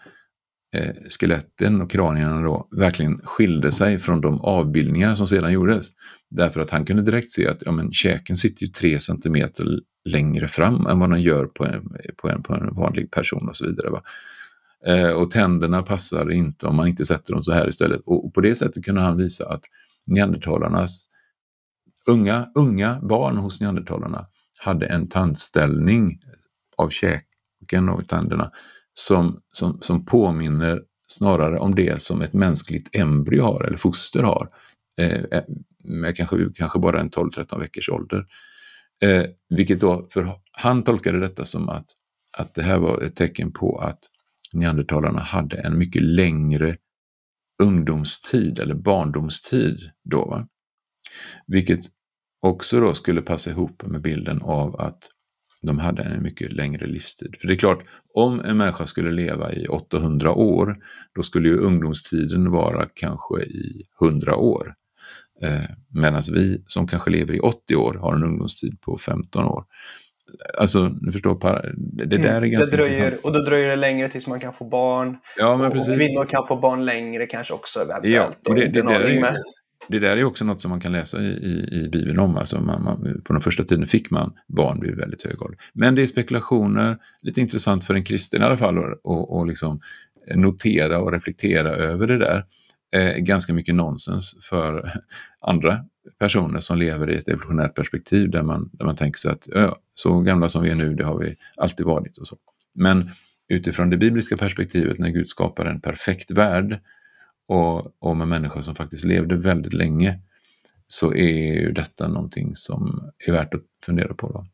eh, 0.77 0.95
skeletten 1.09 1.81
och 1.81 1.91
kranierna 1.91 2.43
då 2.43 2.69
verkligen 2.77 3.21
skilde 3.25 3.73
sig 3.73 3.99
från 3.99 4.21
de 4.21 4.41
avbildningar 4.41 5.15
som 5.15 5.27
sedan 5.27 5.53
gjordes. 5.53 5.89
Därför 6.31 6.61
att 6.61 6.71
han 6.71 6.85
kunde 6.85 7.03
direkt 7.03 7.31
se 7.31 7.49
att 7.49 7.63
ja, 7.67 7.73
men, 7.73 7.93
käken 7.93 8.37
sitter 8.37 8.63
ju 8.63 8.69
tre 8.69 8.99
centimeter 8.99 9.67
längre 10.09 10.49
fram 10.49 10.87
än 10.87 10.99
vad 10.99 11.11
den 11.11 11.23
gör 11.23 11.47
på 11.47 11.65
en, 11.65 11.83
på 12.17 12.29
en, 12.29 12.43
på 12.43 12.55
en 12.55 12.75
vanlig 12.75 13.11
person 13.11 13.49
och 13.49 13.57
så 13.57 13.65
vidare. 13.65 13.91
Va? 13.91 14.03
Eh, 14.87 15.11
och 15.11 15.31
tänderna 15.31 15.83
passar 15.83 16.31
inte 16.31 16.67
om 16.67 16.77
man 16.77 16.89
inte 16.89 17.05
sätter 17.05 17.33
dem 17.33 17.43
så 17.43 17.53
här 17.53 17.69
istället. 17.69 18.01
Och, 18.05 18.27
och 18.27 18.35
på 18.35 18.41
det 18.41 18.55
sättet 18.55 18.85
kunde 18.85 19.01
han 19.01 19.17
visa 19.17 19.49
att 19.49 19.63
neandertalarnas 20.07 21.09
unga, 22.07 22.49
unga 22.55 23.01
barn 23.03 23.37
hos 23.37 23.61
neandertalarna 23.61 24.27
hade 24.61 24.87
en 24.87 25.09
tandställning 25.09 26.21
av 26.77 26.89
käken 26.89 27.89
och 27.89 28.09
tänderna 28.09 28.51
som, 28.95 29.41
som, 29.53 29.79
som 29.83 30.05
påminner 30.05 30.83
snarare 31.07 31.59
om 31.59 31.75
det 31.75 32.03
som 32.03 32.23
ett 32.23 32.33
mänskligt 32.33 32.97
embryo 32.97 33.43
har, 33.43 33.65
eller 33.65 33.79
foster 33.79 34.23
har, 34.23 34.49
eh, 34.99 35.23
eh 35.31 35.45
med 35.85 36.17
kanske, 36.17 36.37
kanske 36.55 36.79
bara 36.79 37.01
en 37.01 37.11
12-13 37.11 37.61
veckors 37.61 37.89
ålder. 37.89 38.27
Eh, 39.03 39.25
vilket 39.49 39.81
då, 39.81 40.07
för 40.11 40.33
han 40.53 40.83
tolkade 40.83 41.21
detta 41.21 41.45
som 41.45 41.69
att, 41.69 41.87
att 42.39 42.55
det 42.55 42.63
här 42.63 42.79
var 42.79 43.03
ett 43.03 43.17
tecken 43.17 43.53
på 43.53 43.79
att 43.79 43.99
neandertalarna 44.53 45.21
hade 45.21 45.57
en 45.57 45.79
mycket 45.79 46.03
längre 46.03 46.77
ungdomstid 47.63 48.59
eller 48.59 48.75
barndomstid 48.75 49.79
då. 50.05 50.25
Va? 50.25 50.49
Vilket 51.47 51.81
också 52.41 52.81
då 52.81 52.95
skulle 52.95 53.23
passa 53.23 53.51
ihop 53.51 53.87
med 53.87 54.03
bilden 54.03 54.43
av 54.43 54.81
att 54.81 55.09
de 55.63 55.79
hade 55.79 56.03
en 56.03 56.23
mycket 56.23 56.53
längre 56.53 56.87
livstid. 56.87 57.37
För 57.41 57.49
det 57.49 57.55
är 57.55 57.59
klart, 57.59 57.85
om 58.15 58.41
en 58.41 58.57
människa 58.57 58.87
skulle 58.87 59.11
leva 59.11 59.53
i 59.53 59.67
800 59.67 60.33
år, 60.33 60.77
då 61.15 61.23
skulle 61.23 61.49
ju 61.49 61.57
ungdomstiden 61.59 62.51
vara 62.51 62.87
kanske 62.95 63.43
i 63.43 63.83
100 64.03 64.37
år. 64.37 64.75
Eh, 65.43 65.71
Medan 65.89 66.23
vi 66.33 66.63
som 66.67 66.87
kanske 66.87 67.11
lever 67.11 67.35
i 67.35 67.41
80 67.41 67.77
år 67.77 67.95
har 67.95 68.15
en 68.15 68.25
ungdomstid 68.25 68.81
på 68.81 68.99
15 68.99 69.45
år. 69.45 69.65
Alltså, 70.59 70.89
du 70.89 71.13
förstår, 71.13 71.39
det 71.77 72.05
där 72.05 72.29
är 72.29 72.37
mm, 72.37 72.51
ganska 72.51 72.77
det 72.77 72.83
dröjer, 72.83 72.95
intressant. 72.95 73.25
Och 73.25 73.33
då 73.33 73.39
dröjer 73.39 73.71
det 73.71 73.77
längre 73.77 74.09
tills 74.09 74.27
man 74.27 74.41
kan 74.41 74.53
få 74.53 74.65
barn. 74.65 75.17
Ja, 75.39 75.57
men 75.57 75.71
precis. 75.71 75.89
Och 75.89 75.97
kvinnor 75.97 76.25
kan 76.25 76.47
få 76.47 76.57
barn 76.57 76.85
längre 76.85 77.27
kanske 77.27 77.55
också 77.55 77.81
eventuellt. 77.81 78.39
Ja, 78.45 78.51
och 78.51 78.55
det, 78.55 78.67
det, 78.67 78.83
det, 78.83 78.95
är, 78.95 79.37
det 79.89 79.99
där 79.99 80.17
är 80.17 80.25
också 80.25 80.45
något 80.45 80.61
som 80.61 80.71
man 80.71 80.81
kan 80.81 80.93
läsa 80.93 81.19
i, 81.19 81.27
i, 81.27 81.81
i 81.85 81.89
Bibeln 81.89 82.19
om. 82.19 82.37
Alltså 82.37 82.61
man, 82.61 82.83
man, 82.83 83.23
på 83.25 83.33
den 83.33 83.43
första 83.43 83.65
tiden 83.65 83.87
fick 83.87 84.11
man 84.11 84.33
barn 84.49 84.81
vid 84.81 84.97
väldigt 84.97 85.23
hög 85.23 85.43
ålder. 85.43 85.59
Men 85.73 85.95
det 85.95 86.03
är 86.03 86.07
spekulationer, 86.07 86.97
lite 87.23 87.41
intressant 87.41 87.85
för 87.85 87.95
en 87.95 88.05
kristen 88.05 88.43
i 88.43 88.45
alla 88.45 88.57
fall, 88.57 88.79
att 88.79 89.49
liksom 89.49 89.81
notera 90.35 90.99
och 90.99 91.13
reflektera 91.13 91.69
över 91.69 92.07
det 92.07 92.19
där. 92.19 92.45
Eh, 92.97 93.17
ganska 93.17 93.53
mycket 93.53 93.75
nonsens 93.75 94.37
för 94.43 94.93
andra 95.41 95.79
personer 96.19 96.61
som 96.61 96.79
lever 96.79 97.11
i 97.11 97.17
ett 97.17 97.29
evolutionärt 97.29 97.75
perspektiv 97.75 98.31
där 98.31 98.43
man, 98.43 98.71
där 98.73 98.87
man 98.87 98.97
tänker 98.97 99.19
sig 99.19 99.31
att 99.31 99.49
ja, 99.53 99.79
så 99.95 100.21
gamla 100.21 100.49
som 100.49 100.63
vi 100.63 100.71
är 100.71 100.75
nu, 100.75 100.95
det 100.95 101.05
har 101.05 101.19
vi 101.19 101.37
alltid 101.57 101.87
varit 101.87 102.19
och 102.19 102.27
så. 102.27 102.37
Men 102.75 103.11
utifrån 103.49 103.91
det 103.91 103.97
bibliska 103.97 104.37
perspektivet 104.37 104.99
när 104.99 105.09
Gud 105.09 105.29
skapar 105.29 105.67
en 105.67 105.81
perfekt 105.81 106.31
värld 106.31 106.81
och, 107.49 108.03
och 108.03 108.17
med 108.17 108.29
människor 108.29 108.61
som 108.61 108.75
faktiskt 108.75 109.05
levde 109.05 109.37
väldigt 109.37 109.73
länge 109.73 110.21
så 110.87 111.15
är 111.15 111.61
ju 111.61 111.73
detta 111.73 112.09
någonting 112.09 112.51
som 112.55 113.11
är 113.27 113.33
värt 113.33 113.55
att 113.55 113.63
fundera 113.87 114.15
på. 114.15 114.29
Då. 114.33 114.47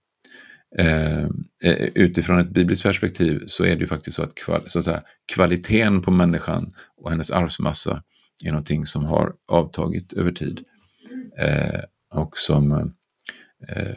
Eh, 0.83 1.25
eh 1.65 1.89
utifrån 1.95 2.39
ett 2.39 2.51
bibliskt 2.51 2.85
perspektiv 2.85 3.43
så 3.47 3.65
är 3.65 3.75
det 3.75 3.81
ju 3.81 3.87
faktiskt 3.87 4.17
så 4.17 4.23
att, 4.23 4.35
kval, 4.35 4.61
så 4.67 4.79
att 4.79 4.85
säga, 4.85 5.03
kvaliteten 5.35 6.03
på 6.03 6.11
människan 6.11 6.75
och 6.97 7.11
hennes 7.11 7.31
arvsmassa 7.31 8.03
är 8.45 8.51
någonting 8.51 8.87
som 8.87 9.05
har 9.05 9.33
avtagit 9.49 10.13
över 10.13 10.33
tid 10.33 10.65
Eh, 11.39 11.81
och 12.15 12.39
som 12.39 12.73
eh, 13.69 13.97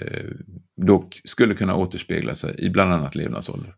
eh, 0.00 0.30
dock 0.76 1.20
skulle 1.24 1.54
kunna 1.54 1.76
återspegla 1.76 2.34
sig 2.34 2.54
i 2.58 2.70
bland 2.70 2.92
annat 2.92 3.14
levnadsålder. 3.14 3.74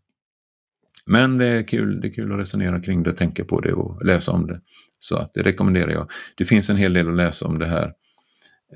Men 1.07 1.39
det 1.39 1.47
är, 1.47 1.63
kul, 1.63 2.01
det 2.01 2.09
är 2.09 2.13
kul 2.13 2.33
att 2.33 2.39
resonera 2.39 2.81
kring 2.81 3.03
det, 3.03 3.13
tänka 3.13 3.45
på 3.45 3.61
det 3.61 3.73
och 3.73 4.05
läsa 4.05 4.33
om 4.33 4.47
det. 4.47 4.61
Så 4.99 5.17
att 5.17 5.35
det 5.35 5.43
rekommenderar 5.43 5.91
jag. 5.91 6.11
Det 6.37 6.45
finns 6.45 6.71
en 6.71 6.77
hel 6.77 6.93
del 6.93 7.09
att 7.09 7.17
läsa 7.17 7.47
om 7.47 7.59
det 7.59 7.67
här 7.67 7.93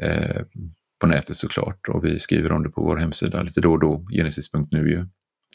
eh, 0.01 0.43
på 1.01 1.07
nätet 1.07 1.37
såklart 1.37 1.89
och 1.89 2.05
vi 2.05 2.19
skriver 2.19 2.53
om 2.53 2.63
det 2.63 2.71
på 2.71 2.83
vår 2.83 2.97
hemsida 2.97 3.43
lite 3.43 3.61
då 3.61 3.73
och 3.73 3.81
då, 3.81 4.07
genesis.nu 4.11 4.91
ju. 4.91 5.07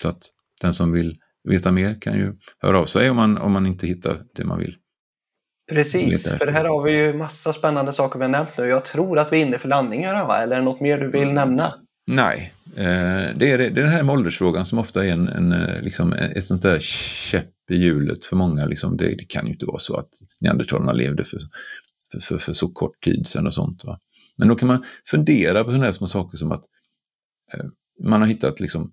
Så 0.01 0.07
att 0.07 0.23
den 0.61 0.73
som 0.73 0.91
vill 0.91 1.17
veta 1.43 1.71
mer 1.71 2.01
kan 2.01 2.17
ju 2.17 2.33
höra 2.59 2.79
av 2.79 2.85
sig 2.85 3.09
om 3.09 3.15
man, 3.15 3.37
om 3.37 3.51
man 3.51 3.65
inte 3.65 3.87
hittar 3.87 4.23
det 4.35 4.45
man 4.45 4.59
vill. 4.59 4.75
Precis, 5.69 6.23
för 6.23 6.47
här 6.47 6.65
har 6.65 6.83
vi 6.83 6.91
ju 6.91 7.13
massa 7.13 7.53
spännande 7.53 7.93
saker 7.93 8.19
vi 8.19 8.25
har 8.25 8.31
nämnt 8.31 8.57
nu. 8.57 8.65
Jag 8.65 8.85
tror 8.85 9.19
att 9.19 9.33
vi 9.33 9.41
är 9.41 9.45
inne 9.45 9.57
för 9.57 9.69
landningar, 9.69 10.25
va? 10.25 10.37
eller 10.37 10.55
är 10.55 10.59
det 10.59 10.65
något 10.65 10.81
mer 10.81 10.97
du 10.97 11.11
vill 11.11 11.21
mm. 11.21 11.35
nämna? 11.35 11.73
Nej, 12.07 12.53
eh, 12.75 13.35
det 13.35 13.51
är, 13.51 13.57
det 13.57 13.69
den 13.69 13.87
här 13.87 14.03
med 14.03 14.13
åldersfrågan 14.15 14.65
som 14.65 14.79
ofta 14.79 15.05
är 15.05 15.11
en, 15.11 15.27
en, 15.27 15.51
eh, 15.51 15.81
liksom 15.81 16.13
ett 16.13 16.45
sånt 16.45 16.61
där 16.61 16.79
käpp 16.79 17.71
i 17.71 17.75
hjulet 17.75 18.25
för 18.25 18.35
många. 18.35 18.65
Liksom 18.65 18.97
det, 18.97 19.05
det 19.05 19.25
kan 19.27 19.45
ju 19.45 19.51
inte 19.51 19.65
vara 19.65 19.77
så 19.77 19.97
att 19.97 20.09
neandertalarna 20.41 20.93
levde 20.93 21.23
för, 21.23 21.39
för, 22.11 22.19
för, 22.19 22.37
för, 22.37 22.53
så 22.53 22.67
kort 22.67 23.03
tid 23.03 23.27
sedan 23.27 23.47
och 23.47 23.53
sånt. 23.53 23.85
Va? 23.85 23.97
Men 24.37 24.47
då 24.47 24.55
kan 24.55 24.67
man 24.67 24.83
fundera 25.09 25.63
på 25.63 25.69
sådana 25.69 25.85
här 25.85 25.91
små 25.91 26.07
saker 26.07 26.37
som 26.37 26.51
att 26.51 26.63
eh, 27.53 27.65
man 28.03 28.21
har 28.21 28.27
hittat 28.27 28.59
liksom 28.59 28.91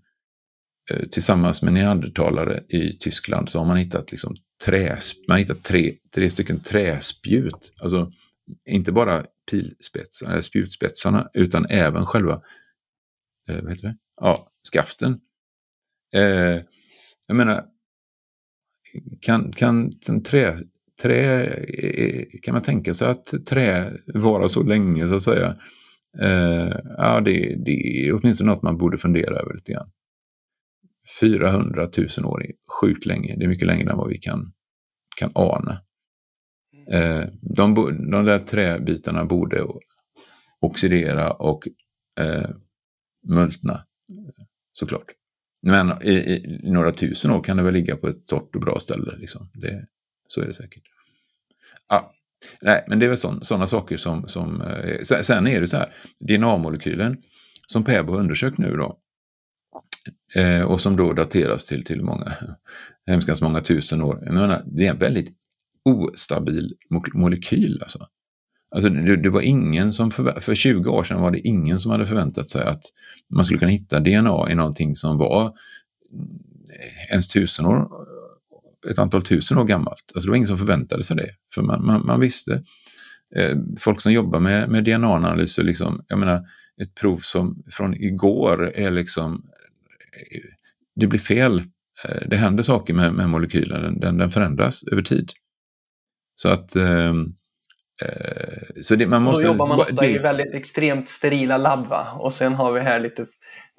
Eh, 0.91 1.09
tillsammans 1.09 1.63
med 1.63 1.73
neandertalare 1.73 2.61
i 2.69 2.93
Tyskland 2.93 3.49
så 3.49 3.59
har 3.59 3.67
man 3.67 3.77
hittat 3.77 4.11
liksom 4.11 4.37
trä, 4.65 4.99
man 5.29 5.35
har 5.35 5.39
hittat 5.39 5.65
tre, 5.65 5.95
tre 6.15 6.31
stycken 6.31 6.61
träspjut. 6.61 7.73
Alltså 7.83 8.11
inte 8.69 8.93
bara 8.93 9.25
pilspetsarna, 9.51 10.33
eller 10.33 10.43
spjutspetsarna, 10.43 11.31
utan 11.35 11.67
även 11.71 12.07
själva 12.07 12.43
eh, 13.49 13.63
vad 13.63 13.71
heter 13.71 13.89
det? 13.89 13.97
Ja, 14.21 14.49
skaften. 14.73 15.21
Eh, 16.15 16.63
jag 17.27 17.37
menar, 17.37 17.65
kan, 19.21 19.53
kan 19.53 19.93
en 20.09 20.23
trä, 20.23 20.57
trä, 21.03 21.45
eh, 21.45 22.25
kan 22.43 22.55
man 22.55 22.63
tänka 22.63 22.95
sig 22.95 23.09
att 23.09 23.47
trä 23.47 23.93
varar 24.15 24.49
så 24.49 24.63
länge 24.63 25.09
så 25.09 25.15
att 25.15 25.23
säga? 25.23 25.57
Eh, 26.23 26.73
ja, 26.97 27.21
det, 27.21 27.65
det 27.65 27.71
är 27.71 28.13
åtminstone 28.13 28.51
något 28.51 28.63
man 28.63 28.79
borde 28.79 28.99
fundera 28.99 29.37
över 29.37 29.55
lite 29.55 29.73
grann. 29.73 29.91
400 31.21 31.89
000 32.19 32.27
år 32.27 32.45
är 32.45 32.53
sjukt 32.81 33.07
länge. 33.07 33.37
Det 33.37 33.45
är 33.45 33.49
mycket 33.49 33.67
längre 33.67 33.91
än 33.91 33.97
vad 33.97 34.09
vi 34.09 34.19
kan, 34.19 34.53
kan 35.17 35.31
ana. 35.35 35.83
Eh, 36.91 37.25
de, 37.57 37.75
de 38.11 38.25
där 38.25 38.39
träbitarna 38.39 39.25
borde 39.25 39.65
oxidera 40.61 41.31
och 41.33 41.69
eh, 42.21 42.51
multna 43.29 43.81
såklart. 44.73 45.07
Men 45.63 46.03
i, 46.03 46.13
i, 46.13 46.61
några 46.63 46.93
tusen 46.93 47.31
år 47.31 47.41
kan 47.43 47.57
det 47.57 47.63
väl 47.63 47.75
ligga 47.75 47.97
på 47.97 48.09
ett 48.09 48.27
torrt 48.27 48.55
och 48.55 48.61
bra 48.61 48.79
ställe. 48.79 49.17
Liksom. 49.17 49.51
Det, 49.55 49.87
så 50.29 50.41
är 50.41 50.47
det 50.47 50.55
säkert. 50.55 50.83
Ja, 51.89 52.13
nej, 52.61 52.85
men 52.89 52.99
det 52.99 53.07
är 53.07 53.09
väl 53.09 53.45
sådana 53.45 53.67
saker 53.67 53.97
som... 53.97 54.29
som 54.29 54.61
eh, 54.61 55.01
sen 55.01 55.47
är 55.47 55.61
det 55.61 55.67
så 55.67 55.77
här, 55.77 55.93
DNA-molekylen 56.21 57.17
som 57.67 57.85
Päbo 57.85 58.13
har 58.13 58.21
undersökt 58.21 58.59
nu 58.59 58.77
då, 58.77 58.99
eh, 60.35 60.61
och 60.61 60.81
som 60.81 60.97
då 60.97 61.13
dateras 61.13 61.65
till, 61.67 61.85
till 61.85 62.03
många, 62.03 62.33
hemskt 63.07 63.41
många 63.41 63.61
tusen 63.61 64.03
år. 64.03 64.23
Jag 64.25 64.35
menar, 64.35 64.63
det 64.67 64.87
är 64.87 64.91
en 64.91 64.99
väldigt 64.99 65.31
ostabil 65.85 66.75
molekyl. 67.15 67.79
Alltså. 67.83 68.07
Alltså 68.75 68.91
det, 68.91 69.23
det, 69.23 69.31
var 69.31 69.41
ingen 69.41 69.93
som, 69.93 70.11
för, 70.11 70.41
för 70.41 70.55
20 70.55 70.91
år 70.91 71.05
sedan 71.05 71.21
var 71.21 71.31
det 71.31 71.39
ingen 71.39 71.79
som 71.79 71.91
hade 71.91 72.07
förväntat 72.07 72.49
sig 72.49 72.63
att 72.63 72.83
man 73.35 73.45
skulle 73.45 73.59
kunna 73.59 73.71
hitta 73.71 74.01
DNA 74.01 74.51
i 74.51 74.55
någonting 74.55 74.97
som 74.97 75.19
var 75.19 75.45
eh, 75.45 77.11
ens 77.11 77.29
tusen 77.29 77.67
år, 77.67 77.89
ett 78.91 78.99
antal 78.99 79.23
tusen 79.23 79.59
år 79.59 79.65
gammalt. 79.65 80.13
Alltså 80.15 80.27
det 80.27 80.31
var 80.31 80.37
ingen 80.37 80.49
som 80.49 80.59
förväntade 80.59 81.03
sig 81.03 81.17
det, 81.17 81.31
för 81.55 81.63
man, 81.63 81.87
man, 81.87 82.07
man 82.07 82.21
visste. 82.21 82.63
Eh, 83.37 83.57
folk 83.79 84.01
som 84.01 84.13
jobbar 84.13 84.41
med, 84.41 84.69
med 84.69 84.85
DNA-analyser, 84.85 85.63
liksom, 85.63 86.05
jag 86.09 86.19
menar, 86.19 86.45
ett 86.83 86.95
prov 86.95 87.17
som 87.17 87.63
från 87.71 87.95
igår 87.95 88.73
är 88.75 88.91
liksom, 88.91 89.43
det 91.01 91.07
blir 91.07 91.21
fel. 91.21 91.59
Eh, 92.05 92.29
det 92.29 92.37
händer 92.37 92.63
saker 92.63 92.95
med, 92.95 93.15
med 93.15 93.29
molekylen, 93.29 94.01
den, 94.01 94.19
den 94.19 94.31
förändras 94.31 94.85
över 94.93 95.03
tid. 95.03 95.33
Så 96.37 96.49
att 96.49 96.77
eh, 96.77 97.13
Eh, 98.03 98.81
så 98.81 98.95
det, 98.95 99.07
man 99.07 99.23
måste... 99.23 99.43
Då 99.43 99.49
jobbar 99.49 99.69
man 99.69 99.81
ofta 99.81 100.03
det... 100.03 100.09
i 100.09 100.19
väldigt 100.19 100.55
extremt 100.55 101.09
sterila 101.09 101.57
labb 101.57 101.87
va? 101.87 102.07
Och 102.19 102.35
sen 102.35 102.55
har 102.55 102.73
vi 102.73 102.81
här 102.81 103.01
lite 103.01 103.27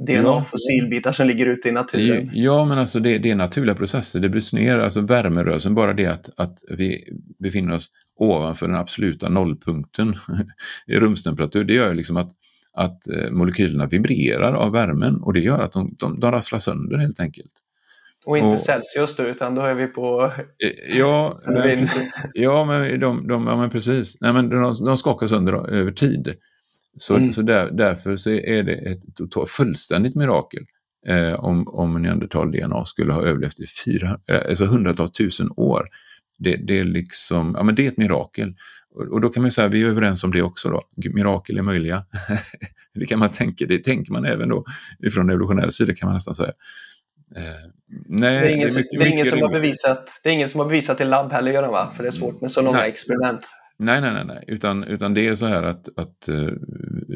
DNA-fossilbitar 0.08 1.12
som 1.12 1.28
ligger 1.28 1.46
ute 1.46 1.70
i 1.70 1.72
naturen. 1.72 2.30
Ja, 2.34 2.66
men 2.66 2.78
alltså 2.78 3.00
det, 3.00 3.18
det 3.18 3.32
är 3.32 3.36
naturliga 3.36 3.76
processer. 3.76 4.20
Det 4.20 4.30
bryts 4.30 4.54
ner, 4.54 4.78
alltså 4.78 5.02
värmerörelsen, 5.02 5.76
bara 5.76 5.94
det 5.94 6.06
att, 6.06 6.30
att 6.38 6.60
vi 6.78 7.04
befinner 7.44 7.76
oss 7.76 7.92
ovanför 8.16 8.68
den 8.68 8.76
absoluta 8.76 9.30
nollpunkten 9.30 10.16
i 10.88 11.00
rumstemperatur, 11.00 11.64
det 11.64 11.74
gör 11.74 11.94
liksom 11.94 12.18
att, 12.18 12.32
att 12.78 13.08
eh, 13.08 13.32
molekylerna 13.32 13.86
vibrerar 13.86 14.54
av 14.54 14.72
värmen 14.72 15.22
och 15.22 15.34
det 15.34 15.40
gör 15.40 15.60
att 15.60 15.72
de, 15.72 15.96
de, 16.00 16.20
de 16.20 16.32
rasslar 16.32 16.60
sönder 16.60 16.98
helt 16.98 17.20
enkelt. 17.20 17.52
Och 18.26 18.38
inte 18.38 18.56
och, 18.56 18.62
Celsius 18.62 19.16
då, 19.16 19.24
utan 19.24 19.56
då 19.56 19.62
är 19.62 19.76
vi 19.76 19.88
på... 19.88 20.34
Eh, 20.64 20.98
ja, 20.98 21.40
men, 21.46 21.88
ja, 22.34 22.66
men, 22.66 23.00
de, 23.00 23.28
de, 23.28 23.48
ja, 23.48 23.58
men 23.58 23.70
precis. 23.70 24.18
Nej, 24.22 24.34
men 24.34 24.50
de, 24.50 24.86
de 24.86 24.98
skakar 24.98 25.28
sönder 25.28 25.70
över 25.70 25.92
tid. 25.92 26.36
Så, 26.98 27.16
mm. 27.16 27.32
så 27.32 27.42
där, 27.42 27.72
därför 27.72 28.16
så 28.16 28.30
är 28.30 28.64
det 28.64 28.74
ett 28.74 29.16
totalt, 29.16 29.50
fullständigt 29.50 30.16
mirakel 30.16 30.64
eh, 31.08 31.34
om, 31.34 31.68
om 31.68 32.02
neandertal-DNA 32.02 32.86
skulle 32.86 33.14
ha 33.14 33.22
överlevt 33.22 33.60
i 33.60 33.66
fyra, 33.86 34.20
eh, 34.32 34.42
alltså 34.50 34.66
hundratals 34.66 35.12
tusen 35.12 35.50
år. 35.58 35.84
Det, 36.38 36.56
det, 36.56 36.80
är 36.80 36.84
liksom, 36.84 37.54
ja, 37.58 37.64
men 37.64 37.76
det 37.76 37.86
är 37.86 37.88
ett 37.88 37.98
mirakel. 37.98 38.56
Och, 39.12 39.22
då 39.22 39.30
kan 39.30 39.42
man 39.42 39.52
säga, 39.52 39.68
vi 39.68 39.82
är 39.82 39.86
överens 39.86 40.24
om 40.24 40.32
det 40.32 40.42
också 40.42 40.70
då. 40.70 40.84
Mirakel 41.14 41.58
är 41.58 41.62
möjliga. 41.62 42.06
det 42.94 43.06
kan 43.06 43.20
man 43.20 43.30
tänka, 43.30 43.66
det 43.66 43.84
tänker 43.84 44.12
man 44.12 44.26
även 44.26 44.50
då 44.50 44.66
ifrån 45.00 45.30
evolutionär 45.30 45.70
sida 45.70 45.94
kan 45.94 46.08
man 46.08 46.14
nästan 46.14 46.36
säga. 46.36 46.52
Eh, 47.36 47.44
nej, 48.08 48.42
det 48.42 48.52
är 48.52 48.56
ingen, 48.56 48.68
det 48.68 48.74
är 48.74 48.78
mycket, 48.78 49.00
det 49.00 49.06
är 49.06 49.12
ingen 49.12 49.26
som 49.26 49.42
har 49.42 49.50
bevisat, 49.50 50.20
det 50.24 50.30
är 50.30 50.34
ingen 50.34 50.50
som 50.50 50.60
har 50.60 50.68
bevisat 50.68 51.02
i 51.02 51.06
labb 51.06 51.32
heller, 51.32 51.52
Göran, 51.52 51.72
va? 51.72 51.94
För 51.96 52.04
det 52.04 52.10
är 52.10 52.14
svårt 52.14 52.42
med 52.42 52.52
så 52.52 52.62
långa 52.62 52.78
nej. 52.78 52.90
experiment. 52.90 53.42
Nej, 53.80 54.02
nej, 54.02 54.14
nej, 54.14 54.26
nej. 54.28 54.44
Utan, 54.48 54.84
utan 54.84 55.14
det 55.14 55.28
är 55.28 55.36
så 55.36 55.46
här 55.46 55.64
att, 55.64 55.88
att 55.98 56.30
uh, 56.30 56.50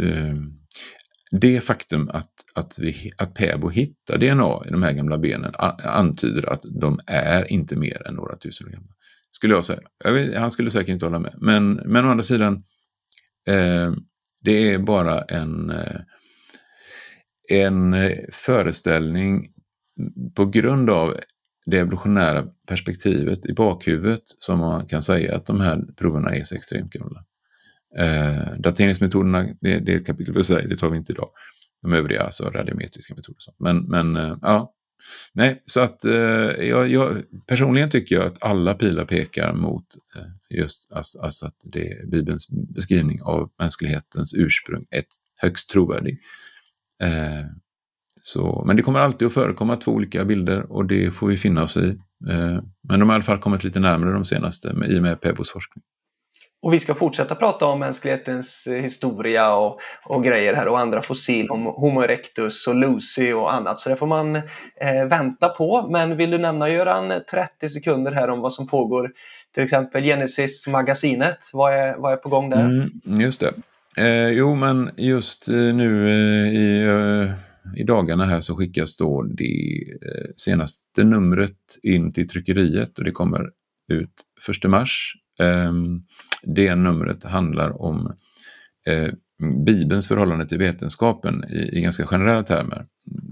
uh, 0.03 0.35
det 1.31 1.61
faktum 1.61 2.09
att, 2.13 2.31
att, 2.53 2.79
vi, 2.79 3.11
att 3.17 3.33
Päbo 3.33 3.69
hittar 3.69 4.17
DNA 4.17 4.61
i 4.67 4.71
de 4.71 4.83
här 4.83 4.91
gamla 4.91 5.17
benen 5.17 5.53
antyder 5.83 6.49
att 6.49 6.61
de 6.81 6.99
är 7.07 7.51
inte 7.51 7.75
mer 7.75 8.07
än 8.07 8.13
några 8.13 8.35
tusen 8.35 8.67
år 8.67 8.71
gamla. 8.71 8.91
Skulle 9.41 9.53
jag 9.53 9.65
säga. 9.65 9.81
Jag 10.03 10.11
vet, 10.13 10.37
han 10.37 10.51
skulle 10.51 10.71
säkert 10.71 10.89
inte 10.89 11.05
hålla 11.05 11.19
med. 11.19 11.35
Men, 11.37 11.73
men 11.73 12.05
å 12.05 12.07
andra 12.07 12.23
sidan, 12.23 12.53
eh, 13.47 13.91
Det 14.43 14.73
är 14.73 14.79
bara 14.79 15.21
en, 15.21 15.69
eh, 15.69 16.01
en 17.49 17.93
eh, 17.93 18.17
föreställning 18.31 19.47
på 20.35 20.45
grund 20.45 20.89
av 20.89 21.15
det 21.65 21.77
evolutionära 21.77 22.45
perspektivet 22.67 23.45
i 23.45 23.53
bakhuvudet 23.53 24.21
som 24.25 24.59
man 24.59 24.87
kan 24.87 25.01
säga 25.01 25.35
att 25.35 25.45
de 25.45 25.61
här 25.61 25.81
proverna 25.97 26.35
är 26.35 26.43
så 26.43 26.55
extremt 26.55 26.93
gamla. 26.93 27.23
Eh, 27.97 28.59
dateringsmetoderna, 28.59 29.43
det, 29.61 29.79
det 29.79 29.91
är 29.91 29.95
ett 29.95 30.07
kapitel 30.07 30.33
för 30.33 30.41
sig, 30.41 30.67
det 30.67 30.75
tar 30.75 30.89
vi 30.89 30.97
inte 30.97 31.11
idag. 31.11 31.29
De 31.81 31.93
övriga, 31.93 32.23
alltså 32.23 32.43
radiometriska 32.43 33.15
metoder. 33.15 33.53
Men, 33.59 33.83
men 33.89 34.15
eh, 34.15 34.37
ja, 34.41 34.73
nej, 35.33 35.61
så 35.65 35.79
att 35.79 36.05
eh, 36.05 36.13
jag, 36.13 36.87
jag, 36.87 37.23
personligen 37.47 37.89
tycker 37.89 38.15
jag 38.15 38.25
att 38.25 38.43
alla 38.43 38.73
pilar 38.73 39.05
pekar 39.05 39.53
mot 39.53 39.85
eh, 40.15 40.57
just 40.57 40.93
alltså, 40.93 41.19
alltså 41.19 41.45
att 41.45 41.55
det 41.63 41.91
är 41.91 42.05
Bibelns 42.05 42.49
beskrivning 42.75 43.21
av 43.21 43.49
mänsklighetens 43.59 44.33
ursprung 44.33 44.85
är 44.91 45.03
högst 45.41 45.69
trovärdig. 45.69 46.19
Eh, 47.03 47.45
så, 48.21 48.63
men 48.67 48.75
det 48.75 48.81
kommer 48.81 48.99
alltid 48.99 49.25
att 49.25 49.33
förekomma 49.33 49.75
två 49.75 49.91
olika 49.91 50.25
bilder 50.25 50.71
och 50.71 50.85
det 50.85 51.11
får 51.11 51.27
vi 51.27 51.37
finna 51.37 51.63
oss 51.63 51.77
i. 51.77 51.87
Eh, 52.29 52.59
men 52.89 52.99
de 52.99 53.01
har 53.01 53.13
i 53.13 53.15
alla 53.15 53.23
fall 53.23 53.37
kommit 53.37 53.63
lite 53.63 53.79
närmare 53.79 54.13
de 54.13 54.25
senaste 54.25 54.75
i 54.87 54.97
och 54.97 55.01
med 55.01 55.21
Pebos 55.21 55.51
forskning. 55.51 55.83
Och 56.61 56.73
vi 56.73 56.79
ska 56.79 56.93
fortsätta 56.93 57.35
prata 57.35 57.65
om 57.65 57.79
mänsklighetens 57.79 58.67
eh, 58.67 58.73
historia 58.73 59.55
och, 59.55 59.79
och 60.05 60.23
grejer 60.23 60.53
här 60.53 60.67
och 60.67 60.79
andra 60.79 61.01
fossil, 61.01 61.49
om 61.49 61.65
Homo 61.65 62.03
erectus 62.03 62.67
och 62.67 62.75
Lucy 62.75 63.33
och 63.33 63.53
annat. 63.53 63.79
Så 63.79 63.89
det 63.89 63.95
får 63.95 64.07
man 64.07 64.35
eh, 64.35 65.05
vänta 65.09 65.49
på. 65.49 65.89
Men 65.91 66.17
vill 66.17 66.31
du 66.31 66.37
nämna 66.37 66.69
Göran 66.69 67.13
30 67.31 67.69
sekunder 67.69 68.11
här 68.11 68.29
om 68.29 68.39
vad 68.39 68.53
som 68.53 68.67
pågår? 68.67 69.11
Till 69.53 69.63
exempel 69.63 70.03
Genesis-magasinet. 70.03 71.49
Vad 71.53 71.73
är, 71.73 71.95
vad 71.97 72.13
är 72.13 72.17
på 72.17 72.29
gång 72.29 72.49
där? 72.49 72.65
Mm, 72.65 72.89
just 73.03 73.39
det. 73.39 73.53
Eh, 73.97 74.29
jo, 74.29 74.55
men 74.55 74.91
just 74.97 75.47
eh, 75.47 75.55
nu 75.55 76.09
eh, 76.09 76.53
i 76.53 76.83
eh, 76.85 77.35
i 77.75 77.83
dagarna 77.83 78.25
här 78.25 78.39
så 78.39 78.55
skickas 78.55 78.97
då 78.97 79.23
det 79.23 79.81
eh, 80.01 80.31
senaste 80.35 81.03
numret 81.03 81.57
in 81.83 82.13
till 82.13 82.27
tryckeriet 82.27 82.97
och 82.97 83.03
det 83.03 83.11
kommer 83.11 83.49
ut 83.91 84.13
1 84.63 84.69
mars. 84.69 85.13
Ehm, 85.41 86.01
det 86.43 86.75
numret 86.75 87.23
handlar 87.23 87.81
om 87.81 88.15
eh, 88.87 89.13
Bibelns 89.65 90.07
förhållande 90.07 90.45
till 90.47 90.57
vetenskapen 90.57 91.43
i, 91.49 91.77
i 91.77 91.81
ganska 91.81 92.05
generella 92.05 92.43
termer. 92.43 92.85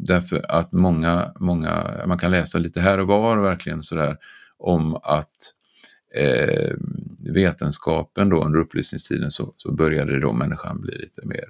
Därför 0.08 0.52
att 0.52 0.72
många, 0.72 1.34
många, 1.40 2.04
man 2.08 2.18
kan 2.18 2.32
läsa 2.32 2.58
lite 2.58 2.82
här 2.82 3.00
och 3.00 3.08
var 3.08 3.38
verkligen 3.38 3.84
sådär 3.84 4.18
om 4.58 4.96
att 4.96 5.54
eh, 6.16 6.72
vetenskapen 7.34 8.30
då 8.30 8.44
under 8.44 8.60
upplysningstiden 8.60 9.32
så, 9.32 9.54
så 9.58 9.72
började 9.72 10.20
då 10.20 10.34
människan 10.34 10.82
bli 10.82 10.98
lite 10.98 11.26
mer 11.26 11.46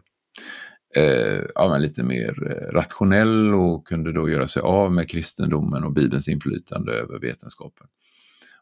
eh, 0.96 1.44
ja, 1.56 1.78
lite 1.78 2.04
mer 2.04 2.52
eh, 2.52 2.72
rationell 2.74 3.54
och 3.54 3.88
kunde 3.88 4.14
då 4.14 4.30
göra 4.30 4.48
sig 4.48 4.62
av 4.62 4.92
med 4.92 5.10
kristendomen 5.10 5.84
och 5.84 5.94
Bibelns 5.94 6.28
inflytande 6.28 6.94
över 6.94 7.20
vetenskapen. 7.20 7.88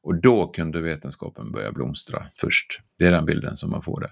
Och 0.01 0.21
då 0.21 0.47
kunde 0.47 0.81
vetenskapen 0.81 1.51
börja 1.51 1.71
blomstra 1.71 2.27
först. 2.35 2.79
Det 2.99 3.05
är 3.05 3.11
den 3.11 3.25
bilden 3.25 3.57
som 3.57 3.69
man 3.69 3.81
får 3.81 4.01
där. 4.01 4.11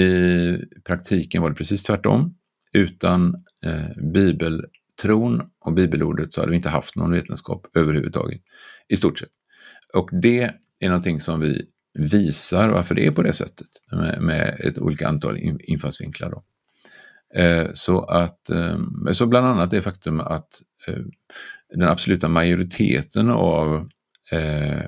I 0.00 0.58
praktiken 0.86 1.42
var 1.42 1.50
det 1.50 1.56
precis 1.56 1.82
tvärtom. 1.82 2.34
Utan 2.72 3.34
eh, 3.64 4.10
bibeltron 4.12 5.42
och 5.60 5.72
bibelordet 5.72 6.32
så 6.32 6.40
hade 6.40 6.50
vi 6.50 6.56
inte 6.56 6.68
haft 6.68 6.96
någon 6.96 7.12
vetenskap 7.12 7.66
överhuvudtaget. 7.76 8.40
I 8.88 8.96
stort 8.96 9.18
sett. 9.18 9.28
Och 9.94 10.10
det 10.22 10.50
är 10.80 10.88
någonting 10.88 11.20
som 11.20 11.40
vi 11.40 11.66
visar 11.98 12.68
varför 12.68 12.94
det 12.94 13.06
är 13.06 13.10
på 13.10 13.22
det 13.22 13.32
sättet 13.32 13.68
med, 13.92 14.22
med 14.22 14.60
ett 14.60 14.78
olika 14.78 15.08
antal 15.08 15.38
infallsvinklar. 15.60 16.30
Då. 16.30 16.44
Eh, 17.34 17.66
så, 17.72 18.04
att, 18.04 18.50
eh, 18.50 18.78
så 19.12 19.26
bland 19.26 19.46
annat 19.46 19.70
det 19.70 19.82
faktum 19.82 20.20
att 20.20 20.62
eh, 20.86 20.98
den 21.74 21.88
absoluta 21.88 22.28
majoriteten 22.28 23.30
av 23.30 23.88
Eh, 24.32 24.82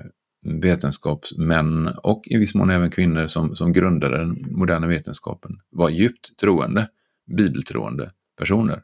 vetenskapsmän 0.45 1.87
och 2.03 2.21
i 2.25 2.37
viss 2.37 2.55
mån 2.55 2.69
även 2.69 2.91
kvinnor 2.91 3.27
som, 3.27 3.55
som 3.55 3.73
grundade 3.73 4.17
den 4.17 4.45
moderna 4.51 4.87
vetenskapen 4.87 5.51
var 5.69 5.89
djupt 5.89 6.37
troende, 6.39 6.89
bibeltroende 7.37 8.11
personer. 8.37 8.81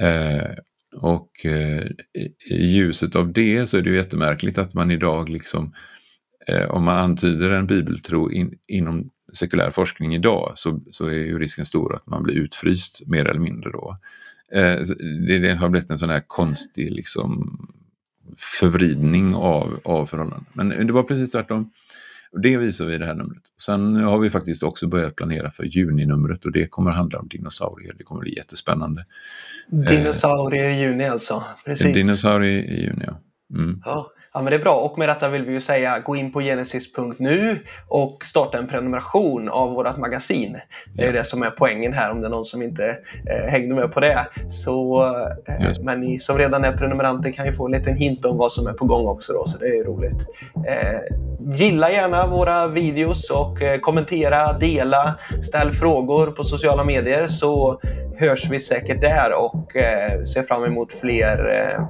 Eh, 0.00 0.50
och 0.96 1.30
eh, 1.44 1.86
i 2.50 2.66
ljuset 2.66 3.16
av 3.16 3.32
det 3.32 3.66
så 3.66 3.76
är 3.76 3.82
det 3.82 3.90
ju 3.90 3.96
jättemärkligt 3.96 4.58
att 4.58 4.74
man 4.74 4.90
idag 4.90 5.28
liksom 5.28 5.74
om 6.68 6.84
man 6.84 6.96
antyder 6.96 7.50
en 7.50 7.66
bibeltro 7.66 8.30
in, 8.30 8.58
inom 8.68 9.10
sekulär 9.32 9.70
forskning 9.70 10.14
idag 10.14 10.52
så, 10.54 10.80
så 10.90 11.06
är 11.06 11.12
ju 11.12 11.38
risken 11.38 11.64
stor 11.64 11.94
att 11.94 12.06
man 12.06 12.22
blir 12.22 12.34
utfryst 12.34 13.02
mer 13.06 13.24
eller 13.24 13.40
mindre 13.40 13.70
då. 13.70 13.98
Eh, 14.52 14.78
det, 15.26 15.38
det, 15.38 15.54
har 15.54 15.68
blivit 15.68 15.90
en 15.90 15.98
sån 15.98 16.10
här 16.10 16.22
konstig 16.26 16.92
liksom, 16.92 17.58
förvridning 18.36 19.34
av, 19.34 19.80
av 19.84 20.06
förhållanden. 20.06 20.46
Men 20.52 20.86
det 20.86 20.92
var 20.92 21.02
precis 21.02 21.32
tvärtom. 21.32 21.70
Och 22.32 22.40
det 22.40 22.56
visar 22.56 22.84
vi 22.84 22.94
i 22.94 22.98
det 22.98 23.06
här 23.06 23.14
numret. 23.14 23.42
Sen 23.60 23.96
har 23.96 24.18
vi 24.18 24.30
faktiskt 24.30 24.62
också 24.62 24.88
börjat 24.88 25.16
planera 25.16 25.50
för 25.50 25.64
juninumret 25.64 26.44
och 26.44 26.52
det 26.52 26.66
kommer 26.66 26.90
handla 26.90 27.18
om 27.18 27.28
dinosaurier. 27.28 27.94
Det 27.98 28.04
kommer 28.04 28.20
bli 28.20 28.36
jättespännande. 28.36 29.06
Dinosaurier 29.70 30.68
i 30.68 30.80
juni 30.80 31.04
alltså? 31.04 31.44
Precis. 31.64 31.94
Dinosaurier 31.94 32.64
i 32.64 32.82
juni, 32.82 33.04
ja. 33.06 33.20
Mm. 33.58 33.82
ja. 33.84 34.12
Ja, 34.36 34.42
men 34.42 34.50
det 34.50 34.56
är 34.56 34.62
bra. 34.62 34.74
Och 34.74 34.98
med 34.98 35.08
detta 35.08 35.28
vill 35.28 35.44
vi 35.44 35.52
ju 35.52 35.60
säga 35.60 35.98
gå 35.98 36.16
in 36.16 36.32
på 36.32 36.40
genesis.nu 36.40 37.58
och 37.88 38.24
starta 38.24 38.58
en 38.58 38.68
prenumeration 38.68 39.48
av 39.48 39.70
vårt 39.70 39.96
magasin. 39.96 40.56
Det 40.94 41.02
är 41.02 41.06
ja. 41.06 41.12
det 41.12 41.24
som 41.24 41.42
är 41.42 41.50
poängen 41.50 41.92
här 41.92 42.10
om 42.10 42.20
det 42.20 42.26
är 42.26 42.30
någon 42.30 42.44
som 42.44 42.62
inte 42.62 42.98
eh, 43.30 43.50
hängde 43.50 43.74
med 43.74 43.92
på 43.92 44.00
det. 44.00 44.26
Så, 44.50 45.06
eh, 45.48 45.70
men 45.84 46.00
ni 46.00 46.18
som 46.20 46.38
redan 46.38 46.64
är 46.64 46.72
prenumeranter 46.72 47.32
kan 47.32 47.46
ju 47.46 47.52
få 47.52 47.66
en 47.66 47.72
liten 47.72 47.96
hint 47.96 48.24
om 48.24 48.36
vad 48.36 48.52
som 48.52 48.66
är 48.66 48.72
på 48.72 48.84
gång 48.84 49.06
också 49.06 49.32
då, 49.32 49.48
så 49.48 49.58
det 49.58 49.66
är 49.66 49.74
ju 49.74 49.84
roligt. 49.84 50.26
Eh, 50.68 51.00
gilla 51.54 51.90
gärna 51.90 52.26
våra 52.26 52.68
videos 52.68 53.30
och 53.30 53.62
eh, 53.62 53.78
kommentera, 53.78 54.52
dela, 54.52 55.14
ställ 55.42 55.72
frågor 55.72 56.26
på 56.26 56.44
sociala 56.44 56.84
medier 56.84 57.28
så 57.28 57.80
hörs 58.18 58.50
vi 58.50 58.60
säkert 58.60 59.00
där 59.00 59.30
och 59.38 59.76
eh, 59.76 60.24
ser 60.24 60.42
fram 60.42 60.64
emot 60.64 60.92
fler 60.92 61.48
eh, 61.48 61.86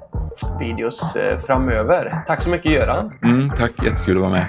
videos 0.58 1.16
framöver. 1.46 2.24
Tack 2.26 2.35
så 2.42 2.48
mycket 2.48 2.72
Göran! 2.72 3.12
Mm, 3.24 3.50
tack, 3.50 3.72
jättekul 3.82 4.16
att 4.16 4.22
vara 4.22 4.32
med. 4.32 4.46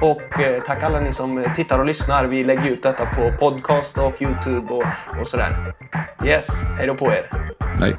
Och 0.00 0.40
eh, 0.40 0.62
tack 0.62 0.82
alla 0.82 1.00
ni 1.00 1.14
som 1.14 1.44
tittar 1.56 1.78
och 1.78 1.86
lyssnar. 1.86 2.24
Vi 2.24 2.44
lägger 2.44 2.70
ut 2.70 2.82
detta 2.82 3.06
på 3.06 3.32
podcast 3.38 3.98
och 3.98 4.22
Youtube 4.22 4.74
och, 4.74 4.84
och 5.20 5.26
sådär. 5.26 5.74
Yes, 6.24 6.62
hej 6.78 6.86
då 6.86 6.94
på 6.94 7.06
er! 7.06 7.52
Hej! 7.80 7.96